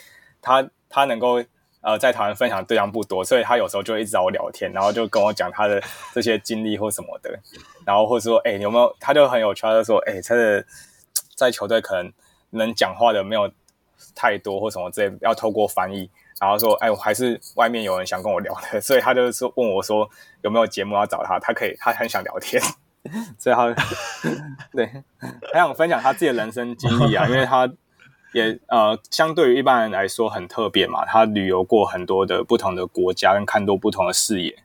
[0.41, 1.43] 他他能够
[1.81, 5.79] 呃在台湾分享的对象不多，所以他有时候就一直找我聊天，然后就跟我讲他的
[6.13, 7.39] 这些经历或什么的，
[7.85, 10.65] 然后或者说哎、欸、有没有，他就很有趣，他就说哎、欸、他的
[11.35, 12.11] 在球队可能
[12.49, 13.51] 能讲话的没有
[14.15, 16.09] 太多或什么之类，要透过翻译。
[16.41, 20.09] 然后说，哎，我还是外面有人想跟我聊的，所以他就是问我说
[20.41, 22.59] 有没有节目要找他，他可以，他很想聊天，
[23.37, 23.71] 所以他
[24.73, 24.91] 对，
[25.53, 27.71] 他想分享他自己的人生经历啊，因为他
[28.33, 34.63] 也呃，相对于一般人来说很特别嘛，他旅游过很多的不同的国家，跟看多不同的视野。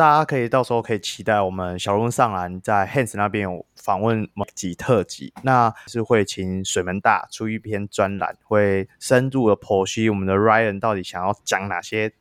[0.00, 12.14] 大家可以到时候可以期待我们小龙上篮在 Hands 那边有访问某集特辑，那是会请水门大出一篇专栏，会深入的剖析我们的 Ryan 到底想要讲哪些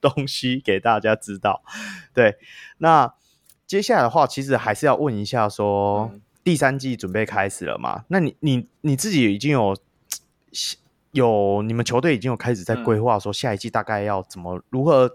[0.00, 1.62] 东西给大家知道。
[2.14, 2.36] 对，
[2.78, 3.12] 那
[3.66, 6.10] 接下来的话，其实还是要问一下说，
[6.42, 8.06] 第三季准备开始了吗？
[8.08, 9.76] 那你你你自己已经有
[11.10, 15.14] 有你们球队已经有开始在规划说下一季大概要怎么如何？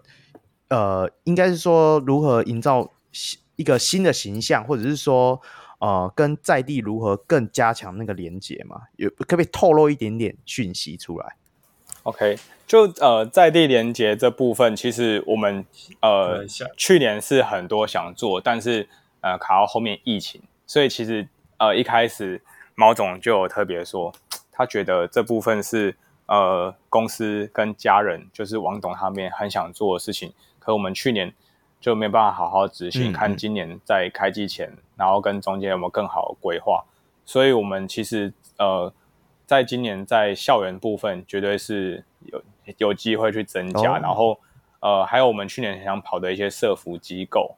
[0.70, 2.92] 呃，应该是说如何营造
[3.56, 5.42] 一个新的形象，或者是说，
[5.80, 8.82] 呃，跟在地如何更加强那个连接嘛？
[8.98, 11.36] 有可不可以透露一点点讯息出来
[12.04, 12.38] ？OK，
[12.68, 15.66] 就呃在地连接这部分，其实我们
[16.02, 16.46] 呃
[16.76, 18.88] 去年是很多想做，但是
[19.22, 21.28] 呃卡到后面疫情，所以其实
[21.58, 22.42] 呃一开始
[22.76, 24.14] 毛总就有特别说，
[24.52, 25.96] 他觉得这部分是
[26.28, 30.34] 呃公司跟家人，就是王董他们很想做的事情。
[30.68, 31.34] 可我们去年
[31.80, 36.84] 就没办法好好执行，看今年在开季前，然后跟中间有没有更好的规划。
[37.24, 38.92] 所以，我们其实呃，
[39.46, 42.44] 在今年在校园部分绝对是有
[42.80, 43.94] 有机会去增加。
[43.94, 44.38] 哦、然后
[44.82, 47.56] 呃，还有我们去年想跑的一些社服机构，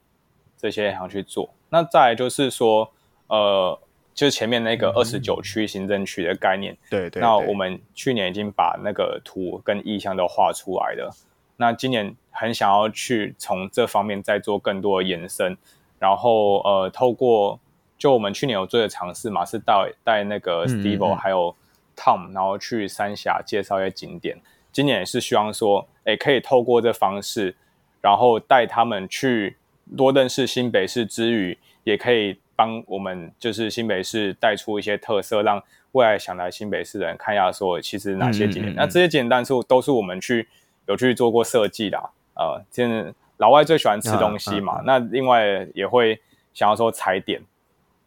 [0.56, 1.50] 这些想去做。
[1.68, 2.92] 那再来就是说，
[3.26, 3.76] 呃，
[4.14, 7.20] 就是前面那个二十九区行政区的概念，对，对对。
[7.20, 11.12] 那我们去年已经把那个图跟意向都画出来了。
[11.60, 15.54] 那今年很想要去从这方面再做更多的延伸，
[15.98, 17.60] 然后呃，透过
[17.98, 21.54] 就我们去年有做的尝试嘛，是带带那个 Steve 还有
[21.94, 24.38] Tom，然后去三峡介绍一些景点。
[24.72, 27.54] 今年也是希望说，诶，可以透过这方式，
[28.00, 29.58] 然后带他们去
[29.94, 35.62] 多认识新北市之余，也可以帮我们就是新北市带出一些特色，让
[35.92, 38.72] 未来想来新北市的人看一下说，其实哪些景点。
[38.72, 40.48] 嗯嗯嗯，那这些景点是都是我们去。
[40.90, 41.96] 有去做过设计的，
[42.34, 46.20] 呃，现在老外最喜欢吃东西嘛，啊啊、那另外也会
[46.52, 47.40] 想要说踩点，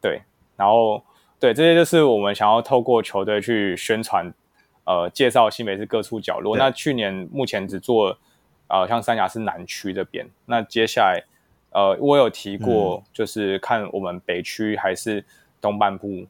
[0.02, 0.20] 对，
[0.54, 1.02] 然后
[1.40, 4.30] 对，这些就是我们想要透过球队去宣传，
[4.84, 6.58] 呃，介绍新北市各处角落。
[6.58, 8.18] 那去年目前只做，
[8.68, 11.24] 呃，像三峡是南区这边，那接下来，
[11.70, 15.24] 呃，我有提过，就是看我们北区还是
[15.58, 16.26] 东半部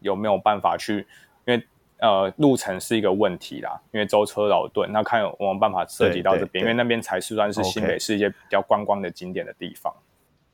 [0.00, 1.06] 有没有办法去，
[1.44, 1.62] 因为。
[2.00, 9.92] 呃，路程是一个问题啦，因为舟车劳顿，那看有没有办法涉及到这边，因为那边才是算是新北市一些比较观光的景点的地方。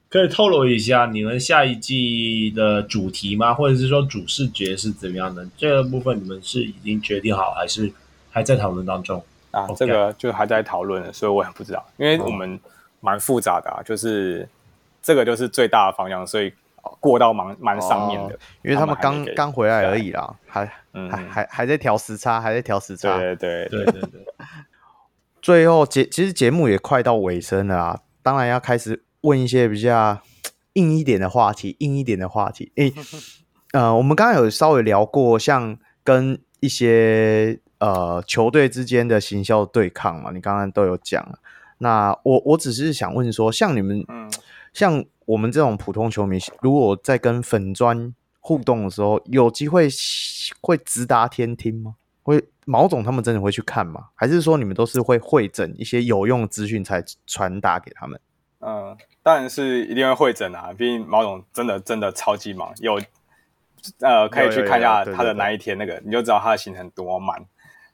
[0.08, 3.52] 可以透露一下你们下一季的主题吗？
[3.52, 5.46] 或者是说主视觉是怎么样的？
[5.56, 7.92] 这个部分你们是已经决定好，还是
[8.30, 9.22] 还在讨论当中？
[9.50, 12.58] 啊这个就还在讨论，所以我也不知道，因为我们
[13.00, 14.48] 蛮复杂的啊，就是
[15.02, 16.50] 这个就是最大的方向，所以。
[17.00, 20.64] 过到蛮蛮上面的，哦，因为他们刚刚回来而已啦，还
[21.10, 23.18] 还还还在调时差，还在调时差。
[23.18, 24.26] 对对对对对，对。
[25.42, 30.18] 最后节其实节目也快到尾声了啊，当然要开始问一些比较
[30.74, 32.72] 硬一点的话题，硬一点的话题。
[32.76, 32.94] 诶、欸，
[33.78, 41.38] 呃，我们刚刚有稍微聊过，像跟一些呃球队之间的行销对抗嘛，你刚刚都有讲。
[41.78, 44.32] 那我我只是想问说，像你们，嗯、
[44.72, 45.04] 像。
[45.26, 49.88] 我们这种普通球迷，如果在跟粉砖互动的时候，有机会
[50.60, 51.94] 会直达天听吗？
[52.22, 54.06] 会毛总他们真的会去看吗？
[54.14, 58.18] 还是说你们都是会会诊一些有用的资讯才传达给他们？
[58.60, 62.98] 嗯，当然是一定会会整啊，毕竟毛总真的真的超级忙，有
[64.00, 67.44] 呃可以去看一下他的那一天那个，你就知道他的行程多满。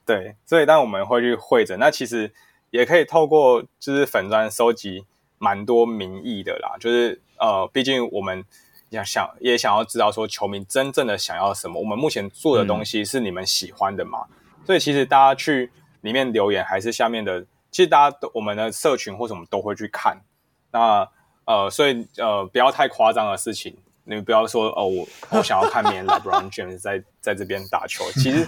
[0.05, 2.33] 对，所以当我们会去会诊，那其实
[2.69, 5.05] 也可以透过就是粉砖收集
[5.41, 8.45] 蛮多民意的啦，就是呃，毕竟我们
[8.91, 14.27] 想想也想要知道说球迷真正的想要什么，我们目前做的东西是你们喜欢的嘛？
[14.29, 14.35] 嗯、
[14.67, 17.41] 所以其实大家去里面留言还是下面的，
[17.71, 20.21] 其实大家都我们的社群或什么都会去看。
[20.71, 21.09] 那
[21.45, 28.47] 呃，所以呃，不要太夸张的事情，你不要说哦，我我想要看明年 LeBron James 在在这边打球，其实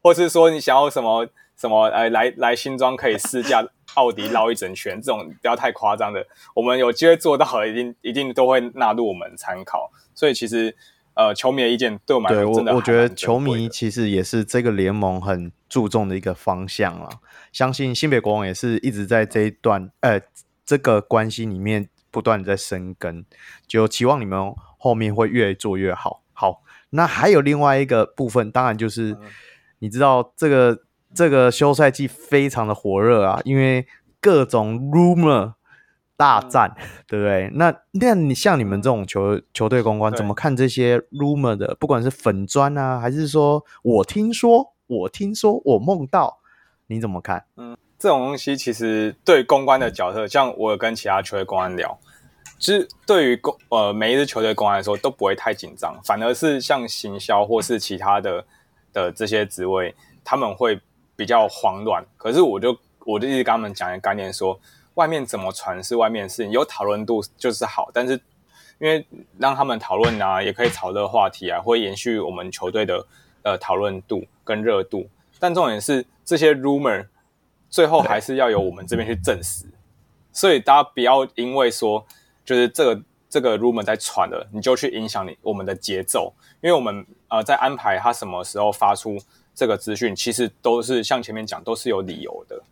[0.00, 1.28] 或是说你想要什么。
[1.60, 1.86] 什么？
[1.86, 6.24] 呃，来来新庄可以试驾奥迪绕一整圈，这种不要太夸张的。
[6.54, 9.90] 我们有机会做到的，一定一定都会纳入我们参考。
[10.14, 10.76] 所以其实，
[11.14, 17.08] 呃，球迷的意见对我们来说真的，我我觉得球迷其实也是这个联盟很注重的一个方向了。
[17.50, 20.20] 相信新北国王也是一直在这一段呃
[20.64, 23.24] 这个关系里面不断的在生根，
[23.66, 26.22] 就期望你们后面会越做越好。
[26.32, 29.22] 好，那还有另外一个部分，当然就是、嗯、
[29.80, 30.82] 你知道这个。
[31.14, 33.86] 这个休赛季非常的火热啊，因为
[34.20, 35.54] 各种 rumor
[36.16, 37.50] 大战，嗯、对不对？
[37.54, 41.76] 那那你像你们这种球球队公关，怎么看这些 rumor 的？
[41.80, 46.38] 不管是粉砖啊，还是说我听说，我听说，我梦到，
[46.88, 47.44] 你怎么看？
[47.56, 51.98] 嗯，这种东西其实对公关的角色，像我有跟其他球队公关聊，
[52.58, 58.44] 其实对于公呃每一支球队公关来说都不会太紧张，反而是像行销或是其他的
[58.92, 60.78] 的这些职位，他们会。
[61.18, 64.56] 比较慌乱，可是我就我就一直跟他们讲一个概念说，
[64.94, 68.12] 外面怎么传是外面的事情，有讨论度就是好，但是
[68.78, 69.04] 因为
[69.36, 73.04] 让他们讨论啊，也可以炒热话题啊，会延续我们球队的
[73.42, 75.08] 呃讨论度跟热度。
[75.40, 77.08] 但重点是这些 rumor
[77.68, 79.66] 最后还是要由我们这边去证实，
[80.32, 82.06] 所以大家不要因为说
[82.44, 89.18] 就是这个这个 rumor 在传了，你就去影响你我们的节奏，因为我们呃在安排他什么时候发出。
[89.58, 92.62] 这个资讯其实都是像前面讲，都是有理由的。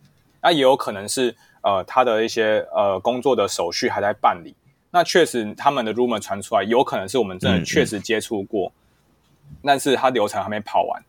[0.41, 4.55] 那也有可能是呃，他的一些呃工作的手续还在办理。
[4.93, 11.03] 那确实他们的 rumor 传出来，有可能是我们真的确实接触过，嗯嗯，但是他流程还没跑完。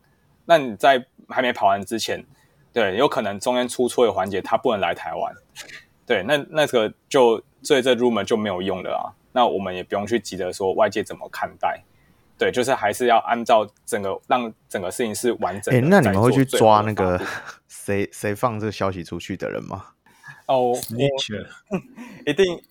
[0.45, 2.25] 那你在还没跑完之前，
[2.73, 5.31] 对，有可能中间出错的环节，他不能来台湾。
[6.07, 9.13] 对，那那个就所以这 rumor 就没有用了啊。
[9.31, 11.83] 那我们也不用去急着说外界怎么看待。
[12.37, 15.79] 对，就是还是要按照整个让整个事情是完整的。
[15.79, 17.19] 哎，那你们会去抓那个
[17.67, 19.85] 谁谁放这个消息出去的人吗？
[20.45, 20.77] 哦，我
[22.25, 22.61] 一定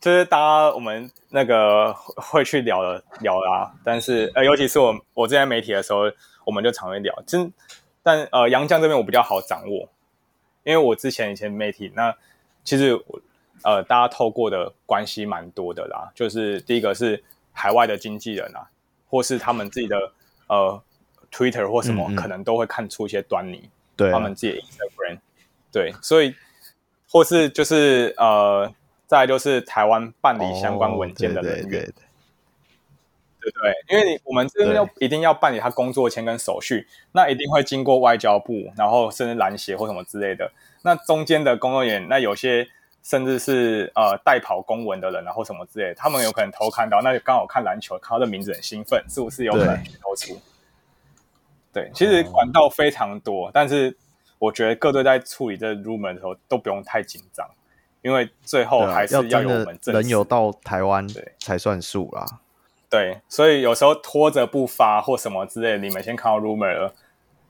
[0.00, 3.72] 就是大家我们那个会去聊的聊啦。
[3.82, 6.02] 但是呃，尤其是我我之前媒体的时候，
[6.44, 7.14] 我们就常会聊。
[7.26, 7.50] 真
[8.02, 9.88] 但呃，杨绛这边我比较好掌握，
[10.64, 12.14] 因为我之前以前媒体那
[12.62, 12.92] 其实
[13.62, 16.12] 呃，大家透过的关系蛮多的啦。
[16.14, 18.68] 就是第一个是海外的经纪人啊。
[19.14, 20.12] 或是他们自己的
[20.48, 20.82] 呃
[21.30, 23.70] Twitter 或什么，嗯嗯可能都会看出一些端倪。
[23.94, 25.20] 对，他们自己的 Instagram，
[25.70, 26.34] 对，所以
[27.08, 28.74] 或是就是呃，
[29.06, 31.92] 再来就是台湾办理相关文件的人员，哦、对，对，对，
[33.38, 40.50] 对，对对，因为你我们这边要一定要办理他工作签跟手续，那一定会经过外交部，然后甚至篮协或什么之类的。
[40.82, 42.68] 那中间的工作人员，那有些。
[43.04, 50.40] 甚至是呃代跑公文的人然后什么之类的，他们有可能偷看到，那就刚好看篮球，看到这名字很兴奋，是不是有可能偷出？
[51.70, 53.94] 对，其实管道非常多，但是
[54.38, 57.46] 我觉得各队在处理这 rumor 的时候都不用太紧张，
[58.00, 62.24] 因为最后还是要有我们人有到台湾对才算数啦。
[62.88, 66.94] 对，所以有时候拖着不发或什么之类的，你们先看到 rumor 了，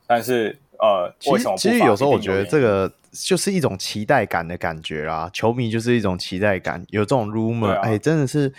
[0.06, 1.56] 但是呃，为什么？
[1.56, 2.92] 其实有时候我觉得这个。
[3.16, 8.52] 就是一种期待感的感觉啦，球迷就是一种期待感，有这种 rumor，哎、啊欸，真的是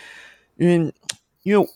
[0.56, 0.90] 因为
[1.42, 1.68] 因为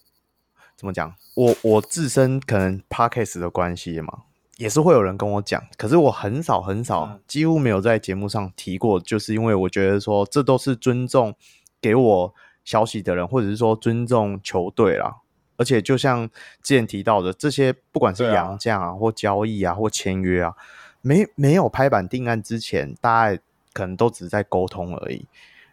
[0.78, 4.20] 怎么讲，我我自身可能 podcast 的关系嘛，
[4.56, 11.34] 也是会有人跟我讲，可是我很少很少，嗯、几乎没有在节目上提过，就是因为我觉得说这都是尊重
[11.82, 12.34] 给我
[12.64, 15.16] 消息的人，或者是说尊重球队啦，
[15.60, 16.26] 而且就像
[16.62, 20.56] 之前提到的，这些不管是洋将啊，啊或交易啊，或签约啊。
[21.02, 23.42] 没没有拍板定案之前，大家
[23.74, 25.26] 可能都只是在沟通而已，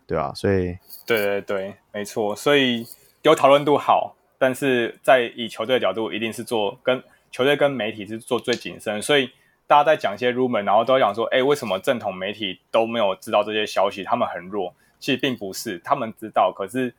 [0.05, 0.33] 对啊？
[0.35, 2.35] 所以，对对对，没错。
[2.35, 2.85] 所以
[3.21, 7.01] 有讨论度好，但是在以球队的角度，一定是做跟
[7.31, 9.01] 球队跟媒体是做最谨慎。
[9.01, 9.31] 所以
[9.67, 14.03] 大家在讲一些 rumor，然后都讲说，哎，为什么正统媒体都没有知道这些消息？
[14.03, 14.73] 他们很弱。
[14.99, 16.91] 其实并不是，他们知道，可是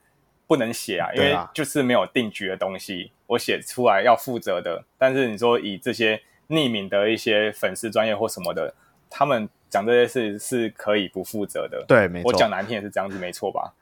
[0.48, 4.82] 不能写啊，因为就是没有定局的东西，我写出来要负责的。
[4.98, 6.20] 但是你说以这些。
[6.50, 8.72] 匿名的一些粉丝专业或什么的，
[9.10, 11.84] 他们讲这些事是可以不负责的。
[11.86, 12.30] 对，没错。
[12.30, 13.74] 我讲难听也是这样子，没错吧？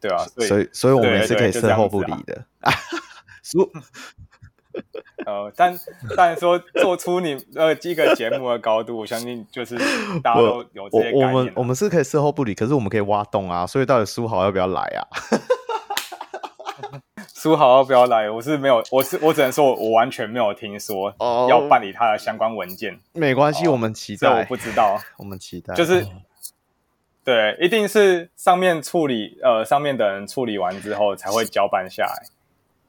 [0.00, 2.46] 对啊，所以，所以我们也是可以事后不理的。
[2.60, 2.72] 啊
[5.26, 5.78] 呃，但
[6.16, 9.76] 但说做出你呃一个节目的高度，我相信就是
[10.22, 11.28] 大家都有这些概念。
[11.28, 13.66] 我们我们是可以事后不理，可是我们可以挖洞啊。
[13.66, 15.04] 所以到底书豪要不要来啊？
[17.36, 18.30] 书豪要不要来？
[18.30, 21.14] 我是没有，我是我只能说我，完全没有听说
[21.50, 22.98] 要办理他的相关文件。
[23.12, 24.20] 没关系，我们期待。
[24.20, 25.74] 这我不知道， 我们期待。
[25.74, 26.02] 就是
[27.22, 32.22] 对，一定是上面处理呃上面的人处理完之后才会交办下来。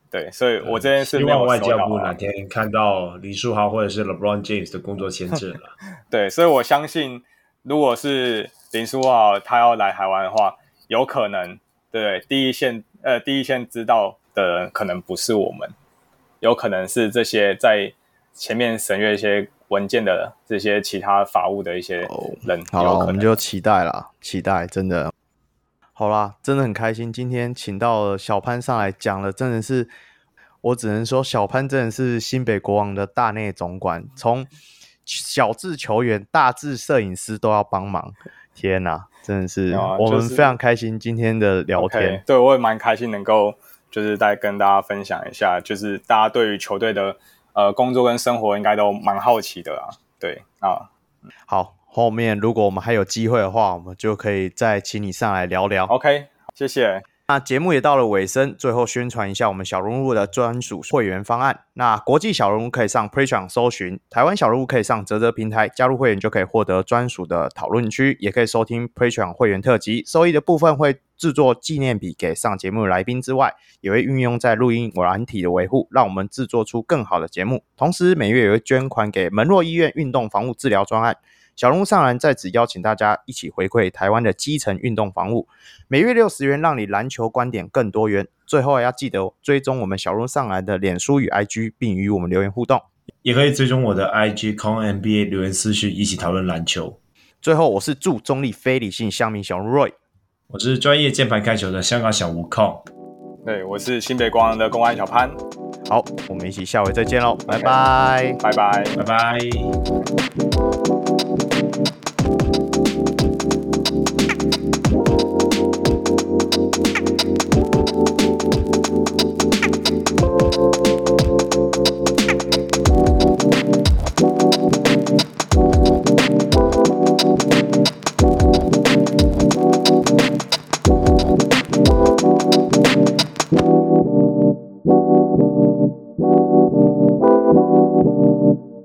[0.10, 5.76] 对，所以我这边是没有外交部哪天看到林书豪或者是 LeBron James 的工作签证了。
[6.10, 7.22] 对，所以我相信，
[7.64, 10.56] 如果是林书豪他要来台湾的话，
[10.88, 11.60] 有可能
[11.92, 15.70] 对第一线呃第一线知道的人可能不是我们，
[16.40, 17.94] 有可能是这些在
[18.34, 22.08] 前面审阅一些文件的这些其他法务的一些
[22.44, 22.64] 人。
[22.72, 25.12] 好了，我们就期待了，期待真的。
[25.92, 29.90] 好啦，真的很开心，今天请到了小潘上来讲了，真的是，
[30.62, 34.46] 我只能说小潘真的是新北国王的大内总管，从
[35.04, 38.14] 小至球员，大至摄影师都要帮忙。
[38.54, 42.20] 天哪，真的是，我们非常开心今天的聊天。
[42.20, 43.56] Okay, 对，我也蛮开心能够
[43.92, 47.18] 就是再跟大家分享一下，就是大家对于球队的
[47.54, 49.90] 呃工作跟生活应该都蛮好奇的啊。
[50.20, 50.90] 对啊，
[51.46, 51.74] 好。
[51.90, 55.86] 后面如果我们还有机会的话，我们就可以再请你上来聊聊。
[55.86, 57.02] OK，谢谢。
[57.30, 61.66] 那节目也到了尾声，最后宣传一下我们小人物的专属会员方案。
[61.74, 70.06] 那国际小人物可以上 Patreon 搜寻，台湾小人物可以上泽泽平台加入会员，就可以获得专属的讨论区，也可以收听 Patreon 会员特辑。
[70.08, 77.62] 收益的部分会制作纪念品给上节目的来宾之外，也会运用在录音软体的维护，让我们制作出更好的节目。
[77.76, 81.18] 同时每月也会捐款给门诺医院运动防护治疗专案。
[81.58, 85.48] 小人物上篮在此邀请大家一起回馈台湾的基层运动防务，
[85.88, 88.28] 每月六十元，让你篮球观点更多元。
[88.46, 92.80] 最后要记得追踪我们小人物上篮的脸书与 IG，并与我们留言互动，
[93.24, 97.00] 也可以追踪我的 IG Kong NBA 留言私讯，一起讨论篮球。
[97.42, 99.94] 最后，我是祝中立非理性乡民小人物 Roy，
[100.50, 102.84] 我是专业键盘看球的香港小吴 Kong，
[103.44, 105.28] 对，我是新北国王的公安小潘。
[105.90, 110.97] 好，我们一起下回再见喽.拜拜，拜拜，拜拜。